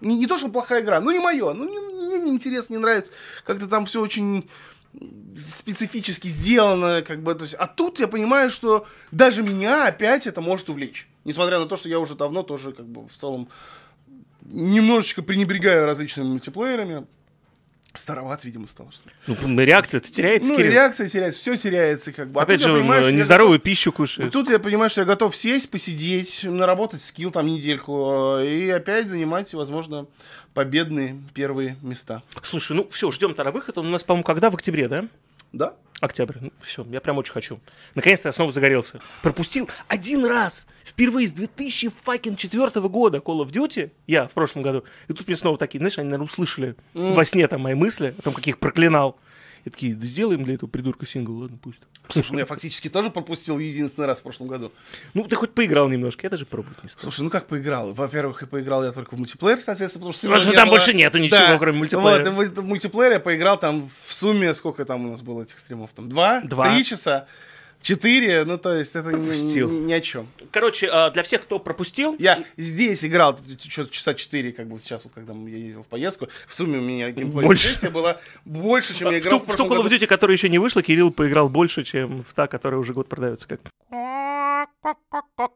Не, 0.02 0.16
не 0.18 0.28
то, 0.28 0.38
что 0.38 0.48
плохая 0.50 0.82
игра, 0.82 1.02
ну 1.02 1.12
не 1.12 1.20
мое. 1.20 1.52
Ну, 1.54 1.68
не- 1.68 2.08
мне 2.08 2.20
не 2.20 2.32
интересно, 2.32 2.74
не 2.76 2.80
нравится. 2.80 3.12
Как-то 3.44 3.68
там 3.68 3.86
все 3.86 4.00
очень 4.02 4.48
специфически 5.46 6.28
сделано, 6.28 7.02
как 7.02 7.22
бы, 7.22 7.34
то 7.36 7.44
есть, 7.44 7.56
а 7.56 7.68
тут 7.68 8.00
я 8.00 8.08
понимаю, 8.08 8.50
что 8.50 8.86
даже 9.12 9.44
меня 9.44 9.88
опять 9.88 10.28
это 10.28 10.42
может 10.42 10.70
увлечь, 10.70 11.08
несмотря 11.26 11.60
на 11.60 11.66
то, 11.66 11.78
что 11.78 11.90
я 11.90 12.00
уже 12.00 12.16
давно 12.16 12.44
тоже, 12.44 12.72
как 12.72 12.86
бы, 12.86 13.08
в 13.08 13.14
целом, 13.16 13.50
немножечко 14.42 15.22
пренебрегаю 15.22 15.86
различными 15.86 16.28
мультиплеерами, 16.28 17.06
староват, 17.94 18.44
видимо, 18.44 18.68
стал, 18.68 18.92
что 18.92 19.10
ли. 19.10 19.16
Ну, 19.46 19.60
реакция-то 19.60 20.12
теряется, 20.12 20.50
Ну, 20.50 20.56
и 20.56 20.58
Кирилл. 20.58 20.72
реакция 20.74 21.08
теряется, 21.08 21.40
все 21.40 21.56
теряется, 21.58 22.12
как 22.12 22.30
бы. 22.30 22.40
А 22.40 22.44
Опять 22.44 22.62
же, 22.62 22.72
понимаю, 22.72 23.02
он, 23.04 23.10
э, 23.10 23.12
я 23.12 23.18
нездоровую 23.18 23.60
пищу 23.60 23.90
и 23.90 23.94
кушает. 23.94 24.32
тут 24.32 24.50
я 24.50 24.60
понимаю, 24.60 24.90
что 24.90 25.02
я 25.02 25.06
готов 25.06 25.36
сесть, 25.36 25.70
посидеть, 25.72 26.42
наработать 26.44 27.02
скилл 27.02 27.32
там 27.32 27.48
недельку 27.48 28.38
э, 28.40 28.48
и 28.48 28.70
опять 28.70 29.08
занимать, 29.08 29.54
возможно, 29.54 30.06
победные 30.54 31.20
первые 31.34 31.78
места. 31.82 32.22
Слушай, 32.44 32.74
ну 32.78 32.88
все, 32.92 33.10
ждем 33.12 33.34
тогда 33.34 33.52
выход. 33.52 33.78
Он 33.78 33.88
у 33.88 33.90
нас, 33.90 34.04
по-моему, 34.04 34.24
когда? 34.24 34.50
В 34.50 34.56
октябре, 34.56 34.88
да? 34.88 35.06
Да? 35.52 35.74
Октябрь. 36.00 36.38
Ну, 36.40 36.52
все, 36.62 36.86
я 36.92 37.02
прям 37.02 37.18
очень 37.18 37.34
хочу. 37.34 37.60
Наконец-то 37.96 38.30
я 38.30 38.32
снова 38.32 38.52
загорелся. 38.52 39.02
Пропустил 39.22 39.70
один 39.88 40.26
раз, 40.26 40.66
впервые 40.84 41.28
с 41.28 41.34
2004 41.34 42.88
года 42.88 43.18
Call 43.18 43.44
of 43.46 43.52
Duty, 43.52 43.92
я 44.08 44.28
в 44.28 44.34
прошлом 44.34 44.62
году, 44.62 44.86
и 45.08 45.14
тут 45.14 45.28
мне 45.28 45.36
снова 45.36 45.58
такие, 45.58 45.80
знаешь, 45.80 45.98
они, 45.98 46.08
наверное, 46.08 46.26
услышали 46.26 46.76
во 46.94 47.26
сне 47.26 47.48
там 47.48 47.62
мои 47.62 47.74
мысли, 47.74 48.16
о 48.18 48.22
том, 48.22 48.34
как 48.34 48.48
их 48.48 48.60
проклинал. 48.60 49.18
И 49.66 49.70
такие, 49.70 49.94
да 49.94 50.08
сделаем 50.08 50.46
для 50.46 50.54
этого 50.54 50.70
придурка 50.70 51.06
сингл, 51.06 51.38
ладно, 51.38 51.58
пусть. 51.62 51.82
Слушай, 52.10 52.32
ну 52.34 52.40
я 52.40 52.46
фактически 52.46 52.90
тоже 52.90 53.12
пропустил 53.12 53.60
единственный 53.60 54.06
раз 54.06 54.20
в 54.20 54.24
прошлом 54.24 54.48
году. 54.48 54.72
Ну, 55.14 55.24
ты 55.26 55.36
хоть 55.36 55.52
поиграл 55.54 55.88
немножко, 55.90 56.26
я 56.26 56.30
даже 56.30 56.46
пробовать 56.46 56.84
не 56.84 56.90
стал. 56.90 57.04
Слушай, 57.04 57.22
ну 57.22 57.30
как 57.30 57.46
поиграл? 57.46 57.94
Во-первых, 57.94 58.42
и 58.42 58.46
поиграл 58.48 58.84
я 58.84 58.92
только 58.92 59.14
в 59.16 59.20
мультиплеер, 59.20 59.62
соответственно, 59.62 60.02
потому 60.06 60.14
что... 60.14 60.28
Потому 60.28 60.42
что 60.42 60.52
там 60.54 60.68
было- 60.68 60.74
больше 60.74 60.94
нету 60.94 61.20
ничего, 61.20 61.58
кроме 61.60 61.78
мультиплеера. 61.78 62.32
Вот, 62.32 62.48
в 62.58 62.64
мультиплеере 62.64 63.14
я 63.16 63.20
поиграл 63.20 63.60
там 63.60 63.90
в 64.08 64.14
сумме, 64.14 64.54
сколько 64.56 64.86
там 64.86 65.06
у 65.06 65.12
нас 65.12 65.22
было 65.22 65.44
этих 65.44 65.60
стримов? 65.60 65.92
Там 65.96 66.10
два? 66.10 66.42
Два. 66.42 66.74
Три 66.74 66.84
часа? 66.84 67.28
Четыре? 67.82 68.44
Ну, 68.44 68.58
то 68.58 68.76
есть 68.76 68.94
это 68.96 69.10
ни, 69.10 69.14
Пропустил. 69.14 69.70
ни- 69.70 69.86
ни 69.86 69.94
о 69.94 70.02
чем. 70.02 70.28
Короче, 70.52 70.90
а, 70.92 71.10
для 71.12 71.24
всех, 71.24 71.42
кто 71.44 71.60
пропустил, 71.60 72.16
Я 72.20 72.44
здесь 72.58 73.06
играл 73.06 73.40
что-то 73.70 73.90
часа 73.90 74.14
четыре, 74.14 74.52
как 74.52 74.68
бы 74.68 74.78
сейчас, 74.80 75.06
вот 75.06 75.14
когда 75.14 75.34
я 75.34 75.58
ездил 75.58 75.84
в 75.84 75.88
поездку. 75.88 76.28
В 76.46 76.54
сумме 76.54 76.78
у 76.80 76.82
меня 76.82 77.10
геймплей 77.12 77.46
Больше. 77.46 77.70
сессия 77.70 77.90
была 77.90 78.18
больше, 78.44 78.94
чем 78.98 79.12
я 79.12 79.20
в 79.20 79.22
играл 79.22 79.40
ту, 79.40 79.46
в 79.46 79.48
в 79.48 79.52
ту 79.56 79.66
прошлом 79.66 79.86
Call 79.88 79.90
of. 79.90 79.90
Duty, 79.98 80.08
которая 80.08 80.36
еще 80.36 80.50
не 80.50 80.60
вышла, 80.60 80.82
Кирилл 80.84 81.12
поиграл 81.12 81.48
больше, 81.48 81.84
чем 81.84 82.24
в 82.24 82.34
та, 82.34 82.48
которая 82.48 82.80
уже 82.82 82.94
год 82.94 83.08
продается. 83.08 83.48
Как... 83.48 83.62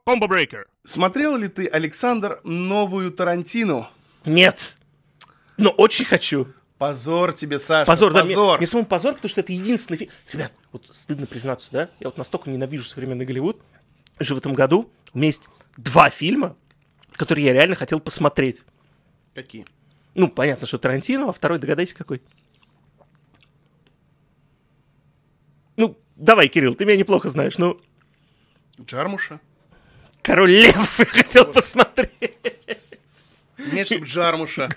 Combo 0.07 0.27
Breaker. 0.27 0.63
Смотрел 0.85 1.35
ли 1.37 1.47
ты, 1.47 1.67
Александр, 1.67 2.39
новую 2.43 3.11
Тарантину? 3.11 3.87
Нет. 4.25 4.77
Но 5.57 5.69
очень 5.71 6.05
хочу. 6.05 6.47
Позор 6.83 7.31
тебе, 7.31 7.59
Саша. 7.59 7.85
Позор, 7.87 8.11
да. 8.11 8.25
Мне, 8.25 8.35
позор. 8.35 8.57
мне 8.57 8.67
самому 8.67 8.85
позор, 8.85 9.13
потому 9.13 9.29
что 9.29 9.39
это 9.39 9.53
единственный 9.53 9.95
фильм. 9.95 10.11
Ребят, 10.33 10.51
вот 10.73 10.89
стыдно 10.91 11.25
признаться, 11.25 11.69
да? 11.71 11.89
Я 12.01 12.09
вот 12.09 12.17
настолько 12.17 12.49
ненавижу 12.49 12.83
современный 12.83 13.25
Голливуд, 13.25 13.61
что 14.19 14.35
в 14.35 14.39
этом 14.39 14.53
году 14.53 14.91
у 15.13 15.17
меня 15.17 15.27
есть 15.27 15.47
два 15.77 16.09
фильма, 16.09 16.57
которые 17.13 17.45
я 17.45 17.53
реально 17.53 17.75
хотел 17.77 18.01
посмотреть. 18.01 18.65
Какие? 19.33 19.65
Ну, 20.13 20.27
понятно, 20.27 20.67
что 20.67 20.77
Тарантино, 20.77 21.29
а 21.29 21.31
второй, 21.31 21.57
догадайтесь, 21.57 21.93
какой. 21.93 22.21
Ну, 25.77 25.97
давай, 26.17 26.49
Кирилл, 26.49 26.75
ты 26.75 26.83
меня 26.83 26.97
неплохо 26.97 27.29
знаешь. 27.29 27.57
Ну, 27.57 27.79
Джармуша? 28.81 29.39
Король 30.21 30.51
Лев 30.51 30.99
я 30.99 31.05
хотел 31.05 31.45
посмотреть. 31.45 32.99
Нет, 33.71 33.87
чтобы 33.87 34.05
Джармуша. 34.05 34.69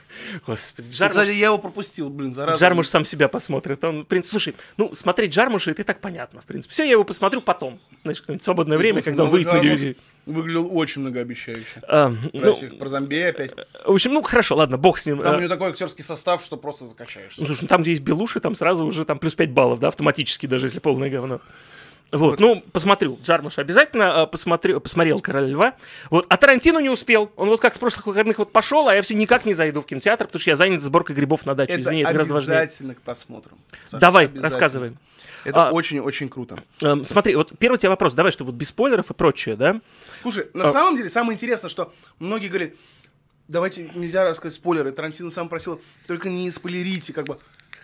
Господи, 0.47 0.91
Кстати, 0.91 1.15
Джармуш, 1.15 1.33
я 1.33 1.47
его 1.47 1.59
пропустил, 1.59 2.09
блин, 2.11 2.35
зараза. 2.35 2.61
Джармуш 2.61 2.89
сам 2.89 3.05
себя 3.05 3.29
посмотрит. 3.29 3.83
Он, 3.85 4.03
в 4.05 4.07
принципе, 4.07 4.31
слушай, 4.31 4.55
ну, 4.77 4.95
смотреть 4.95 5.33
Джармуша, 5.33 5.71
это 5.71 5.83
и 5.83 5.85
так 5.85 6.01
понятно, 6.01 6.41
в 6.43 6.45
принципе. 6.45 6.73
Все, 6.73 6.85
я 6.85 6.93
его 6.93 7.05
посмотрю 7.05 7.41
потом. 7.41 7.79
Знаешь, 8.03 8.21
какое-нибудь 8.21 8.45
свободное 8.45 8.77
время, 8.79 8.97
Слушай, 9.03 9.05
когда 9.07 9.23
он 9.25 9.29
новый 9.29 9.45
выйдет 9.45 9.53
на 9.53 9.67
Джармуш 9.67 9.81
DVD. 9.81 9.97
Выглядел 10.27 10.77
очень 10.77 11.03
многообещающе. 11.03 11.81
А, 11.89 12.11
Про, 12.11 12.17
ну, 12.33 12.53
этих- 12.53 12.79
про 12.79 12.89
зомби 12.89 13.21
опять. 13.21 13.53
в 13.85 13.91
общем, 13.91 14.13
ну, 14.13 14.23
хорошо, 14.23 14.57
ладно, 14.57 14.77
бог 14.77 14.99
с 14.99 15.07
ним. 15.07 15.19
Там 15.21 15.35
А, 15.35 15.37
у 15.37 15.41
него 15.41 15.49
такой 15.49 15.71
актерский 15.71 16.03
состав, 16.05 16.43
что 16.45 16.57
просто 16.57 16.87
закачаешься. 16.87 17.41
Ну, 17.41 17.47
слушай, 17.47 17.63
ну 17.63 17.69
там, 17.69 17.83
где 17.83 17.93
есть 17.93 18.03
белуши, 18.03 18.41
там 18.41 18.55
сразу 18.55 18.85
уже 18.85 19.05
там 19.05 19.19
плюс 19.19 19.35
5 19.35 19.51
баллов, 19.51 19.81
да, 19.81 19.89
автоматически, 19.89 20.47
даже 20.47 20.67
если 20.67 20.81
полное 20.81 21.09
говно. 21.11 21.41
Вот, 22.13 22.39
ну, 22.39 22.63
посмотрю, 22.73 23.19
Джармуш 23.23 23.59
обязательно 23.59 24.23
а, 24.23 24.27
посмотрю, 24.27 24.81
посмотрел 24.81 25.19
«Короля 25.19 25.49
льва». 25.49 25.75
Вот, 26.09 26.25
а 26.29 26.37
Тарантино 26.37 26.79
не 26.79 26.89
успел. 26.89 27.33
Он 27.37 27.49
вот 27.49 27.61
как 27.61 27.75
с 27.75 27.79
прошлых 27.79 28.07
выходных 28.07 28.39
вот 28.39 28.53
пошел, 28.53 28.89
а 28.89 28.95
я 28.95 29.03
все 29.03 29.15
никак 29.15 29.45
не 29.45 29.55
зайду 29.55 29.81
в 29.81 29.87
кинотеатр, 29.87 30.27
потому 30.27 30.41
что 30.41 30.51
я 30.51 30.57
занят 30.57 30.83
сборкой 30.83 31.17
грибов 31.17 31.45
на 31.47 31.55
даче. 31.55 31.73
Это 31.73 31.81
Извини, 31.81 32.03
это 32.03 32.13
гораздо 32.13 32.35
важнее. 32.35 32.59
обязательно 32.59 32.95
к 32.95 33.03
просмотру. 33.03 33.59
Саша, 33.87 34.01
Давай, 34.01 34.31
рассказывай. 34.35 34.97
Это 35.45 35.69
А. 35.69 35.71
очень-очень 35.73 36.29
круто. 36.29 36.63
Эм, 36.81 37.05
смотри, 37.05 37.35
вот 37.37 37.53
первый 37.59 37.75
у 37.75 37.79
тебя 37.79 37.91
вопрос, 37.91 38.15
давай, 38.15 38.33
что 38.33 38.45
вот 38.45 38.55
без 38.55 38.69
спойлеров 38.69 39.11
и 39.11 39.15
прочее, 39.15 39.57
да? 39.57 39.81
Слушай, 40.23 40.49
на 40.55 40.69
А. 40.69 40.73
самом 40.73 40.97
деле, 40.97 41.11
самое 41.11 41.35
интересное, 41.35 41.69
что 41.69 41.93
многие 42.19 42.49
говорят, 42.49 42.71
давайте, 43.49 43.91
нельзя 43.95 44.29
рассказать 44.29 44.55
спойлеры. 44.55 44.93
Тарантино 44.93 45.31
сам 45.31 45.49
просил, 45.49 45.81
только 46.07 46.29
не 46.29 46.51
спойлерите, 46.51 47.13
как 47.13 47.27
бы. 47.27 47.39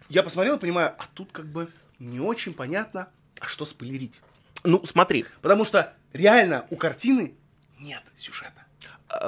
Я 0.08 0.22
посмотрел 0.22 0.56
и 0.56 0.58
понимаю, 0.58 0.92
а 0.98 1.04
тут 1.14 1.30
как 1.32 1.46
бы 1.46 1.68
не 1.98 2.20
очень 2.20 2.52
понятно, 2.54 3.08
а 3.42 3.48
что 3.48 3.64
спойлерить. 3.64 4.20
Ну, 4.64 4.84
смотри. 4.86 5.26
Потому 5.40 5.64
что 5.64 5.92
реально 6.12 6.66
у 6.70 6.76
картины 6.76 7.34
нет 7.80 8.02
сюжета. 8.16 8.52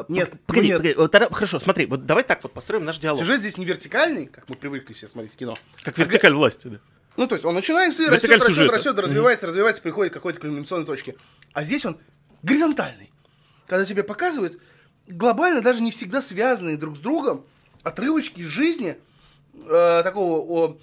Нет, 0.08 0.30
А, 0.32 0.38
Погоди, 0.46 0.68
нет. 0.68 0.78
погоди, 0.96 1.08
тогда- 1.10 1.28
хорошо, 1.30 1.60
смотри, 1.60 1.84
вот 1.84 2.06
давай 2.06 2.24
так 2.24 2.42
вот 2.42 2.54
построим 2.54 2.84
наш 2.86 2.98
диалог. 2.98 3.20
Сюжет 3.20 3.40
здесь 3.40 3.58
не 3.58 3.66
вертикальный, 3.66 4.26
как 4.26 4.48
мы 4.48 4.56
привыкли 4.56 4.94
все 4.94 5.06
смотреть 5.06 5.36
кино. 5.36 5.58
Как 5.82 5.98
вертикаль 5.98 6.32
власти, 6.32 6.68
да. 6.68 6.78
Ну, 7.16 7.26
то 7.28 7.34
есть 7.34 7.44
он 7.44 7.54
начинается 7.54 8.02
и 8.02 8.06
растет, 8.06 8.30
растет, 8.30 8.46
сюжета. 8.48 8.72
растет, 8.72 8.98
развивается, 8.98 9.46
развивается, 9.46 9.82
приходит 9.82 10.12
к 10.12 10.16
какой-то 10.16 10.40
кульминационной 10.40 10.86
точке. 10.86 11.16
А 11.52 11.64
здесь 11.64 11.84
он 11.84 11.98
горизонтальный. 12.42 13.12
Когда 13.66 13.84
тебе 13.84 14.02
показывают 14.04 14.58
глобально 15.06 15.60
даже 15.60 15.82
не 15.82 15.90
всегда 15.90 16.22
связанные 16.22 16.76
друг 16.78 16.96
с 16.96 17.00
другом 17.00 17.44
отрывочки 17.82 18.40
из 18.40 18.46
жизни 18.46 18.96
э, 19.54 20.00
такого 20.02 20.38
о, 20.40 20.78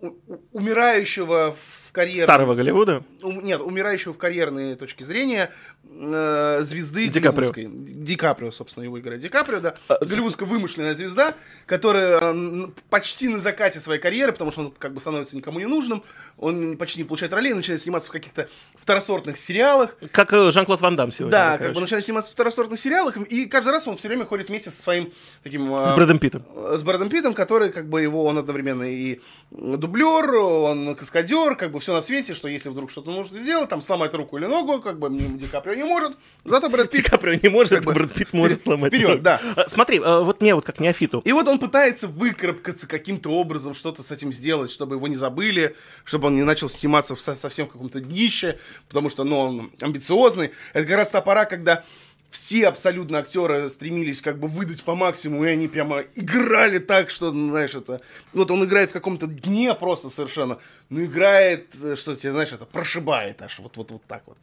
у- 0.00 0.16
умирающего 0.52 1.52
в 1.58 1.85
карьере. 1.96 2.22
Старого 2.22 2.54
Голливуда. 2.54 3.02
нет, 3.22 3.60
умирающего 3.60 4.12
в 4.12 4.18
карьерной 4.18 4.76
точке 4.76 5.04
зрения 5.04 5.50
э, 5.90 6.60
звезды 6.62 7.08
Ди 7.08 7.20
Каприо. 7.20 7.52
Ди 7.54 8.16
Каприо, 8.16 8.52
собственно, 8.52 8.84
его 8.84 8.98
играет. 8.98 9.20
Ди 9.20 9.28
Каприо, 9.28 9.60
да. 9.60 9.74
А, 9.88 9.98
Голливудская 10.04 10.48
вымышленная 10.48 10.94
звезда, 10.94 11.34
которая 11.66 12.20
э, 12.20 12.66
почти 12.90 13.28
на 13.28 13.38
закате 13.38 13.80
своей 13.80 14.00
карьеры, 14.00 14.32
потому 14.32 14.52
что 14.52 14.60
он 14.62 14.70
как 14.70 14.92
бы 14.92 15.00
становится 15.00 15.36
никому 15.36 15.58
не 15.58 15.66
нужным, 15.66 16.02
он 16.36 16.76
почти 16.76 17.00
не 17.00 17.04
получает 17.04 17.32
ролей, 17.32 17.54
начинает 17.54 17.80
сниматься 17.80 18.08
в 18.08 18.12
каких-то 18.12 18.48
второсортных 18.76 19.36
сериалах. 19.36 19.96
Как 20.12 20.32
э, 20.32 20.50
Жан-Клод 20.50 20.80
Ван 20.80 20.96
Дам 20.96 21.12
сегодня. 21.12 21.32
да, 21.32 21.50
как 21.52 21.58
короче. 21.60 21.74
бы 21.74 21.80
начинает 21.80 22.04
сниматься 22.04 22.30
в 22.30 22.34
второсортных 22.34 22.78
сериалах, 22.78 23.16
и 23.16 23.46
каждый 23.46 23.70
раз 23.70 23.86
он 23.88 23.96
все 23.96 24.08
время 24.08 24.24
ходит 24.24 24.48
вместе 24.48 24.70
со 24.70 24.82
своим 24.82 25.12
таким... 25.42 25.72
С 25.72 25.94
Брэдом 25.94 26.18
Питтом. 26.18 26.44
с 26.54 26.82
Брэдом 26.82 27.08
Питтом, 27.08 27.34
который, 27.34 27.70
как 27.72 27.88
бы, 27.88 28.02
его, 28.02 28.24
он 28.24 28.38
одновременно 28.38 28.84
и 28.84 29.20
дублер, 29.50 30.34
он 30.34 30.94
каскадер, 30.94 31.56
как 31.56 31.70
бы 31.70 31.80
все 31.80 31.92
на 31.92 32.02
свете, 32.02 32.34
что 32.34 32.48
если 32.48 32.68
вдруг 32.68 32.90
что-то 32.90 33.10
нужно 33.10 33.38
сделать, 33.38 33.68
там, 33.68 33.82
сломать 33.82 34.14
руку 34.14 34.36
или 34.36 34.46
ногу, 34.46 34.80
как 34.80 34.98
бы, 34.98 35.08
Ди 35.10 35.46
Каприо 35.46 35.75
не 35.76 35.84
может, 35.84 36.16
зато 36.44 36.68
Брэд 36.68 36.90
Ди 36.90 36.96
Питт... 36.98 37.10
Каприо 37.10 37.38
не 37.42 37.48
может, 37.48 37.72
как 37.74 37.84
бы 37.84 37.92
Брэд 37.92 38.12
Питт 38.14 38.32
может 38.32 38.58
вперед- 38.58 38.62
сломать. 38.62 38.92
вперед, 38.92 39.22
да. 39.22 39.40
А, 39.56 39.68
Смотри, 39.68 39.98
э, 40.00 40.20
вот 40.22 40.40
мне 40.40 40.54
вот 40.54 40.64
как 40.64 40.80
неофиту. 40.80 41.20
И 41.24 41.32
вот 41.32 41.46
он 41.46 41.58
пытается 41.58 42.08
выкарабкаться 42.08 42.88
каким-то 42.88 43.30
образом, 43.30 43.74
что-то 43.74 44.02
с 44.02 44.10
этим 44.10 44.32
сделать, 44.32 44.70
чтобы 44.70 44.96
его 44.96 45.06
не 45.08 45.16
забыли, 45.16 45.76
чтобы 46.04 46.28
он 46.28 46.34
не 46.36 46.42
начал 46.42 46.68
сниматься 46.68 47.14
в 47.14 47.20
со- 47.20 47.34
совсем 47.34 47.66
в 47.66 47.70
каком-то 47.72 48.00
днище, 48.00 48.58
потому 48.88 49.08
что, 49.08 49.24
ну, 49.24 49.38
он 49.38 49.70
амбициозный. 49.80 50.52
Это 50.72 50.86
как 50.86 50.96
раз 50.96 51.10
та 51.10 51.20
пора, 51.20 51.44
когда 51.44 51.84
все 52.28 52.66
абсолютно 52.66 53.18
актеры 53.18 53.68
стремились 53.70 54.20
как 54.20 54.38
бы 54.38 54.48
выдать 54.48 54.82
по 54.82 54.94
максимуму, 54.96 55.44
и 55.44 55.48
они 55.48 55.68
прямо 55.68 56.02
играли 56.16 56.78
так, 56.78 57.08
что, 57.08 57.30
ну, 57.32 57.50
знаешь, 57.50 57.74
это... 57.74 58.00
Вот 58.32 58.50
он 58.50 58.64
играет 58.64 58.90
в 58.90 58.92
каком-то 58.92 59.26
дне 59.28 59.72
просто 59.74 60.10
совершенно, 60.10 60.58
но 60.90 61.04
играет, 61.04 61.68
э, 61.82 61.94
что 61.96 62.14
тебе, 62.16 62.32
знаешь, 62.32 62.52
это 62.52 62.66
прошибает 62.66 63.40
аж, 63.42 63.60
вот-вот 63.60 63.92
вот 63.92 64.02
так 64.06 64.22
вот. 64.26 64.36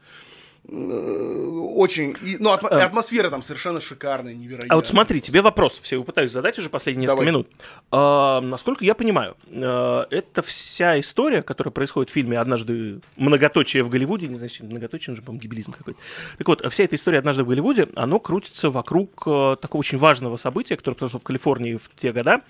Э, 0.65 1.59
Очень... 1.75 2.15
и- 2.23 2.37
ну, 2.39 2.53
атмо- 2.53 2.69
атмосфера 2.69 3.29
там 3.29 3.41
совершенно 3.41 3.81
шикарная, 3.81 4.33
невероятная. 4.33 4.69
А 4.71 4.75
вот 4.75 4.87
смотри, 4.87 5.19
тебе 5.19 5.41
вопрос, 5.41 5.79
все 5.81 5.95
его 5.95 6.05
пытаюсь 6.05 6.31
задать 6.31 6.57
уже 6.57 6.69
последние 6.69 7.03
несколько 7.07 7.17
Давай. 7.25 7.27
минут. 7.27 7.47
А, 7.91 8.39
насколько 8.39 8.85
я 8.85 8.95
понимаю, 8.95 9.35
э, 9.47 10.05
это 10.09 10.41
вся 10.41 10.99
история, 10.99 11.41
которая 11.41 11.71
происходит 11.71 12.11
в 12.11 12.13
фильме 12.13 12.37
«Однажды 12.37 13.01
многоточие 13.17 13.83
в 13.83 13.89
Голливуде», 13.89 14.27
не 14.27 14.35
знаю, 14.35 14.51
многоточие, 14.61 15.11
он 15.11 15.15
же, 15.17 15.21
по-моему, 15.21 15.41
гибелизм 15.41 15.73
какой-то. 15.73 15.99
Так 16.37 16.47
вот, 16.47 16.65
вся 16.71 16.83
эта 16.85 16.95
история 16.95 17.19
«Однажды 17.19 17.43
в 17.43 17.47
Голливуде», 17.47 17.89
оно 17.95 18.19
крутится 18.19 18.69
вокруг 18.69 19.23
э, 19.25 19.57
такого 19.61 19.79
очень 19.79 19.97
важного 19.97 20.37
события, 20.37 20.77
которое 20.77 20.95
произошло 20.95 21.19
в 21.19 21.23
Калифорнии 21.23 21.75
в 21.75 21.89
те 21.99 22.13
года. 22.13 22.41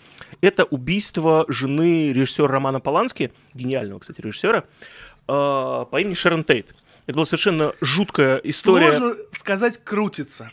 Это 0.42 0.66
убийство 0.66 1.46
жены 1.48 2.14
режиссера 2.14 2.48
Романа 2.48 2.80
Полански, 2.80 3.32
гениального, 3.56 4.00
кстати, 4.00 4.22
режиссера, 4.22 4.60
э, 4.60 4.64
по 5.28 5.98
имени 6.00 6.14
Шерон 6.14 6.44
Тейт. 6.44 6.76
Это 7.06 7.16
была 7.16 7.26
совершенно 7.26 7.74
жуткая 7.82 8.38
история. 8.38 8.98
Сложно 8.98 9.16
сказать 9.38 9.84
крутится. 9.84 10.52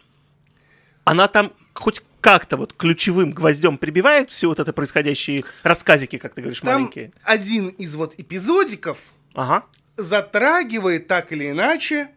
она 1.05 1.28
там 1.28 1.53
хоть 1.74 2.03
как-то 2.20 2.57
вот 2.59 2.74
ключевым 2.74 3.30
гвоздем 3.32 3.78
прибивает 3.78 4.30
все 4.30 4.48
вот 4.48 4.59
это 4.61 4.72
происходящие 4.72 5.44
рассказики, 5.62 6.18
как 6.18 6.34
ты 6.34 6.42
говоришь, 6.42 6.61
Там 6.61 6.82
маленькие. 6.82 7.12
один 7.22 7.68
из 7.68 7.94
вот 7.94 8.14
эпизодиков 8.18 8.98
Ага. 9.34 9.64
затрагивает 9.96 11.07
так 11.07 11.32
или 11.32 11.51
иначе 11.51 12.09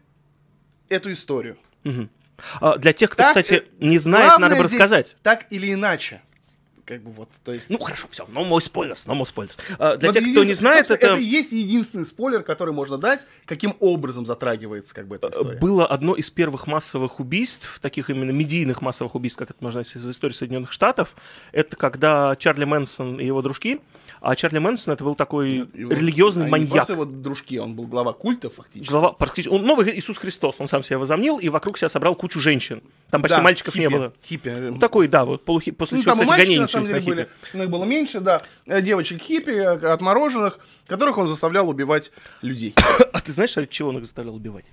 эту 0.88 1.12
историю. 1.12 1.56
А, 2.60 2.76
для 2.76 2.92
тех, 2.92 3.10
кто, 3.10 3.22
Так, 3.22 3.28
кстати, 3.30 3.62
э, 3.64 3.84
не 3.84 3.96
знает, 3.98 4.38
надо 4.38 4.56
бы 4.56 4.64
рассказать. 4.64 5.16
Так 5.22 5.46
или 5.50 5.72
иначе. 5.72 6.20
Как 6.84 7.02
бы 7.02 7.10
вот, 7.12 7.30
то 7.44 7.52
есть... 7.52 7.70
Ну 7.70 7.78
хорошо, 7.78 8.08
все, 8.10 8.24
no 8.24 8.46
more 8.46 8.58
spoilers, 8.58 9.06
no 9.06 9.18
more 9.18 9.24
spoilers. 9.24 9.56
А, 9.78 9.96
для 9.96 10.12
тех, 10.12 10.22
кто 10.30 10.44
не 10.44 10.52
знает, 10.52 10.90
это, 10.90 11.16
и 11.16 11.24
есть 11.24 11.52
единственный 11.52 12.04
спойлер, 12.04 12.42
который 12.42 12.74
можно 12.74 12.98
дать, 12.98 13.26
каким 13.46 13.74
образом 13.80 14.26
затрагивается 14.26 14.94
как 14.94 15.08
бы 15.08 15.16
эта 15.16 15.28
история. 15.28 15.58
было 15.58 15.86
одно 15.86 16.14
из 16.14 16.30
первых 16.30 16.66
массовых 16.66 17.20
убийств, 17.20 17.78
таких 17.80 18.10
именно 18.10 18.32
медийных 18.32 18.82
массовых 18.82 19.14
убийств, 19.14 19.38
как 19.38 19.50
это 19.50 19.58
можно 19.62 19.80
назвать 19.80 20.04
в 20.04 20.10
истории 20.10 20.34
Соединенных 20.34 20.72
Штатов. 20.72 21.16
Это 21.52 21.74
когда 21.76 22.36
Чарли 22.36 22.64
Мэнсон 22.64 23.18
и 23.18 23.26
его 23.26 23.40
дружки, 23.40 23.80
а 24.24 24.34
Чарли 24.36 24.58
Мэнсон 24.58 24.94
это 24.94 25.04
был 25.04 25.14
такой 25.14 25.68
Его- 25.74 25.90
религиозный 25.92 26.44
они 26.44 26.50
маньяк. 26.52 26.72
просто 26.72 26.92
его 26.94 27.04
дружки, 27.04 27.58
он 27.58 27.74
был 27.74 27.86
глава 27.86 28.12
культа 28.12 28.50
фактически. 28.50 28.90
Глава, 28.90 29.12
практически, 29.12 29.52
он 29.52 29.64
новый 29.64 29.90
Иисус 29.96 30.18
Христос, 30.18 30.56
он 30.58 30.66
сам 30.66 30.82
себя 30.82 30.98
возомнил 30.98 31.38
и 31.38 31.48
вокруг 31.48 31.78
себя 31.78 31.88
собрал 31.88 32.14
кучу 32.14 32.40
женщин. 32.40 32.82
Там 33.10 33.22
почти 33.22 33.36
Да, 33.36 33.42
мальчиков 33.42 33.74
не 33.74 33.82
хиппи, 33.86 33.92
было. 33.94 34.12
Хиппи. 34.24 34.48
Ну, 34.48 34.78
такой, 34.78 35.08
да, 35.08 35.24
вот 35.24 35.44
полухи... 35.44 35.70
после 35.72 35.98
Ну, 35.98 36.02
чего, 36.02 36.12
кстати, 36.12 36.28
мальчики, 36.28 36.46
гонения 36.46 36.60
на 36.62 36.68
самом 36.68 36.84
начались 36.86 37.04
на 37.04 37.10
деле, 37.10 37.14
были. 37.24 37.28
хиппи. 37.44 37.56
Но 37.56 37.64
их 37.64 37.70
было 37.70 37.84
меньше, 37.84 38.20
да. 38.20 38.40
Э, 38.66 38.80
Девочек 38.80 39.20
хиппи, 39.22 39.50
э, 39.50 39.92
отмороженных, 39.92 40.58
которых 40.86 41.18
он 41.18 41.28
заставлял 41.28 41.68
убивать 41.68 42.10
людей. 42.42 42.74
А 43.12 43.20
ты 43.20 43.32
знаешь, 43.32 43.56
ради 43.56 43.68
чего 43.70 43.90
он 43.90 43.98
их 43.98 44.04
заставлял 44.04 44.34
убивать? 44.34 44.64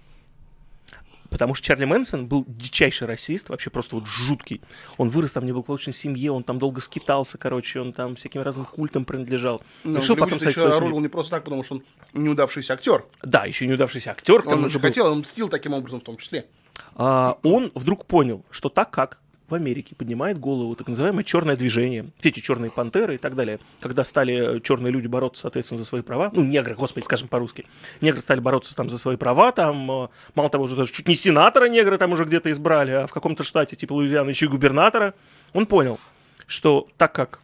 Потому 1.32 1.56
что 1.56 1.66
Чарли 1.66 1.86
Мэнсон 1.86 2.28
был 2.28 2.44
дичайший 2.46 3.08
расист, 3.08 3.48
вообще 3.50 3.70
просто 3.70 3.96
вот 3.96 4.06
жуткий. 4.06 4.62
Он 4.98 5.08
вырос 5.08 5.32
там 5.32 5.44
в 5.44 5.46
неблагополучной 5.48 5.94
семье, 5.94 6.34
он 6.34 6.44
там 6.44 6.60
долго 6.60 6.82
скитался, 6.82 7.38
короче, 7.38 7.80
он 7.80 7.94
там 7.94 8.16
всяким 8.18 8.42
разным 8.42 8.66
культам 8.66 9.06
принадлежал. 9.06 9.62
Но 9.86 10.00
Решил 10.00 10.18
потом 10.18 10.40
стать 10.40 10.58
еще 10.58 10.74
семьей. 10.74 11.00
не 11.00 11.08
просто 11.08 11.32
так, 11.32 11.46
потому 11.46 11.64
что 11.64 11.76
он 11.76 11.84
неудавшийся 12.14 12.74
актер. 12.74 13.06
Да, 13.24 13.46
еще 13.46 13.66
неудавшийся 13.66 14.12
актер, 14.12 14.44
Он 14.46 14.68
же 14.68 14.80
хотел, 14.80 15.08
он 15.08 15.20
мстил 15.20 15.48
таким 15.48 15.74
образом 15.74 16.02
в 16.02 16.04
том 16.04 16.18
числе. 16.18 16.48
А, 16.96 17.38
он 17.44 17.72
вдруг 17.76 18.06
понял, 18.06 18.46
что 18.52 18.68
так 18.68 18.92
как 18.92 19.21
в 19.52 19.56
Америке 19.56 19.96
поднимает 19.96 20.40
голову 20.40 20.76
так 20.76 20.88
называемое 20.88 21.24
черное 21.24 21.56
движение, 21.56 22.08
все 22.20 22.30
эти 22.30 22.40
черные 22.40 22.72
пантеры 22.72 23.16
и 23.16 23.18
так 23.18 23.36
далее, 23.36 23.60
когда 23.80 24.04
стали 24.04 24.60
черные 24.62 24.92
люди 24.92 25.08
бороться, 25.08 25.44
соответственно, 25.44 25.78
за 25.78 25.86
свои 25.86 26.02
права, 26.02 26.32
ну, 26.34 26.44
негры, 26.44 26.76
господи, 26.76 27.04
скажем 27.06 27.28
по-русски, 27.28 27.66
негры 28.00 28.22
стали 28.22 28.40
бороться 28.40 28.76
там 28.76 28.90
за 28.90 28.98
свои 28.98 29.18
права, 29.18 29.52
там, 29.52 29.92
э, 29.92 30.08
мало 30.36 30.50
того, 30.50 30.64
уже 30.64 30.76
даже 30.76 30.92
чуть 30.92 31.08
не 31.08 31.16
сенатора 31.16 31.66
негры 31.66 31.98
там 31.98 32.14
уже 32.14 32.24
где-то 32.24 32.52
избрали, 32.52 32.92
а 32.92 33.08
в 33.08 33.12
каком-то 33.12 33.44
штате, 33.44 33.76
типа 33.76 33.94
Луизиана, 33.94 34.30
еще 34.30 34.46
и 34.46 34.50
губернатора, 34.50 35.14
он 35.54 35.66
понял, 35.66 36.00
что 36.48 36.88
так 36.98 37.14
как 37.14 37.42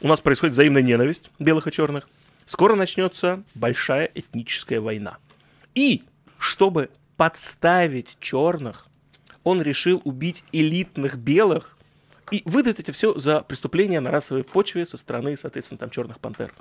у 0.00 0.08
нас 0.08 0.20
происходит 0.20 0.54
взаимная 0.54 0.82
ненависть 0.82 1.30
белых 1.38 1.66
и 1.66 1.72
черных, 1.72 2.08
скоро 2.46 2.74
начнется 2.74 3.42
большая 3.54 4.10
этническая 4.14 4.80
война. 4.80 5.18
И 5.74 6.02
чтобы 6.38 6.88
подставить 7.16 8.16
черных, 8.18 8.86
он 9.44 9.62
решил 9.62 10.00
убить 10.04 10.44
элитных 10.52 11.16
белых 11.16 11.76
и 12.30 12.42
выдать 12.44 12.78
это 12.80 12.92
все 12.92 13.18
за 13.18 13.40
преступление 13.40 14.00
на 14.00 14.10
расовой 14.10 14.44
почве 14.44 14.86
со 14.86 14.96
стороны, 14.96 15.36
соответственно, 15.36 15.78
там 15.78 15.90
черных 15.90 16.20
пантер. 16.20 16.52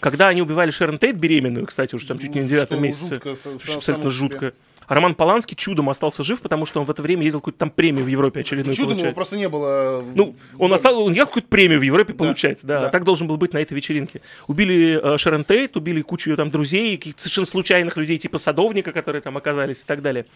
Когда 0.00 0.28
они 0.28 0.42
убивали 0.42 0.70
Шерон 0.70 0.98
Тейт 0.98 1.16
беременную, 1.16 1.66
кстати, 1.66 1.94
уже 1.94 2.06
там 2.06 2.18
чуть 2.18 2.34
не 2.34 2.40
на 2.40 2.44
Ну, 2.44 2.48
девятом 2.50 2.82
месяце, 2.82 3.14
жутко, 3.14 3.34
со- 3.36 3.58
со- 3.58 3.76
абсолютно 3.76 4.04
по 4.10 4.10
себе. 4.10 4.28
жутко. 4.28 4.52
А 4.86 4.92
Роман 4.94 5.14
Поланский 5.14 5.56
чудом 5.56 5.88
остался 5.88 6.22
жив, 6.22 6.42
потому 6.42 6.66
что 6.66 6.78
он 6.78 6.84
в 6.84 6.90
это 6.90 7.00
время 7.00 7.22
ездил 7.22 7.40
какую-то 7.40 7.58
там 7.58 7.70
премию 7.70 8.04
в 8.04 8.08
Европе 8.08 8.40
очередную 8.40 8.74
Чудом 8.74 8.90
его 8.90 8.98
получать. 8.98 9.14
просто 9.14 9.36
не 9.38 9.48
было. 9.48 10.04
Ну, 10.14 10.36
он 10.58 10.74
остался, 10.74 10.98
он 10.98 11.12
ехал 11.14 11.28
какую-то 11.28 11.48
премию 11.48 11.78
в 11.78 11.82
Европе 11.84 12.12
получать, 12.12 12.60
да, 12.64 12.80
да. 12.82 12.88
так 12.90 13.04
должен 13.04 13.26
был 13.26 13.38
быть 13.38 13.54
на 13.54 13.58
этой 13.58 13.72
вечеринке. 13.72 14.20
Убили 14.46 15.00
э, 15.02 15.16
Шерон 15.16 15.44
Тейт, 15.44 15.78
убили 15.78 16.02
кучу 16.02 16.28
ее 16.30 16.36
там 16.36 16.50
друзей, 16.50 16.98
каких-то 16.98 17.22
совершенно 17.22 17.46
случайных 17.46 17.96
людей, 17.96 18.18
типа 18.18 18.36
садовника, 18.36 18.92
которые 18.92 19.22
там 19.22 19.38
оказались 19.38 19.82
и 19.82 19.86
так 19.86 20.02
далее. 20.02 20.26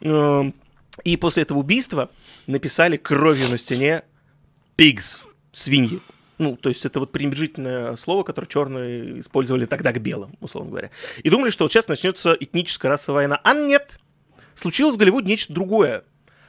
Эм, 0.00 0.54
И 1.04 1.16
после 1.16 1.42
этого 1.42 1.58
убийства 1.58 2.10
написали 2.46 2.96
кровью 2.96 3.48
на 3.48 3.58
стене 3.58 4.02
pigs, 4.76 5.26
свиньи. 5.52 6.00
Ну, 6.38 6.56
то 6.56 6.70
есть 6.70 6.86
это 6.86 7.00
вот 7.00 7.12
пренебрежительное 7.12 7.96
слово, 7.96 8.22
которое 8.22 8.46
черные 8.46 9.20
использовали 9.20 9.66
тогда 9.66 9.92
к 9.92 10.00
белым, 10.00 10.36
условно 10.40 10.70
говоря. 10.70 10.90
И 11.22 11.28
думали, 11.28 11.50
что 11.50 11.64
вот 11.64 11.72
сейчас 11.72 11.86
начнется 11.86 12.34
этническая 12.38 12.90
расовая 12.90 13.28
война. 13.28 13.40
А 13.44 13.52
нет! 13.52 13.98
Случилось 14.54 14.94
в 14.94 14.98
Голливуде 14.98 15.28
нечто 15.28 15.52
другое. 15.52 16.02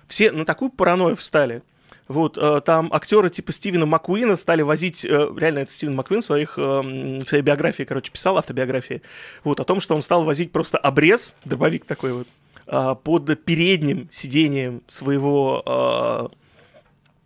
Все 0.08 0.32
на 0.32 0.46
такую 0.46 0.72
паранойю 0.72 1.16
встали. 1.16 1.62
Вот, 2.08 2.38
э, 2.38 2.62
там 2.66 2.92
актеры 2.92 3.30
типа 3.30 3.52
Стивена 3.54 3.86
Маккуина 3.86 4.36
стали 4.36 4.62
возить, 4.64 5.06
э, 5.06 5.30
реально 5.38 5.60
это 5.60 5.72
Стивен 5.72 5.96
Маккуин 5.96 6.22
в, 6.22 6.26
своих, 6.26 6.58
э, 6.58 6.62
в 6.62 7.26
своей 7.28 7.44
биографии, 7.44 7.84
короче, 7.84 8.12
писал, 8.12 8.38
автобиографии, 8.38 9.02
вот, 9.46 9.62
о 9.62 9.64
том, 9.64 9.80
что 9.80 9.96
он 9.96 10.02
стал 10.02 10.26
возить 10.26 10.52
просто 10.52 10.78
обрез, 10.78 11.34
дробовик 11.46 11.86
такой 11.86 12.12
вот, 12.12 12.28
а, 12.68 12.96
под 12.96 13.44
передним 13.44 14.08
сиденьем 14.12 14.82
своего, 14.88 15.64
а, 15.66 16.32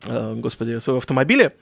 а, 0.05 0.35
господи, 0.35 0.79
своего 0.79 0.97
автомобиля, 0.97 1.53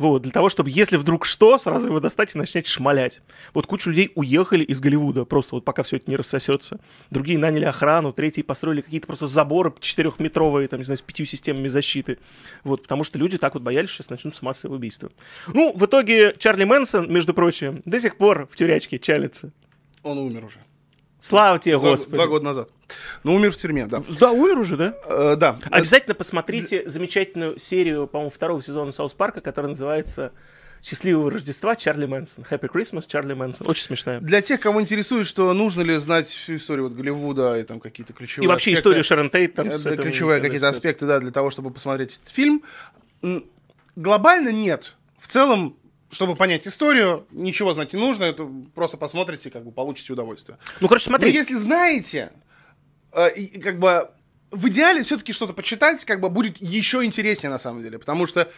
вот, 0.00 0.22
для 0.22 0.32
того, 0.32 0.48
чтобы, 0.48 0.70
если 0.70 0.96
вдруг 0.96 1.26
что, 1.26 1.58
сразу 1.58 1.88
его 1.88 2.00
достать 2.00 2.34
и 2.34 2.38
начать 2.38 2.66
шмалять. 2.66 3.20
Вот 3.52 3.66
куча 3.66 3.90
людей 3.90 4.10
уехали 4.14 4.64
из 4.64 4.80
Голливуда, 4.80 5.26
просто 5.26 5.56
вот 5.56 5.64
пока 5.66 5.82
все 5.82 5.96
это 5.96 6.10
не 6.10 6.16
рассосется. 6.16 6.80
Другие 7.10 7.38
наняли 7.38 7.66
охрану, 7.66 8.10
третьи 8.14 8.40
построили 8.40 8.80
какие-то 8.80 9.06
просто 9.06 9.26
заборы 9.26 9.74
четырехметровые, 9.78 10.68
там, 10.68 10.78
не 10.78 10.84
знаю, 10.84 10.96
с 10.96 11.02
пятью 11.02 11.26
системами 11.26 11.68
защиты. 11.68 12.16
Вот, 12.64 12.84
потому 12.84 13.04
что 13.04 13.18
люди 13.18 13.36
так 13.36 13.52
вот 13.52 13.62
боялись, 13.62 13.90
что 13.90 14.02
сейчас 14.02 14.08
начнутся 14.08 14.42
массовые 14.42 14.78
убийства. 14.78 15.10
Ну, 15.48 15.74
в 15.76 15.84
итоге 15.84 16.34
Чарли 16.38 16.64
Мэнсон, 16.64 17.12
между 17.12 17.34
прочим, 17.34 17.82
до 17.84 18.00
сих 18.00 18.16
пор 18.16 18.48
в 18.50 18.56
тюрячке 18.56 18.98
чалится. 18.98 19.52
Он 20.02 20.16
умер 20.16 20.46
уже. 20.46 20.60
Слава 21.18 21.58
тебе, 21.58 21.78
Два, 21.78 21.90
Господи. 21.90 22.14
два 22.14 22.26
года 22.26 22.44
назад. 22.46 22.70
Ну, 23.22 23.34
умер 23.34 23.52
в 23.52 23.56
тюрьме, 23.56 23.86
да. 23.86 24.02
Да, 24.18 24.32
умер 24.32 24.58
уже, 24.58 24.76
да? 24.76 24.94
Э, 25.06 25.36
да. 25.36 25.58
Обязательно 25.70 26.14
посмотрите 26.14 26.88
замечательную 26.88 27.58
серию, 27.58 28.06
по-моему, 28.06 28.30
второго 28.30 28.62
сезона 28.62 28.92
Саус 28.92 29.14
Парка, 29.14 29.40
которая 29.40 29.70
называется 29.70 30.32
«Счастливого 30.82 31.30
Рождества 31.30 31.76
Чарли 31.76 32.06
Мэнсон». 32.06 32.44
Happy 32.50 32.70
Christmas, 32.72 33.04
Чарли 33.06 33.34
Мэнсон. 33.34 33.68
Очень 33.68 33.84
смешная. 33.84 34.20
Для 34.20 34.40
тех, 34.40 34.60
кого 34.60 34.80
интересует, 34.80 35.26
что 35.26 35.52
нужно 35.52 35.82
ли 35.82 35.96
знать 35.98 36.28
всю 36.28 36.56
историю 36.56 36.88
вот 36.88 36.96
Голливуда 36.96 37.58
и 37.58 37.64
там 37.64 37.80
какие-то 37.80 38.12
ключевые 38.12 38.46
И 38.46 38.48
вообще 38.48 38.70
аспекты, 38.70 38.80
историю 38.80 39.04
Шерон 39.04 39.30
Тейт 39.30 39.54
там 39.54 39.68
э, 39.68 39.72
с 39.72 39.82
ключевые 39.96 40.40
какие-то 40.40 40.68
аспекты, 40.68 41.06
да, 41.06 41.20
для 41.20 41.30
того, 41.30 41.50
чтобы 41.50 41.70
посмотреть 41.70 42.18
этот 42.22 42.30
фильм. 42.30 42.62
Глобально 43.96 44.50
нет. 44.50 44.94
В 45.18 45.28
целом, 45.28 45.76
чтобы 46.10 46.34
понять 46.34 46.66
историю, 46.66 47.26
ничего 47.30 47.72
знать 47.72 47.92
не 47.92 48.00
нужно, 48.00 48.24
это 48.24 48.48
просто 48.74 48.96
посмотрите, 48.96 49.50
как 49.50 49.64
бы 49.64 49.72
получите 49.72 50.12
удовольствие. 50.12 50.58
Ну, 50.80 50.88
короче, 50.88 51.10
Но 51.10 51.16
смотри. 51.16 51.32
если 51.32 51.54
знаете, 51.54 52.32
э, 53.12 53.58
как 53.60 53.78
бы 53.78 54.10
в 54.50 54.68
идеале 54.68 55.02
все-таки 55.02 55.32
что-то 55.32 55.52
почитать, 55.52 56.04
как 56.04 56.20
бы 56.20 56.28
будет 56.28 56.56
еще 56.58 57.04
интереснее 57.04 57.50
на 57.50 57.58
самом 57.58 57.82
деле, 57.82 57.98
потому 57.98 58.26
что 58.26 58.50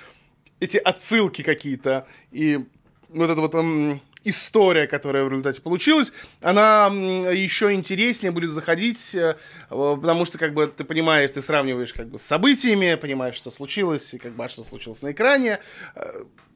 эти 0.61 0.77
отсылки 0.77 1.43
какие-то 1.43 2.07
и 2.31 2.65
вот 3.09 3.29
эта 3.29 3.41
вот 3.41 3.55
м, 3.55 4.01
история, 4.25 4.87
которая 4.87 5.25
в 5.25 5.29
результате 5.29 5.61
получилась, 5.61 6.13
она 6.41 6.87
еще 6.87 7.73
интереснее 7.73 8.31
будет 8.31 8.51
заходить, 8.51 9.15
э, 9.15 9.37
э, 9.71 9.97
потому 10.01 10.25
что 10.25 10.39
как 10.39 10.55
бы 10.55 10.67
ты 10.67 10.85
понимаешь, 10.85 11.31
ты 11.31 11.43
сравниваешь 11.43 11.93
как 11.93 12.09
бы 12.09 12.19
с 12.19 12.23
событиями, 12.23 12.95
понимаешь, 12.95 13.35
что 13.35 13.51
случилось, 13.51 14.15
и 14.15 14.19
как 14.19 14.33
бы 14.35 14.45
а 14.45 14.49
что 14.49 14.65
случилось 14.65 15.03
на 15.03 15.13
экране. 15.13 15.61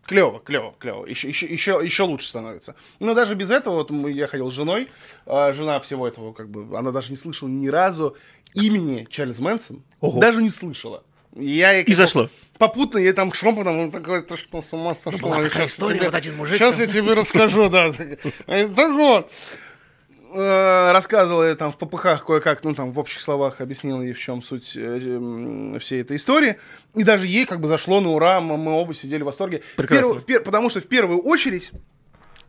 Клево, 0.06 0.38
клево, 0.40 0.74
клево. 0.78 1.04
Еще, 1.06 1.28
еще, 1.28 1.46
еще, 1.46 1.80
еще 1.82 2.04
лучше 2.04 2.28
становится. 2.28 2.76
Но 3.00 3.14
даже 3.14 3.34
без 3.34 3.50
этого, 3.50 3.84
вот 3.84 3.90
я 4.08 4.26
ходил 4.28 4.50
с 4.50 4.54
женой, 4.54 4.88
а 5.26 5.52
жена 5.52 5.80
всего 5.80 6.06
этого, 6.06 6.32
как 6.32 6.48
бы, 6.48 6.76
она 6.78 6.92
даже 6.92 7.10
не 7.10 7.16
слышала 7.16 7.48
ни 7.48 7.66
разу 7.68 8.16
имени 8.54 9.06
Чарльз 9.10 9.40
Мэнсон. 9.40 9.82
Ого. 10.00 10.20
Даже 10.20 10.42
не 10.42 10.50
слышала. 10.50 11.02
Я 11.34 11.72
ей 11.72 11.84
И 11.84 11.92
зашло. 11.92 12.30
Попутно 12.56 12.98
ей 12.98 13.12
там 13.12 13.32
шепотом, 13.32 13.78
он 13.78 13.90
такой, 13.90 14.22
ты 14.22 14.36
что, 14.38 14.62
с 14.62 14.72
ума 14.72 14.94
сошла? 14.94 15.18
Была 15.36 15.42
такая 15.42 15.66
история, 15.66 15.96
тебе- 15.98 16.06
вот 16.06 16.14
один 16.14 16.36
мужик 16.36 16.56
Сейчас 16.56 16.78
я 16.78 16.86
тебе 16.86 17.12
расскажу, 17.12 17.68
да. 17.68 17.92
Так 18.46 18.92
вот. 18.92 19.30
Э, 20.38 20.92
Рассказывала 20.92 21.44
я 21.48 21.54
там 21.56 21.72
в 21.72 21.78
попыхах 21.78 22.24
кое-как, 22.26 22.62
ну 22.62 22.74
там 22.74 22.92
в 22.92 22.98
общих 22.98 23.22
словах 23.22 23.60
объяснил 23.62 24.02
ей, 24.02 24.12
в 24.12 24.18
чем 24.18 24.42
суть 24.42 24.76
э, 24.76 24.80
м, 25.16 25.80
всей 25.80 26.02
этой 26.02 26.16
истории. 26.16 26.58
И 26.94 27.04
даже 27.04 27.26
ей 27.26 27.46
как 27.46 27.60
бы 27.60 27.68
зашло 27.68 28.00
на 28.00 28.10
ура, 28.10 28.40
мы, 28.40 28.56
мы 28.56 28.72
оба 28.72 28.92
сидели 28.92 29.22
в 29.22 29.26
восторге. 29.26 29.62
В 29.72 29.76
Прекрасно. 29.76 30.12
перв- 30.14 30.20
в 30.20 30.24
пер- 30.26 30.40
потому 30.42 30.68
что 30.68 30.80
в 30.80 30.86
первую 30.86 31.20
очередь 31.22 31.70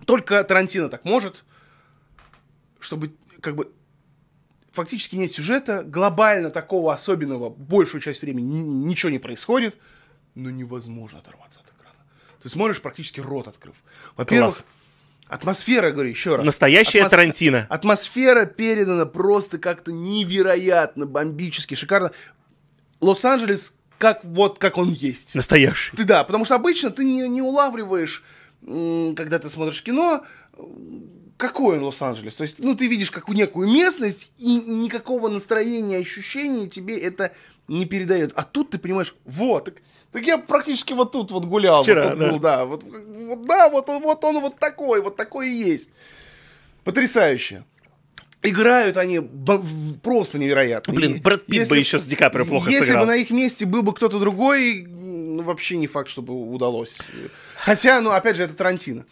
только 0.06 0.44
Тарантино 0.44 0.90
так 0.90 1.06
может, 1.06 1.46
чтобы 2.80 3.16
как 3.42 3.56
бы 3.56 3.72
фактически 4.74 5.16
нет 5.16 5.32
сюжета, 5.32 5.84
глобально 5.84 6.50
такого 6.52 6.94
особенного 6.94 7.50
большую 7.50 8.02
часть 8.02 8.22
времени 8.22 8.46
ни- 8.60 8.88
ничего 8.90 9.10
не 9.12 9.20
происходит, 9.20 9.78
но 10.36 10.50
невозможно 10.50 11.20
оторваться 11.20 11.62
от 11.62 11.68
экрана. 11.68 11.96
Ты 12.44 12.50
смотришь 12.50 12.82
практически 12.82 13.20
рот 13.22 13.48
открыв. 13.48 13.76
Во-первых. 14.16 14.64
Атмосфера, 15.30 15.92
говорю 15.92 16.10
еще 16.10 16.36
раз. 16.36 16.46
Настоящая 16.46 17.02
Атмос- 17.04 17.10
Тарантино. 17.10 17.68
Атмосфера 17.70 18.46
передана 18.46 19.06
просто 19.06 19.58
как-то 19.58 19.92
невероятно, 19.92 21.06
бомбически, 21.06 21.76
шикарно. 21.76 22.12
Лос-Анджелес 23.02 23.74
как 23.98 24.24
вот 24.24 24.60
как 24.60 24.78
он 24.78 24.94
есть. 24.94 25.36
Настоящий. 25.36 25.96
Ты 25.96 26.04
да, 26.04 26.24
потому 26.24 26.46
что 26.46 26.56
обычно 26.56 26.92
ты 26.92 27.04
не, 27.04 27.28
не 27.28 27.42
улавливаешь, 27.42 28.24
когда 28.62 29.40
ты 29.40 29.50
смотришь 29.50 29.82
кино, 29.84 30.24
какой 31.38 31.78
он 31.78 31.84
Лос-Анджелес. 31.84 32.36
То 32.36 32.42
есть, 32.44 32.60
ну, 32.60 32.76
ты 32.76 32.88
видишь 32.88 33.12
какую 33.12 33.38
некую 33.38 33.70
местность, 33.72 34.32
и 34.38 34.56
никакого 34.60 35.30
настроения, 35.30 35.98
ощущения 35.98 36.68
тебе 36.68 37.00
это 37.00 37.32
не 37.68 37.86
передает. 37.86 38.32
А 38.36 38.44
тут 38.44 38.72
ты 38.72 38.78
понимаешь, 38.80 39.16
вот, 39.26 39.74
так, 40.12 40.24
я 40.26 40.38
практически 40.38 40.94
вот 40.94 41.12
тут 41.12 41.32
вот 41.32 41.46
гулял. 41.46 41.84
Вчера, 41.84 42.04
вот 42.04 42.10
тут 42.12 42.20
да. 42.20 42.30
был, 42.32 42.40
да. 42.40 42.66
Вот, 42.66 42.84
вот, 42.84 43.46
да, 43.46 43.70
вот 43.70 43.90
он, 43.90 44.04
вот 44.04 44.24
он 44.24 44.40
вот 44.40 44.58
такой, 44.60 45.02
вот 45.02 45.16
такой 45.16 45.50
и 45.50 45.54
есть. 45.56 45.90
Потрясающе. 46.84 47.64
Играют 48.44 48.98
они 48.98 49.20
просто 50.04 50.38
невероятно. 50.40 50.94
Блин, 50.94 51.16
И 51.16 51.20
Брэд 51.20 51.46
Питт 51.48 51.56
если- 51.60 51.70
бы 51.72 51.78
еще 51.78 52.00
с 52.00 52.08
Ди 52.08 52.16
Каприо 52.16 52.46
плохо 52.46 52.70
Если 52.70 52.86
сыграл. 52.86 53.06
бы 53.06 53.12
на 53.12 53.16
их 53.18 53.30
месте 53.32 53.66
был 53.66 53.82
бы 53.82 53.94
кто-то 53.94 54.20
другой, 54.20 54.86
ну, 54.88 55.44
вообще 55.44 55.76
не 55.78 55.88
факт, 55.88 56.10
чтобы 56.10 56.34
удалось. 56.52 56.98
Хотя, 57.58 58.00
ну, 58.00 58.12
опять 58.12 58.38
же, 58.38 58.44
это 58.44 58.54
Тарантино. 58.54 59.06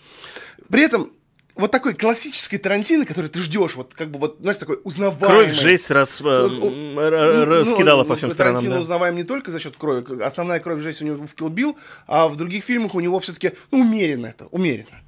При 0.69 0.83
этом 0.83 1.11
вот 1.55 1.71
такой 1.71 1.93
классической 1.93 2.57
Тарантино, 2.57 3.05
который 3.05 3.29
ты 3.29 3.41
ждешь, 3.41 3.75
вот 3.75 3.93
как 3.93 4.11
бы 4.11 4.19
вот, 4.19 4.37
знаешь, 4.41 4.57
такой 4.57 4.79
узнаваемый. 4.83 5.45
Кровь, 5.45 5.53
жесть 5.53 5.89
раз, 5.91 6.19
э, 6.21 6.23
Ну, 6.23 6.99
р- 6.99 7.47
раскидала 7.49 8.03
ну, 8.03 8.09
по 8.09 8.15
всем 8.15 8.29
ну, 8.29 8.33
сторонам. 8.33 8.55
Тарантино 8.57 8.75
да. 8.75 8.81
узнаваем 8.81 9.15
не 9.15 9.23
только 9.23 9.51
за 9.51 9.59
счет 9.59 9.75
крови. 9.77 10.21
Основная 10.21 10.59
кровь 10.59 10.81
жесть 10.81 11.01
у 11.01 11.05
него 11.05 11.25
в 11.25 11.33
Kill 11.33 11.49
Bill, 11.49 11.75
а 12.07 12.27
в 12.27 12.35
других 12.35 12.63
фильмах 12.65 12.93
у 12.95 12.99
него 12.99 13.19
все-таки 13.19 13.53
ну, 13.71 13.79
умеренно 13.81 14.27
это, 14.27 14.47
умеренно. 14.51 15.01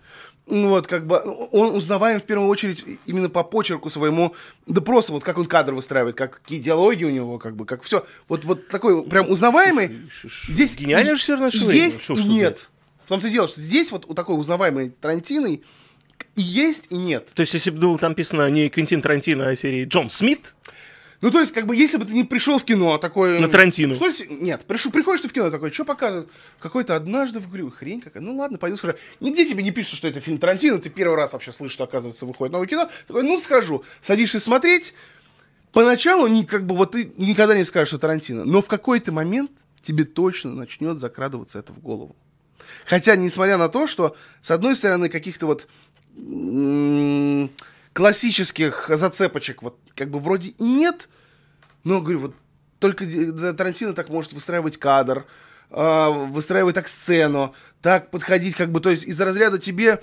Ну, 0.49 0.69
вот, 0.69 0.87
как 0.87 1.05
бы, 1.05 1.19
он 1.51 1.75
узнаваем 1.75 2.21
в 2.21 2.23
первую 2.23 2.47
очередь 2.47 2.85
именно 3.05 3.27
по 3.29 3.43
почерку 3.43 3.89
своему, 3.89 4.33
да 4.65 4.79
просто 4.79 5.11
вот 5.11 5.21
как 5.25 5.37
он 5.37 5.45
кадр 5.45 5.73
выстраивает, 5.73 6.15
как 6.15 6.41
какие 6.41 6.59
диалоги 6.59 7.03
у 7.03 7.09
него, 7.09 7.37
как 7.37 7.57
бы, 7.57 7.65
как 7.65 7.83
все. 7.83 8.05
Вот, 8.29 8.45
вот 8.45 8.69
такой 8.69 9.03
прям 9.03 9.29
узнаваемый. 9.29 10.03
Здесь 10.47 10.77
Гениальный 10.77 11.09
и- 11.09 11.13
режиссер 11.15 11.35
времени. 11.35 11.73
Есть 11.75 12.09
и 12.09 12.23
нет. 12.23 12.69
В 13.03 13.09
том-то 13.09 13.27
и 13.27 13.31
дело, 13.31 13.49
что 13.49 13.59
здесь 13.59 13.91
вот 13.91 14.05
у 14.07 14.13
такой 14.13 14.39
узнаваемой 14.39 14.89
Тарантиной 14.89 15.63
и 16.37 16.41
есть, 16.41 16.85
и 16.89 16.95
нет. 16.95 17.29
То 17.33 17.41
есть, 17.41 17.53
если 17.53 17.71
бы 17.71 17.79
было 17.79 17.97
там 17.97 18.11
написано 18.11 18.49
не 18.49 18.69
Квентин 18.69 19.01
Тарантино, 19.01 19.49
а 19.49 19.55
серии 19.55 19.85
Джон 19.85 20.09
Смит, 20.09 20.53
Ну, 21.19 21.31
то 21.31 21.39
есть, 21.39 21.51
как 21.51 21.65
бы, 21.65 21.75
если 21.75 21.97
бы 21.97 22.05
ты 22.05 22.13
не 22.13 22.23
пришел 22.23 22.59
в 22.59 22.63
кино, 22.63 22.99
такой... 22.99 23.39
На 23.39 23.47
Тарантино. 23.47 23.95
Что, 23.95 24.07
нет, 24.29 24.65
пришел, 24.65 24.91
приходишь 24.91 25.21
ты 25.21 25.29
в 25.29 25.33
кино, 25.33 25.49
такой, 25.49 25.71
что 25.71 25.83
показывают? 25.83 26.29
Какой-то 26.59 26.95
однажды 26.95 27.39
в 27.39 27.47
говорю, 27.47 27.71
хрень 27.71 28.01
какая. 28.01 28.21
Ну, 28.21 28.35
ладно, 28.35 28.59
пойду 28.59 28.77
скажу. 28.77 28.93
Нигде 29.19 29.45
тебе 29.45 29.63
не 29.63 29.71
пишут, 29.71 29.97
что 29.97 30.07
это 30.07 30.19
фильм 30.19 30.37
Тарантино, 30.37 30.77
ты 30.77 30.91
первый 30.91 31.15
раз 31.15 31.33
вообще 31.33 31.51
слышишь, 31.51 31.73
что, 31.73 31.85
оказывается, 31.85 32.27
выходит 32.27 32.53
новое 32.53 32.67
кино. 32.67 32.87
Такой, 33.07 33.23
ну, 33.23 33.39
схожу. 33.39 33.83
Садишься 33.99 34.39
смотреть. 34.39 34.93
Поначалу, 35.73 36.27
не, 36.27 36.45
как 36.45 36.67
бы, 36.67 36.75
вот 36.75 36.91
ты 36.91 37.11
никогда 37.17 37.57
не 37.57 37.65
скажешь, 37.65 37.89
что 37.89 37.97
Тарантино. 37.97 38.45
Но 38.45 38.61
в 38.61 38.67
какой-то 38.67 39.11
момент 39.11 39.49
тебе 39.81 40.05
точно 40.05 40.51
начнет 40.51 40.99
закрадываться 40.99 41.57
это 41.57 41.73
в 41.73 41.79
голову. 41.79 42.15
Хотя, 42.85 43.15
несмотря 43.15 43.57
на 43.57 43.69
то, 43.69 43.87
что, 43.87 44.15
с 44.43 44.51
одной 44.51 44.75
стороны, 44.75 45.09
каких-то 45.09 45.47
вот 45.47 45.67
классических 47.93 48.89
зацепочек 48.93 49.63
вот 49.63 49.77
как 49.95 50.09
бы 50.09 50.19
вроде 50.19 50.49
и 50.49 50.63
нет, 50.63 51.09
но, 51.83 52.01
говорю, 52.01 52.19
вот 52.19 52.35
только 52.79 53.05
Тарантино 53.55 53.93
так 53.93 54.09
может 54.09 54.33
выстраивать 54.33 54.77
кадр, 54.77 55.25
а, 55.69 56.09
выстраивать 56.09 56.75
так 56.75 56.87
сцену, 56.87 57.53
так 57.81 58.09
подходить, 58.11 58.55
как 58.55 58.71
бы, 58.71 58.79
то 58.79 58.89
есть 58.89 59.03
из 59.03 59.19
разряда 59.19 59.57
тебе, 59.57 60.01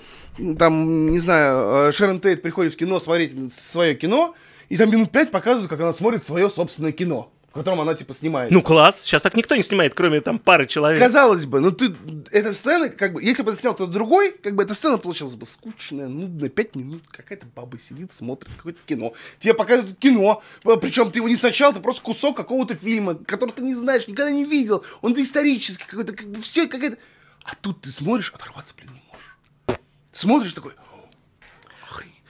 там, 0.59 1.09
не 1.09 1.19
знаю, 1.19 1.89
э, 1.89 1.91
Шерон 1.91 2.19
Тейт 2.19 2.41
приходит 2.41 2.73
в 2.73 2.77
кино 2.77 2.99
смотреть 2.99 3.53
свое 3.53 3.95
кино, 3.95 4.35
и 4.69 4.77
там 4.77 4.91
минут 4.91 5.11
пять 5.11 5.31
показывают, 5.31 5.69
как 5.69 5.79
она 5.79 5.93
смотрит 5.93 6.23
свое 6.23 6.49
собственное 6.49 6.91
кино, 6.91 7.31
в 7.55 7.57
котором 7.57 7.79
она, 7.79 7.95
типа, 7.95 8.13
снимает. 8.13 8.51
Ну, 8.51 8.61
класс. 8.61 8.99
Сейчас 9.01 9.21
так 9.21 9.37
никто 9.37 9.55
не 9.55 9.63
снимает, 9.63 9.93
кроме 9.93 10.19
там 10.19 10.39
пары 10.39 10.67
человек. 10.67 11.01
Казалось 11.01 11.45
бы, 11.45 11.61
ну 11.61 11.71
ты, 11.71 11.95
эта 12.31 12.51
сцена, 12.51 12.89
как 12.89 13.13
бы, 13.13 13.23
если 13.23 13.43
бы 13.43 13.51
это 13.51 13.61
снял 13.61 13.73
кто-то 13.73 13.93
другой, 13.93 14.33
как 14.33 14.55
бы 14.55 14.63
эта 14.63 14.73
сцена 14.73 14.97
получилась 14.97 15.35
бы 15.35 15.45
скучная, 15.45 16.09
нудная, 16.09 16.49
пять 16.49 16.75
минут, 16.75 17.03
какая-то 17.09 17.47
баба 17.55 17.79
сидит, 17.79 18.11
смотрит 18.11 18.51
какое-то 18.57 18.79
кино. 18.85 19.13
Тебе 19.39 19.53
показывают 19.53 19.97
кино, 19.97 20.43
причем 20.81 21.11
ты 21.11 21.19
его 21.19 21.29
не 21.29 21.37
сначала, 21.37 21.73
ты 21.73 21.79
просто 21.79 22.01
кусок 22.01 22.35
какого-то 22.35 22.75
фильма, 22.75 23.15
который 23.15 23.51
ты 23.51 23.63
не 23.63 23.73
знаешь, 23.73 24.05
никогда 24.09 24.31
не 24.31 24.43
видел, 24.43 24.83
он 25.01 25.13
доисторический 25.13 25.85
какой-то, 25.87 26.13
как 26.13 26.27
бы 26.27 26.41
все 26.41 26.67
какая-то... 26.67 26.97
А 27.45 27.55
тут 27.55 27.83
ты 27.83 27.91
смотришь, 27.93 28.33
оторваться, 28.35 28.73
блин, 28.75 28.91
не 28.91 29.01
можешь. 29.09 29.79
Смотришь 30.11 30.51
такой, 30.51 30.73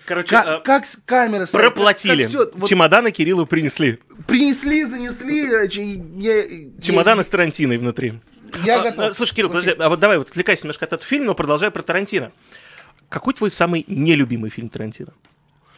Короче, 0.06 0.30
как, 0.30 0.45
э, 0.47 0.60
как 0.64 0.86
с 0.86 0.97
камеры 1.06 1.47
стоит, 1.47 1.62
как- 1.64 1.74
проплатили. 1.74 2.24
как 2.24 2.30
всё, 2.30 2.51
вот 2.53 2.68
Чемоданы 2.70 3.12
Кириллу 3.12 3.45
принесли. 3.45 3.99
принесли, 4.28 4.84
занесли, 4.86 5.41
э, 5.51 5.68
я, 5.68 6.80
Чемоданы 6.82 7.20
я, 7.22 7.24
с 7.24 7.30
Тарантиной 7.30 7.78
внутри. 7.78 8.20
я 8.64 8.80
А, 8.82 8.84
готов. 8.84 9.06
а, 9.12 9.14
Слушай, 9.14 9.36
Кирилл, 9.36 9.49
Окей. 9.49 9.62
подожди, 9.62 9.82
а 9.82 9.89
вот 9.89 9.99
давай 9.99 10.18
вот 10.20 10.30
отвлекайся 10.30 10.64
немножко 10.66 10.86
от 10.86 10.93
этого 10.93 11.08
фильма, 11.08 11.28
но 11.28 11.36
продолжай 11.36 11.72
про 11.72 11.82
Тарантино. 11.82 12.32
Какой 13.10 13.34
твой 13.34 13.51
самый 13.51 13.84
нелюбимый 13.88 14.49
фильм 14.49 14.70
Тарантино? 14.70 15.14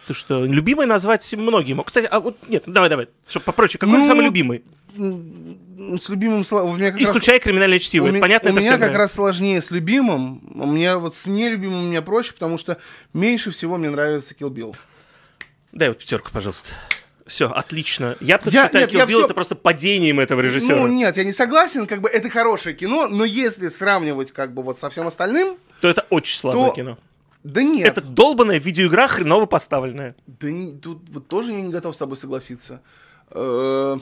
Ты 0.08 0.14
что, 0.14 0.46
любимый 0.46 0.86
назвать 0.86 1.32
многие 1.36 1.74
могут. 1.74 1.88
Кстати, 1.90 2.08
а 2.10 2.20
вот 2.22 2.38
нет, 2.48 2.64
давай, 2.66 2.90
давай, 2.90 3.08
чтобы 3.28 3.44
попроще. 3.44 3.78
Какой 3.78 3.98
Ну, 4.00 4.08
самый 4.08 4.24
любимый? 4.26 4.64
С 4.96 6.10
любимым 6.10 6.44
меня 6.76 6.92
как 6.92 7.00
раз- 7.02 7.10
криминальное 7.40 7.78
чтиво. 7.80 8.06
У, 8.06 8.08
Это 8.08 8.16
ме- 8.16 8.22
понятно, 8.22 8.50
у 8.50 8.54
это 8.54 8.62
меня 8.62 8.72
как 8.72 8.80
нравится. 8.80 8.98
раз 9.00 9.14
сложнее 9.14 9.62
с 9.62 9.70
любимым. 9.70 10.42
У 10.56 10.66
меня 10.66 10.98
вот 10.98 11.16
с 11.16 11.26
нелюбимым 11.28 11.84
у 11.86 11.88
меня 11.90 12.02
проще, 12.02 12.34
потому 12.34 12.58
что 12.58 12.78
меньше 13.14 13.52
всего 13.52 13.78
мне 13.78 13.90
нравится 13.90 14.34
Kill 14.34 14.50
Bill. 14.50 14.76
Дай 15.74 15.90
вот 15.90 15.98
пятерку, 16.00 16.32
пожалуйста. 16.32 16.72
Все, 17.28 17.48
отлично. 17.52 18.16
Я 18.22 18.38
потому 18.38 18.56
Я- 18.56 18.66
считаю, 18.68 18.86
нет, 18.86 18.94
Kill 18.96 19.04
Bill 19.04 19.08
всё- 19.08 19.26
это 19.26 19.34
просто 19.34 19.56
падением 19.56 20.20
этого 20.22 20.40
режиссера. 20.40 20.78
Ну 20.78 20.88
нет, 20.88 21.18
я 21.18 21.26
не 21.26 21.34
согласен, 21.34 21.86
как 21.86 22.00
бы 22.02 22.08
это 22.10 22.30
хорошее 22.30 22.74
кино, 22.76 23.08
но 23.10 23.26
если 23.26 23.68
сравнивать 23.68 24.32
как 24.32 24.54
бы 24.54 24.64
вот 24.64 24.80
со 24.80 24.90
всем 24.90 25.06
остальным, 25.08 25.58
То 25.82 25.90
это 25.90 26.06
очень 26.10 26.38
слабое 26.38 26.70
То- 26.70 26.74
кино. 26.76 26.98
Да 27.44 27.64
нет. 27.64 27.88
Это 27.88 28.02
долбанная 28.02 28.60
видеоигра, 28.60 29.08
хреново 29.08 29.46
поставленная. 29.46 30.16
Да 30.28 30.52
не- 30.52 30.74
тут 30.78 31.08
вот 31.10 31.28
тоже 31.28 31.52
я 31.54 31.62
не 31.62 31.72
готов 31.72 31.96
с 31.96 32.00
тобой 32.00 32.18
согласиться. 32.18 32.82
Э, 33.32 33.98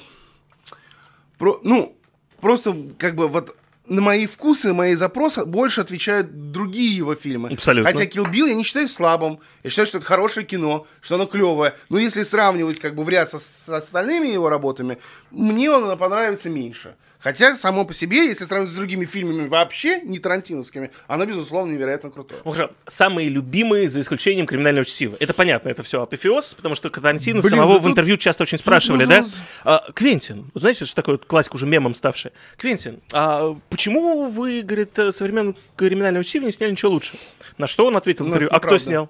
про- 1.38 1.60
ну, 1.64 1.96
просто 2.42 2.76
как 2.98 3.16
бы 3.16 3.28
вот 3.28 3.56
на 3.88 4.02
мои 4.02 4.26
вкусы, 4.26 4.74
мои 4.74 4.96
запросы 4.96 5.46
больше 5.46 5.82
отвечают 5.82 6.52
другие 6.52 6.96
его 6.96 7.16
фильмы. 7.16 7.54
Абсолютно. 7.54 7.92
Хотя 7.92 8.06
Kill 8.06 8.30
Bill 8.32 8.50
я 8.50 8.56
не 8.56 8.64
считаю 8.64 8.88
слабым. 8.88 9.40
Я 9.64 9.70
считаю, 9.70 9.88
что 9.88 9.98
это 9.98 10.08
хорошее 10.08 10.46
кино, 10.46 10.88
что 11.02 11.16
оно 11.16 11.26
клевое. 11.26 11.76
Но 11.90 11.98
если 11.98 12.24
сравнивать 12.24 12.80
как 12.80 12.96
бы 12.96 13.04
в 13.04 13.10
ряд 13.10 13.30
со, 13.30 13.40
с 13.40 13.70
остальными 13.70 14.28
его 14.28 14.50
работами, 14.50 14.98
мне 15.32 15.70
он 15.70 15.98
понравится 15.98 16.50
меньше. 16.50 16.96
Хотя 17.26 17.56
само 17.56 17.86
по 17.86 17.94
себе, 17.94 18.28
если 18.28 18.46
сравнивать 18.46 18.72
с 18.72 18.76
другими 18.76 19.06
фильмами 19.06 19.48
вообще 19.48 20.00
не 20.02 20.20
тарантиновскими, 20.20 20.92
оно, 21.08 21.26
безусловно, 21.26 21.72
невероятно 21.72 22.12
крутое. 22.12 22.40
Ну, 22.46 22.52
Хорошо, 22.52 22.74
самые 22.86 23.30
любимые, 23.30 23.90
за 23.90 24.02
исключением 24.02 24.46
криминального 24.46 24.86
чтива. 24.86 25.18
Это 25.20 25.34
понятно, 25.34 25.70
это 25.70 25.82
все 25.82 26.04
апофеоз, 26.04 26.54
потому 26.54 26.76
что 26.76 26.92
Тарантино 26.92 27.42
Блин, 27.42 27.50
самого 27.50 27.74
ну 27.74 27.80
в 27.80 27.88
интервью 27.88 28.18
часто 28.18 28.44
очень 28.44 28.60
спрашивали, 28.60 29.06
ну, 29.06 29.10
да? 29.10 29.22
ну, 29.22 29.28
А, 29.64 29.92
Квентин, 29.94 30.52
знаете, 30.54 30.86
что 30.86 30.96
такое 30.96 31.16
вот 31.16 31.26
классика 31.26 31.56
уже 31.56 31.66
мемом 31.66 31.96
ставшая? 31.96 32.32
Квентин, 32.58 33.00
а 33.12 33.58
почему 33.76 34.30
вы, 34.30 34.62
говорит, 34.62 34.98
современного 35.12 35.58
криминального 35.76 36.24
чтива 36.24 36.46
не 36.46 36.54
сняли 36.54 36.72
ничего 36.72 36.92
лучше? 36.92 37.18
На 37.58 37.68
что 37.68 37.86
он 37.86 37.98
ответил 37.98 38.24
в 38.24 38.28
Ну, 38.28 38.34
интервью, 38.34 38.50
а 38.54 38.60
кто 38.62 38.78
снял? 38.78 39.10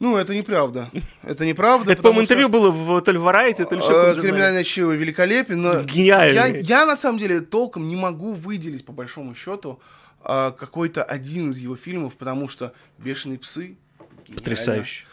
Ну, 0.00 0.16
это 0.16 0.34
неправда. 0.34 0.90
Это 1.22 1.46
неправда. 1.46 1.92
Это, 1.92 2.02
по-моему, 2.02 2.22
интервью 2.22 2.48
было 2.48 2.70
в 2.70 3.00
то 3.02 3.12
ли 3.12 3.18
Variety, 3.18 3.64
то 3.64 3.76
ли 3.76 3.80
еще 3.80 4.14
в. 4.14 4.20
Криминальное 4.20 4.64
чтиво 4.64 4.92
великолепен, 4.92 5.62
но 5.62 5.82
Гениальный. 5.82 6.62
Я, 6.62 6.86
на 6.86 6.96
самом 6.96 7.18
деле 7.20 7.40
толком 7.40 7.86
не 7.86 7.94
могу 7.94 8.32
выделить 8.32 8.84
по 8.84 8.92
большому 8.92 9.36
счету 9.36 9.80
а, 10.22 10.50
какой-то 10.50 11.04
один 11.04 11.52
из 11.52 11.58
его 11.58 11.76
фильмов, 11.76 12.16
потому 12.16 12.48
что 12.48 12.72
Бешеные 12.98 13.38
псы 13.38 13.76
гениально. 14.26 14.36
Потрясающе. 14.36 15.04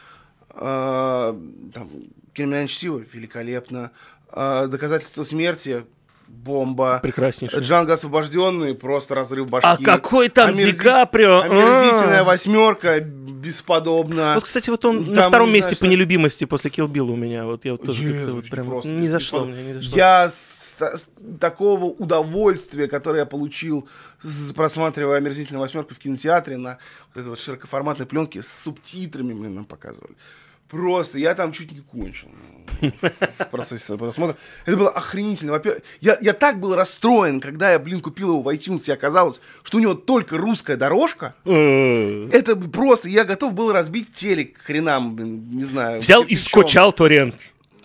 А, 0.49 1.39
там, 1.71 1.89
Криминальное 2.33 2.67
чтиво 2.67 3.03
великолепно. 3.13 3.91
А, 4.29 4.65
Доказательство 4.65 5.23
смерти 5.23 5.85
бомба. 6.27 6.99
Прекраснейший. 7.01 7.59
Джанго 7.61 7.93
освобожденный, 7.93 8.75
просто 8.75 9.15
разрыв 9.15 9.49
башки. 9.49 9.67
А 9.67 9.77
какой 9.77 10.29
там 10.29 10.51
Омерзи- 10.51 10.65
Ди 10.65 10.73
Каприо? 10.73 11.41
Омерзительная 11.41 12.21
А. 12.21 12.23
восьмерка, 12.23 12.99
бесподобно. 12.99 14.33
Вот, 14.35 14.43
кстати, 14.45 14.69
вот 14.69 14.83
он 14.85 15.05
на 15.09 15.15
Там, 15.15 15.27
втором 15.29 15.47
не 15.49 15.55
месте 15.55 15.75
знаю, 15.75 15.79
по 15.79 15.85
нелюбимости 15.93 16.45
после 16.45 16.71
Kill 16.71 16.87
Bill 16.87 17.11
у 17.11 17.15
меня. 17.15 17.45
Вот 17.45 17.65
я 17.65 17.73
вот 17.73 17.83
тоже 17.83 18.11
как-то 18.13 18.33
вот 18.35 18.49
прям 18.49 18.65
просто 18.67 18.89
не 18.89 19.07
зашло 19.09 19.45
мне, 19.45 19.63
не 19.63 19.73
зашло. 19.73 19.95
Я 19.95 20.29
с, 20.29 20.77
с 20.79 21.07
такого 21.39 21.85
удовольствия, 21.85 22.87
которое 22.87 23.19
я 23.19 23.25
получил, 23.25 23.87
с- 24.23 24.51
просматривая 24.53 25.17
«Омерзительную 25.17 25.61
восьмерку» 25.61 25.93
в 25.93 25.99
кинотеатре 25.99 26.57
на 26.57 26.77
вот 27.13 27.21
этой 27.21 27.29
вот 27.29 27.39
широкоформатной 27.39 28.05
пленке 28.05 28.41
с 28.41 28.47
субтитрами, 28.63 29.33
блин, 29.33 29.55
нам 29.55 29.65
показывали. 29.65 30.15
Просто 30.69 31.19
я 31.19 31.35
там 31.35 31.51
чуть 31.51 31.71
не 31.71 31.81
кончил 31.81 32.29
ну, 32.81 32.91
в 33.39 33.49
процессе 33.49 33.97
просмотра. 33.97 34.37
Это 34.65 34.77
было 34.77 34.89
охренительно. 34.89 35.53
Во-первых, 35.53 35.83
я, 36.01 36.17
я 36.21 36.33
так 36.33 36.59
был 36.59 36.75
расстроен, 36.75 37.39
когда 37.39 37.71
я, 37.71 37.79
блин, 37.79 38.01
купил 38.01 38.29
его 38.29 38.41
в 38.41 38.47
iTunes, 38.47 38.83
и 38.87 38.91
оказалось, 38.91 39.41
что 39.63 39.77
у 39.77 39.81
него 39.81 39.93
только 39.93 40.37
русская 40.37 40.75
дорожка. 40.75 41.35
Э, 41.45 42.29
Это 42.31 42.55
просто, 42.55 43.09
я 43.09 43.25
готов 43.25 43.53
был 43.53 43.71
разбить 43.71 44.13
телек 44.13 44.57
хренам, 44.57 45.15
блин, 45.15 45.49
не 45.51 45.63
знаю. 45.63 45.99
Взял 45.99 46.23
и 46.23 46.35
скачал 46.35 46.93
торрент, 46.93 47.35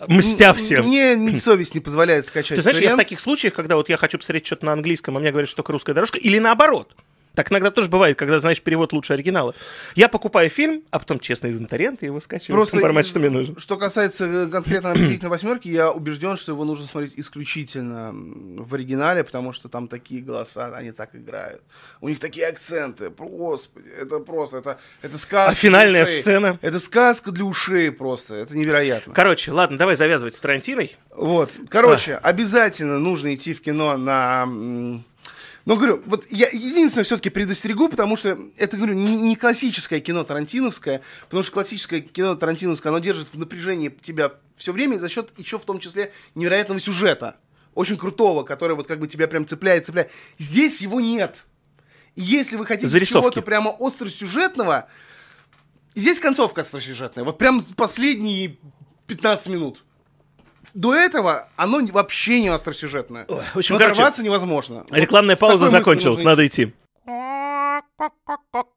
мстя 0.07 0.53
всем. 0.53 0.87
Мне 0.87 1.37
совесть 1.37 1.75
не 1.75 1.81
позволяет 1.81 2.27
скачать. 2.27 2.55
Ты 2.55 2.61
знаешь, 2.61 2.77
я 2.77 2.81
в 2.81 2.83
торрент. 2.85 3.01
таких 3.01 3.19
случаях, 3.19 3.53
когда 3.53 3.75
вот 3.75 3.89
я 3.89 3.97
хочу 3.97 4.17
посмотреть 4.17 4.45
что-то 4.45 4.65
на 4.65 4.73
английском, 4.73 5.17
а 5.17 5.19
мне 5.19 5.31
говорят, 5.31 5.49
что 5.49 5.57
только 5.57 5.73
русская 5.73 5.93
дорожка, 5.93 6.17
или 6.17 6.39
наоборот. 6.39 6.95
Так 7.33 7.51
иногда 7.51 7.71
тоже 7.71 7.89
бывает, 7.89 8.17
когда 8.17 8.39
знаешь 8.39 8.61
перевод 8.61 8.91
лучше 8.93 9.13
оригинала. 9.13 9.55
Я 9.95 10.09
покупаю 10.09 10.49
фильм, 10.49 10.83
а 10.91 10.99
потом 10.99 11.19
честно 11.19 11.49
иду 11.49 11.61
на 11.61 11.67
торрент 11.67 12.03
и 12.03 12.07
его 12.07 12.19
скачиваю 12.19 12.57
Просто 12.57 12.77
в 12.77 12.81
формате, 12.81 13.09
что 13.09 13.19
мне 13.19 13.29
нужно. 13.29 13.59
Что 13.59 13.77
касается 13.77 14.25
э, 14.25 14.47
конкретно 14.47 14.91
«Омерзительной 14.91 15.29
восьмерки», 15.31 15.69
я 15.69 15.91
убежден, 15.91 16.35
что 16.35 16.51
его 16.51 16.65
нужно 16.65 16.87
смотреть 16.87 17.13
исключительно 17.15 18.11
в 18.13 18.73
оригинале, 18.73 19.23
потому 19.23 19.53
что 19.53 19.69
там 19.69 19.87
такие 19.87 20.21
голоса, 20.21 20.75
они 20.75 20.91
так 20.91 21.15
играют. 21.15 21.61
У 22.01 22.09
них 22.09 22.19
такие 22.19 22.47
акценты. 22.47 23.09
Господи, 23.09 23.89
это 23.99 24.19
просто, 24.19 24.57
это, 24.57 24.79
это 25.01 25.17
сказка 25.17 25.51
А 25.51 25.53
финальная 25.53 26.05
сцена? 26.05 26.59
Это 26.61 26.79
сказка 26.79 27.31
для 27.31 27.45
ушей 27.45 27.91
просто, 27.91 28.35
это 28.35 28.57
невероятно. 28.57 29.13
Короче, 29.13 29.51
ладно, 29.51 29.77
давай 29.77 29.95
завязывать 29.95 30.35
с 30.35 30.39
Тарантиной. 30.39 30.95
Вот. 31.15 31.51
Короче, 31.69 32.15
обязательно 32.15 32.99
нужно 32.99 33.33
идти 33.33 33.53
в 33.53 33.61
кино 33.61 33.97
на... 33.97 34.45
Ну, 35.65 35.75
говорю, 35.75 36.01
вот 36.05 36.25
я 36.31 36.47
единственное 36.49 37.03
все-таки 37.03 37.29
предостерегу, 37.29 37.87
потому 37.87 38.15
что 38.15 38.39
это, 38.57 38.77
говорю, 38.77 38.95
не, 38.95 39.15
не 39.15 39.35
классическое 39.35 39.99
кино 39.99 40.23
тарантиновское, 40.23 41.01
потому 41.25 41.43
что 41.43 41.51
классическое 41.51 42.01
кино 42.01 42.35
тарантиновское, 42.35 42.91
оно 42.91 42.99
держит 42.99 43.27
в 43.31 43.37
напряжении 43.37 43.89
тебя 43.89 44.33
все 44.57 44.73
время 44.73 44.97
за 44.97 45.07
счет 45.07 45.31
еще 45.37 45.59
в 45.59 45.65
том 45.65 45.79
числе 45.79 46.11
невероятного 46.33 46.79
сюжета. 46.79 47.37
Очень 47.75 47.97
крутого, 47.97 48.43
который 48.43 48.75
вот 48.75 48.87
как 48.87 48.99
бы 48.99 49.07
тебя 49.07 49.27
прям 49.27 49.47
цепляет, 49.47 49.85
цепляет. 49.85 50.11
Здесь 50.37 50.81
его 50.81 50.99
нет. 50.99 51.45
И 52.15 52.21
если 52.21 52.57
вы 52.57 52.65
хотите 52.65 53.05
чего-то 53.05 53.41
прямо 53.41 53.73
остросюжетного, 53.79 54.87
здесь 55.95 56.19
концовка 56.19 56.61
остросюжетная. 56.61 57.23
Вот 57.23 57.37
прям 57.37 57.61
последние 57.77 58.57
15 59.07 59.47
минут. 59.47 59.83
До 60.73 60.95
этого 60.95 61.47
оно 61.55 61.79
вообще 61.91 62.41
не 62.41 62.49
остросюжетное. 62.49 63.25
Ой, 63.27 63.43
в 63.53 63.57
общем, 63.57 63.75
Но 63.75 63.79
короче, 63.79 64.23
невозможно. 64.23 64.85
Вот 64.89 64.97
Рекламная 64.97 65.35
с 65.35 65.39
пауза 65.39 65.69
закончилась, 65.69 66.23
надо 66.23 66.45
идти. 66.45 66.73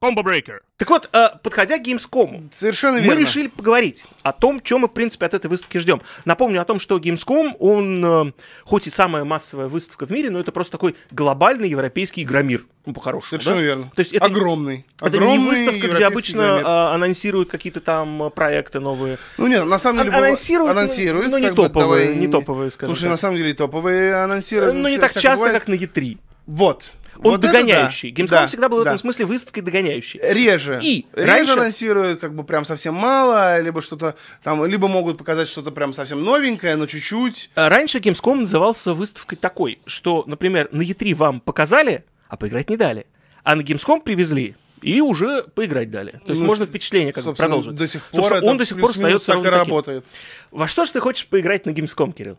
Комбо 0.01 0.23
брейкер. 0.23 0.61
Так 0.77 0.89
вот, 0.89 1.09
э, 1.13 1.29
подходя 1.41 1.77
к 1.79 1.81
Gamescom, 1.83 2.49
Совершенно 2.51 2.97
мы 2.97 3.03
верно. 3.03 3.19
решили 3.19 3.47
поговорить 3.47 4.05
о 4.23 4.33
том, 4.33 4.59
чем 4.61 4.81
мы, 4.81 4.87
в 4.89 4.93
принципе, 4.93 5.25
от 5.25 5.33
этой 5.33 5.47
выставки 5.47 5.77
ждем. 5.77 6.01
Напомню 6.25 6.61
о 6.61 6.65
том, 6.65 6.79
что 6.79 6.97
Gamescom, 6.97 7.55
он, 7.59 8.05
э, 8.29 8.31
хоть 8.65 8.87
и 8.87 8.89
самая 8.89 9.23
массовая 9.23 9.67
выставка 9.67 10.05
в 10.05 10.09
мире, 10.11 10.29
но 10.29 10.39
это 10.39 10.51
просто 10.51 10.73
такой 10.73 10.95
глобальный 11.11 11.69
европейский 11.69 12.23
игромир. 12.23 12.65
Ну, 12.85 12.93
по-хорошему, 12.93 13.29
Совершенно 13.29 13.55
да? 13.57 13.61
верно. 13.63 13.91
То 13.95 14.01
есть 14.01 14.13
это, 14.13 14.25
Огромный. 14.25 14.85
это 15.01 15.09
не 15.09 15.17
Огромный 15.17 15.49
выставка, 15.49 15.87
где 15.95 16.05
обычно 16.05 16.41
громер. 16.41 16.65
э, 16.65 16.93
анонсируют 16.93 17.49
какие-то 17.49 17.79
там 17.79 18.23
э, 18.23 18.29
проекты 18.29 18.79
новые. 18.81 19.17
Ну 19.37 19.47
нет, 19.47 19.65
на 19.65 19.77
самом 19.79 19.99
деле... 20.03 20.11
Ан- 20.11 20.19
было- 20.19 20.25
анонсируют, 20.27 20.73
но- 20.75 20.79
анонсируют, 20.81 21.31
но 21.31 21.37
не 21.39 21.47
как 21.47 21.55
бы, 21.55 21.63
топовые, 21.63 22.05
давай 22.07 22.19
не 22.19 22.27
топовые, 22.27 22.69
скажем 22.69 22.93
Слушай, 22.93 23.03
так. 23.05 23.11
на 23.11 23.17
самом 23.17 23.37
деле 23.37 23.49
и 23.51 23.53
топовые 23.53 24.13
анонсируют. 24.15 24.75
Ну, 24.75 24.87
не 24.89 24.97
так 24.97 25.13
часто, 25.13 25.45
бывает. 25.45 25.53
как 25.53 25.67
на 25.69 25.73
E3. 25.75 26.17
Вот. 26.47 26.91
Он 27.17 27.31
Вот 27.31 27.41
догоняющий. 27.41 28.11
да. 28.11 28.23
Gamescom 28.23 28.27
Да, 28.29 28.45
всегда 28.47 28.69
был 28.69 28.81
в 28.81 28.83
да. 28.83 28.89
этом 28.91 28.99
смысле 28.99 29.25
выставкой 29.25 29.63
догоняющей. 29.63 30.19
Реже. 30.21 30.79
И 30.83 31.05
Реже 31.13 31.27
раньше- 31.27 31.53
анонсируют, 31.53 32.19
как 32.19 32.35
бы 32.35 32.43
прям 32.43 32.65
совсем 32.65 32.93
мало, 32.93 33.59
либо 33.61 33.81
что-то 33.81 34.15
там, 34.43 34.65
либо 34.65 34.87
могут 34.87 35.17
показать 35.17 35.47
что-то 35.47 35.71
прям 35.71 35.93
совсем 35.93 36.23
новенькое, 36.23 36.75
но 36.75 36.85
чуть-чуть. 36.87 37.49
А 37.55 37.69
Раньше 37.69 37.99
Gamescom 37.99 38.41
назывался 38.41 38.93
выставкой 38.93 39.37
такой, 39.37 39.79
что, 39.85 40.23
например, 40.27 40.67
на 40.71 40.81
E3 40.81 41.15
вам 41.15 41.39
показали, 41.39 42.03
а 42.27 42.37
поиграть 42.37 42.69
не 42.69 42.77
дали. 42.77 43.05
А 43.43 43.55
на 43.55 43.61
Gamescom 43.61 44.01
привезли 44.01 44.55
И 44.81 45.01
уже 45.01 45.43
поиграть 45.55 45.89
далее. 45.89 46.21
То 46.25 46.31
есть 46.31 46.41
Ну, 46.41 46.47
можно 46.47 46.65
впечатление 46.67 47.11
как 47.13 47.23
бы 47.23 47.33
продолжить. 47.33 47.73
До 47.75 47.87
сих 47.87 48.03
пор 48.11 48.33
он 48.43 48.57
до 48.57 48.65
сих 48.65 48.79
пор 48.79 48.91
остается 48.91 49.27
так 49.27 49.35
и 49.35 49.37
ровно 49.37 49.51
таким. 49.51 49.59
работает. 49.73 50.05
Во 50.51 50.67
что 50.67 50.85
же 50.85 50.91
ты 50.93 50.99
хочешь 50.99 51.25
поиграть 51.25 51.65
на 51.65 51.71
Gamescom, 51.71 52.13
Кирилл? 52.13 52.37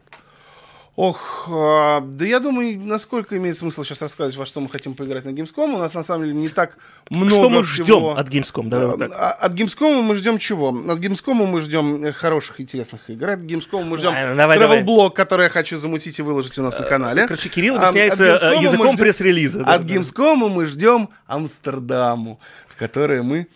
Ох, 0.98 1.46
а, 1.50 2.00
да 2.00 2.24
я 2.24 2.40
думаю, 2.40 2.80
насколько 2.80 3.36
имеет 3.36 3.54
смысл 3.58 3.84
сейчас 3.84 4.00
рассказывать, 4.00 4.36
во 4.38 4.46
что 4.46 4.60
мы 4.62 4.70
хотим 4.70 4.94
поиграть 4.94 5.26
на 5.26 5.28
Gamescom. 5.28 5.74
У 5.74 5.78
нас 5.78 5.92
на 5.92 6.02
самом 6.02 6.24
деле 6.24 6.34
не 6.34 6.48
так 6.48 6.78
много 7.10 7.30
что 7.30 7.50
мы 7.50 7.62
всего. 7.64 7.84
ждем 7.84 8.06
от 8.18 8.28
Gamescom? 8.30 8.68
Давай 8.68 8.86
вот. 8.86 9.02
А- 9.14 9.32
От 9.32 9.52
Gamescom 9.52 10.00
мы 10.00 10.16
ждем 10.16 10.38
чего? 10.38 10.68
От 10.68 10.98
Gamescom 10.98 11.34
мы 11.46 11.60
ждем 11.60 12.02
э, 12.02 12.12
хороших, 12.12 12.62
интересных 12.62 13.10
игр. 13.10 13.28
От 13.28 13.40
Gamescom 13.40 13.84
мы 13.84 13.98
ждем 13.98 14.14
А, 14.16 14.34
давай. 14.34 14.56
travel-блог, 14.58 15.14
который 15.14 15.44
я 15.44 15.48
хочу 15.50 15.76
замутить 15.76 16.18
и 16.18 16.22
выложить 16.22 16.58
у 16.58 16.62
нас 16.62 16.78
на 16.78 16.84
канале. 16.86 17.26
Короче, 17.26 17.50
Кирилл 17.50 17.76
объясняется 17.76 18.24
э, 18.42 18.62
языком 18.62 18.96
пресс-релиза. 18.96 19.64
да, 19.64 19.74
От 19.74 19.84
да. 19.86 19.94
Gamescom 19.94 20.48
мы 20.48 20.64
ждем 20.64 21.10
Амстердаму, 21.26 22.40
в 22.68 22.74
который 22.76 23.22
мы 23.22 23.48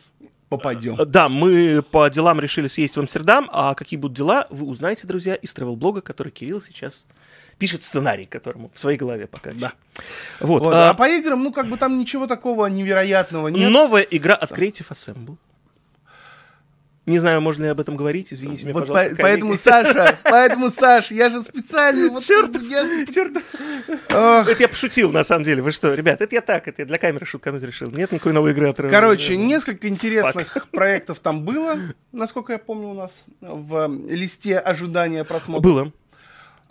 попадем. 0.51 0.97
Да, 1.07 1.31
мы 1.31 1.83
по 1.83 2.11
делам 2.11 2.41
решили 2.41 2.67
съездить 2.67 2.97
в 2.97 3.01
Амстердам, 3.01 3.49
а 3.53 3.75
какие 3.75 3.99
будут 3.99 4.17
дела, 4.17 4.47
вы 4.51 4.67
узнаете, 4.67 5.07
друзья, 5.07 5.35
из 5.35 5.55
travel-блога, 5.55 6.03
который 6.03 6.31
Кирилл 6.31 6.61
сейчас 6.61 7.07
пишет 7.57 7.83
сценарий, 7.83 8.27
которому 8.27 8.71
в 8.75 8.79
своей 8.79 8.99
голове 8.99 9.27
пока. 9.27 9.53
Да. 9.53 9.73
Вот. 10.41 10.63
Вот, 10.63 10.75
а, 10.75 10.91
А 10.91 10.95
по 10.95 11.09
играм, 11.09 11.43
ну, 11.43 11.53
как 11.53 11.69
бы 11.69 11.77
там 11.79 11.99
ничего 11.99 12.27
такого 12.27 12.67
невероятного 12.67 13.49
нет. 13.49 13.71
Новая 13.71 14.03
игра 14.03 14.35
от 14.35 14.53
Creative 14.53 14.89
Assemble. 14.91 15.37
Не 17.11 17.19
знаю, 17.19 17.41
можно 17.41 17.65
ли 17.65 17.69
об 17.71 17.81
этом 17.81 17.97
говорить, 17.97 18.33
извините 18.33 18.63
меня, 18.65 18.75
Вот 18.75 18.87
пожалуйста. 18.87 19.17
по- 19.17 19.23
поэтому. 19.23 19.57
Саша, 19.57 20.17
поэтому, 20.25 20.71
Саш, 20.71 21.11
я 21.11 21.29
же 21.29 21.43
специально... 21.43 22.09
Вот, 22.11 22.23
Чёрт! 22.23 22.57
я- 22.63 23.07
Черт, 23.13 23.33
Ах. 24.13 24.49
это 24.49 24.63
я 24.63 24.69
пошутил, 24.69 25.11
на 25.11 25.25
самом 25.25 25.45
деле. 25.45 25.61
Вы 25.63 25.73
что, 25.73 25.93
ребят, 25.93 26.21
это 26.21 26.35
я 26.35 26.41
так, 26.41 26.69
это 26.69 26.83
я 26.83 26.87
для 26.87 26.99
камеры 26.99 27.27
шуткануть 27.27 27.63
решил. 27.63 27.91
Нет 27.91 28.13
никакой 28.13 28.33
новой 28.33 28.53
игры 28.53 28.69
от 28.69 28.77
Короче, 28.77 29.37
несколько 29.37 29.89
интересных 29.89 30.69
проектов 30.71 31.19
там 31.19 31.43
было, 31.45 31.77
насколько 32.13 32.53
я 32.53 32.59
помню, 32.59 32.89
у 32.89 32.95
нас 32.95 33.25
в 33.41 33.91
листе 34.09 34.57
ожидания 34.59 35.25
просмотра. 35.25 35.69
Было. 35.69 35.93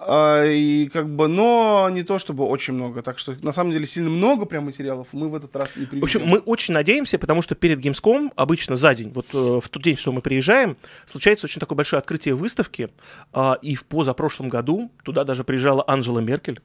А, 0.01 0.45
И 0.45 0.87
как 0.87 1.09
бы, 1.09 1.27
но 1.27 1.89
не 1.91 2.03
то 2.03 2.19
чтобы 2.19 2.45
очень 2.45 2.73
много. 2.73 3.01
Так 3.01 3.19
что 3.19 3.35
на 3.41 3.51
самом 3.51 3.71
деле 3.73 3.85
сильно 3.85 4.09
много 4.09 4.45
прям 4.45 4.65
материалов 4.65 5.07
мы 5.11 5.29
в 5.29 5.35
этот 5.35 5.53
раз 5.55 5.75
не 5.75 5.85
приведем. 5.85 6.01
В 6.01 6.03
общем, 6.05 6.25
мы 6.25 6.37
очень 6.39 6.73
надеемся, 6.73 7.19
потому 7.19 7.41
что 7.41 7.53
перед 7.55 7.79
Gamescom 7.79 8.31
обычно 8.35 8.75
за 8.77 8.95
день, 8.95 9.11
вот 9.13 9.25
э, 9.33 9.59
в 9.61 9.67
тот 9.69 9.83
день, 9.83 9.97
что 9.97 10.11
мы 10.11 10.21
приезжаем, 10.21 10.77
случается 11.05 11.47
очень 11.47 11.59
такое 11.59 11.75
большое 11.75 11.99
открытие 11.99 12.33
выставки. 12.35 12.89
а, 13.33 13.57
И 13.61 13.75
в 13.75 13.83
позапрошлом 13.83 14.47
году 14.49 14.89
туда 15.03 15.23
даже 15.25 15.43
приезжала 15.43 15.83
Анжела 15.85 16.19
Меркель. 16.19 16.61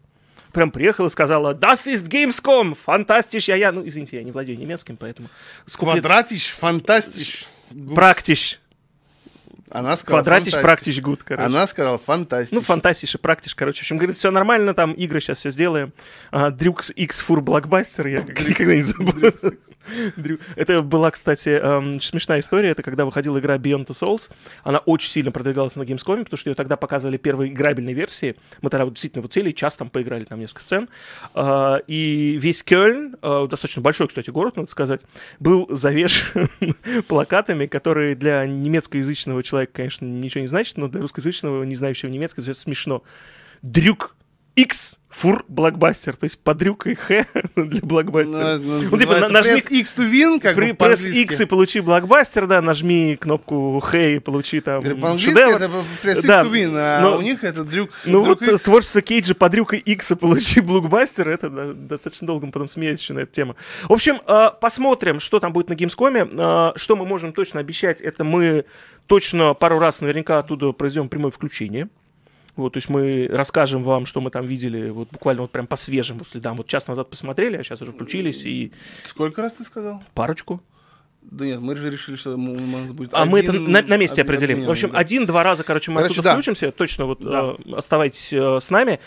Прям 0.52 0.70
приехала 0.70 1.08
и 1.08 1.10
сказала, 1.10 1.52
Das 1.54 1.92
ist 1.92 2.08
Gamescom, 2.08 2.76
fantastisch, 2.76 3.48
ja, 3.48 3.56
ja. 3.56 3.72
Ну, 3.72 3.82
извините, 3.86 4.18
я 4.18 4.22
не 4.22 4.30
владею 4.30 4.56
немецким, 4.56 4.96
поэтому... 4.96 5.28
скуплет- 5.66 6.00
Quadratisch, 6.02 6.50
fantastisch. 6.50 7.46
Praktisch. 7.96 8.60
Она 9.74 9.96
сказала 9.96 10.22
Quadratisch, 10.22 10.52
praktisch, 10.62 11.00
gut, 11.00 11.22
короче. 11.22 11.46
Она 11.46 11.66
сказала 11.66 11.98
fantastisch. 11.98 12.52
Ну, 12.54 12.60
fantastisch 12.62 13.14
и 13.14 13.18
praktisch, 13.18 13.54
короче. 13.54 13.78
В 13.78 13.82
общем, 13.82 13.96
говорит, 13.98 14.16
все 14.16 14.30
нормально, 14.30 14.72
там 14.72 14.92
игры 14.92 15.20
сейчас 15.20 15.38
все 15.38 15.50
сделаем. 15.50 15.92
А, 16.30 16.50
Drücks 16.50 16.90
X 16.90 17.20
für 17.20 17.40
Blockbuster, 17.40 18.06
я 18.06 18.20
никогда 18.22 18.74
не. 18.76 18.82
Drü- 20.16 20.38
Это 20.56 20.80
была, 20.80 21.10
кстати, 21.10 21.48
эм, 21.50 22.00
смешная 22.00 22.40
история. 22.40 22.70
Это 22.70 22.82
когда 22.82 23.04
выходила 23.04 23.38
игра 23.38 23.56
Beyond 23.56 23.86
Two 23.86 23.90
Souls. 24.00 24.30
Она 24.62 24.78
очень 24.78 25.10
сильно 25.10 25.30
продвигалась 25.30 25.76
на 25.76 25.82
Gamescom, 25.82 26.24
потому 26.24 26.38
что 26.38 26.48
ее 26.50 26.54
тогда 26.54 26.76
показывали 26.76 27.16
первые 27.18 27.52
играбельные 27.52 27.94
версии. 27.94 28.36
Мы 28.62 28.70
тогда 28.70 28.84
вот 28.84 28.94
действительно 28.94 29.22
вот 29.22 29.32
сели, 29.34 29.50
и 29.50 29.54
час 29.54 29.76
там 29.76 29.90
поиграли, 29.90 30.24
там 30.24 30.40
несколько 30.40 30.62
сцен. 30.62 30.88
А, 31.34 31.78
И 31.86 32.38
весь 32.40 32.62
Кёльн, 32.62 33.16
э, 33.20 33.46
достаточно 33.50 33.82
большой, 33.82 34.08
кстати, 34.08 34.30
город, 34.30 34.56
надо 34.56 34.70
сказать, 34.70 35.00
был 35.38 35.66
завешен 35.70 36.48
плакатами, 37.08 37.66
которые 37.66 38.14
для 38.14 38.46
немецкоязычного 38.46 39.42
человека, 39.42 39.63
конечно, 39.66 40.04
ничего 40.06 40.42
не 40.42 40.48
значат, 40.48 40.76
но 40.76 40.88
для 40.88 41.00
русскоязычного, 41.00 41.64
не 41.64 41.74
знающего 41.74 42.10
немецкого, 42.10 42.44
это 42.44 42.58
смешно. 42.58 43.02
Дрюк 43.62 44.14
X 44.56 44.98
фур 45.08 45.44
блокбастер, 45.46 46.16
то 46.16 46.24
есть 46.24 46.38
подрюкай 46.40 46.96
Х 46.96 47.26
для 47.56 47.80
блокбастера. 47.82 48.58
Ну, 48.58 48.80
Ну, 48.90 48.98
типа, 48.98 49.18
на- 49.20 49.28
нажми- 49.28 49.54
Press 49.60 49.68
X 49.70 49.94
to 49.96 50.10
win, 50.10 50.40
как 50.40 50.56
При- 50.56 50.72
по-английски. 50.72 51.18
X 51.22 51.40
и 51.40 51.44
получи 51.44 51.78
блокбастер, 51.80 52.48
да, 52.48 52.60
нажми 52.60 53.14
кнопку 53.16 53.78
Х 53.78 53.96
и 53.98 54.18
получи 54.18 54.60
там 54.60 54.82
шедевр. 55.18 55.56
это 55.62 55.70
Press 56.02 56.16
X 56.18 56.22
Да, 56.24 56.42
to 56.42 56.50
win, 56.50 56.72
а 56.76 57.00
но- 57.00 57.18
у 57.18 57.20
них 57.20 57.44
это 57.44 57.62
дрюк. 57.62 57.90
Ну 58.04 58.24
дрюк 58.24 58.40
вот 58.40 58.48
X. 58.54 58.62
творчество 58.62 59.02
Кейджа 59.02 59.34
подрюкай 59.34 59.78
X 59.78 60.10
и 60.10 60.14
получи 60.16 60.60
блокбастер, 60.60 61.28
это 61.28 61.48
да, 61.48 61.72
достаточно 61.72 62.26
долго 62.26 62.46
мы 62.46 62.52
потом 62.52 62.68
смеялись 62.68 63.00
еще 63.00 63.12
на 63.14 63.20
эту 63.20 63.32
тему. 63.32 63.54
В 63.84 63.92
общем, 63.92 64.18
э, 64.26 64.50
посмотрим, 64.60 65.20
что 65.20 65.38
там 65.38 65.52
будет 65.52 65.68
на 65.68 65.74
Gamescom. 65.74 66.72
Э, 66.74 66.76
Что 66.76 66.96
мы 66.96 67.06
можем 67.06 67.32
точно 67.32 67.60
обещать, 67.60 68.00
это 68.00 68.24
мы 68.24 68.64
точно 69.06 69.54
пару 69.54 69.78
раз 69.78 70.00
наверняка 70.00 70.38
оттуда 70.40 70.72
произведем 70.72 71.08
прямое 71.08 71.30
включение. 71.30 71.88
Вот, 72.56 72.74
то 72.74 72.76
есть 72.76 72.88
мы 72.88 73.26
расскажем 73.30 73.82
вам, 73.82 74.06
что 74.06 74.20
мы 74.20 74.30
там 74.30 74.46
видели, 74.46 74.90
вот 74.90 75.08
буквально 75.10 75.42
вот 75.42 75.50
прям 75.50 75.66
по 75.66 75.74
свежим 75.76 76.18
вот 76.18 76.28
следам. 76.28 76.56
Вот 76.56 76.66
час 76.68 76.86
назад 76.86 77.10
посмотрели, 77.10 77.56
а 77.56 77.62
сейчас 77.64 77.82
уже 77.82 77.90
включились 77.92 78.44
и 78.44 78.72
Сколько 79.04 79.42
раз 79.42 79.54
ты 79.54 79.64
сказал? 79.64 80.02
парочку. 80.14 80.62
Да 81.22 81.46
нет, 81.46 81.58
мы 81.60 81.74
же 81.74 81.90
решили, 81.90 82.16
что 82.16 82.34
у 82.34 82.36
нас 82.36 82.92
будет 82.92 83.10
А 83.14 83.24
мы 83.24 83.40
это 83.40 83.50
один 83.50 83.72
на, 83.72 83.80
на 83.82 83.96
месте 83.96 84.20
обмен- 84.20 84.24
определим. 84.26 84.54
обмен, 84.56 84.68
В 84.68 84.70
общем, 84.72 84.90
да. 84.92 84.98
один-два 84.98 85.42
раза, 85.42 85.64
короче, 85.64 85.90
мы 85.90 85.96
Короче, 86.02 86.12
оттуда 86.12 86.28
да. 86.28 86.34
включимся. 86.34 86.70
Точно 86.70 87.06
вот 87.06 87.20
Да. 87.22 87.54
э, 87.64 87.72
оставайтесь 87.74 88.32
э, 88.32 88.58
с 88.60 88.70
нами. 88.70 89.00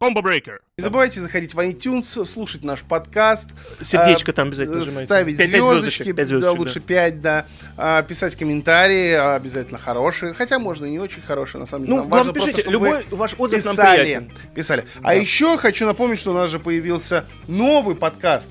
Combo 0.00 0.22
Breaker. 0.22 0.58
Не 0.76 0.82
забывайте 0.82 1.20
заходить 1.20 1.54
в 1.54 1.58
iTunes, 1.60 2.24
слушать 2.24 2.64
наш 2.64 2.82
подкаст. 2.82 3.48
Сердечко 3.80 4.32
а, 4.32 4.34
там 4.34 4.48
обязательно 4.48 4.78
нажимайте. 4.78 5.06
Ставить 5.06 5.36
Пять- 5.38 5.52
пять 5.52 5.60
звездочки, 5.60 6.02
звездочек, 6.02 6.16
пять 6.16 6.16
да, 6.16 6.26
звездочек, 6.26 6.58
лучше 6.58 6.80
да. 6.80 6.86
5, 6.86 7.20
да. 7.20 7.46
А, 7.76 8.02
писать 8.02 8.36
комментарии, 8.36 9.12
а, 9.12 9.34
обязательно 9.36 9.78
хорошие. 9.78 10.34
Хотя 10.34 10.58
можно 10.58 10.86
и 10.86 10.90
не 10.90 10.98
очень 10.98 11.22
хорошие, 11.22 11.60
на 11.60 11.66
самом 11.66 11.86
деле. 11.86 11.96
Ну, 11.96 12.02
Нам 12.02 12.10
важно 12.10 12.32
просто, 12.32 12.50
пишите, 12.50 12.68
чтобы 12.70 12.86
любой 12.86 13.04
ваш 13.10 13.34
отзыв 13.38 13.64
нам 13.64 13.76
писали, 13.76 14.00
приятен. 14.02 14.32
писали. 14.54 14.84
А 15.02 15.14
еще 15.14 15.56
хочу 15.58 15.86
напомнить, 15.86 16.18
что 16.18 16.32
у 16.32 16.34
нас 16.34 16.50
же 16.50 16.58
появился 16.58 17.24
новый 17.46 17.94
подкаст, 17.94 18.48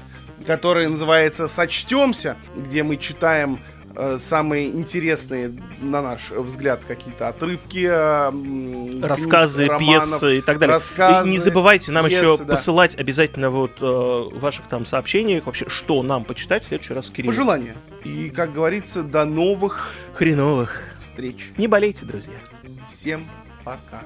который 0.47 0.87
называется 0.87 1.47
«Сочтемся», 1.47 2.37
где 2.55 2.83
мы 2.83 2.97
читаем 2.97 3.55
э, 3.55 3.72
самые 4.17 4.69
интересные, 4.69 5.53
на 5.81 6.01
наш 6.01 6.31
взгляд, 6.31 6.83
какие-то 6.87 7.27
отрывки, 7.27 7.87
э, 7.89 9.01
Рассказы, 9.05 9.67
книг, 9.67 9.71
романов, 9.71 10.03
пьесы 10.03 10.37
и 10.37 10.41
так 10.41 10.59
далее. 10.59 10.75
рассказы, 10.75 11.27
и 11.27 11.31
не 11.31 11.37
забывайте 11.39 11.91
нам 11.91 12.05
еще 12.05 12.21
пьесы, 12.21 12.43
да. 12.45 12.51
посылать 12.51 12.95
обязательно 12.95 13.49
вот 13.49 13.71
э, 13.81 14.29
ваших 14.37 14.67
там 14.67 14.85
сообщениях 14.85 15.45
вообще, 15.45 15.69
что 15.69 16.01
нам 16.03 16.23
почитать 16.25 16.63
в 16.63 16.67
следующий 16.67 16.93
раз 16.93 17.07
с 17.07 17.09
Кириллом. 17.09 17.35
Пожелания. 17.35 17.75
И, 18.03 18.29
как 18.29 18.53
говорится, 18.53 19.03
до 19.03 19.25
новых 19.25 19.91
Хреновых. 20.13 20.95
встреч. 21.01 21.51
Не 21.57 21.67
болейте, 21.67 22.05
друзья. 22.05 22.33
Всем 22.89 23.25
пока. 23.63 24.01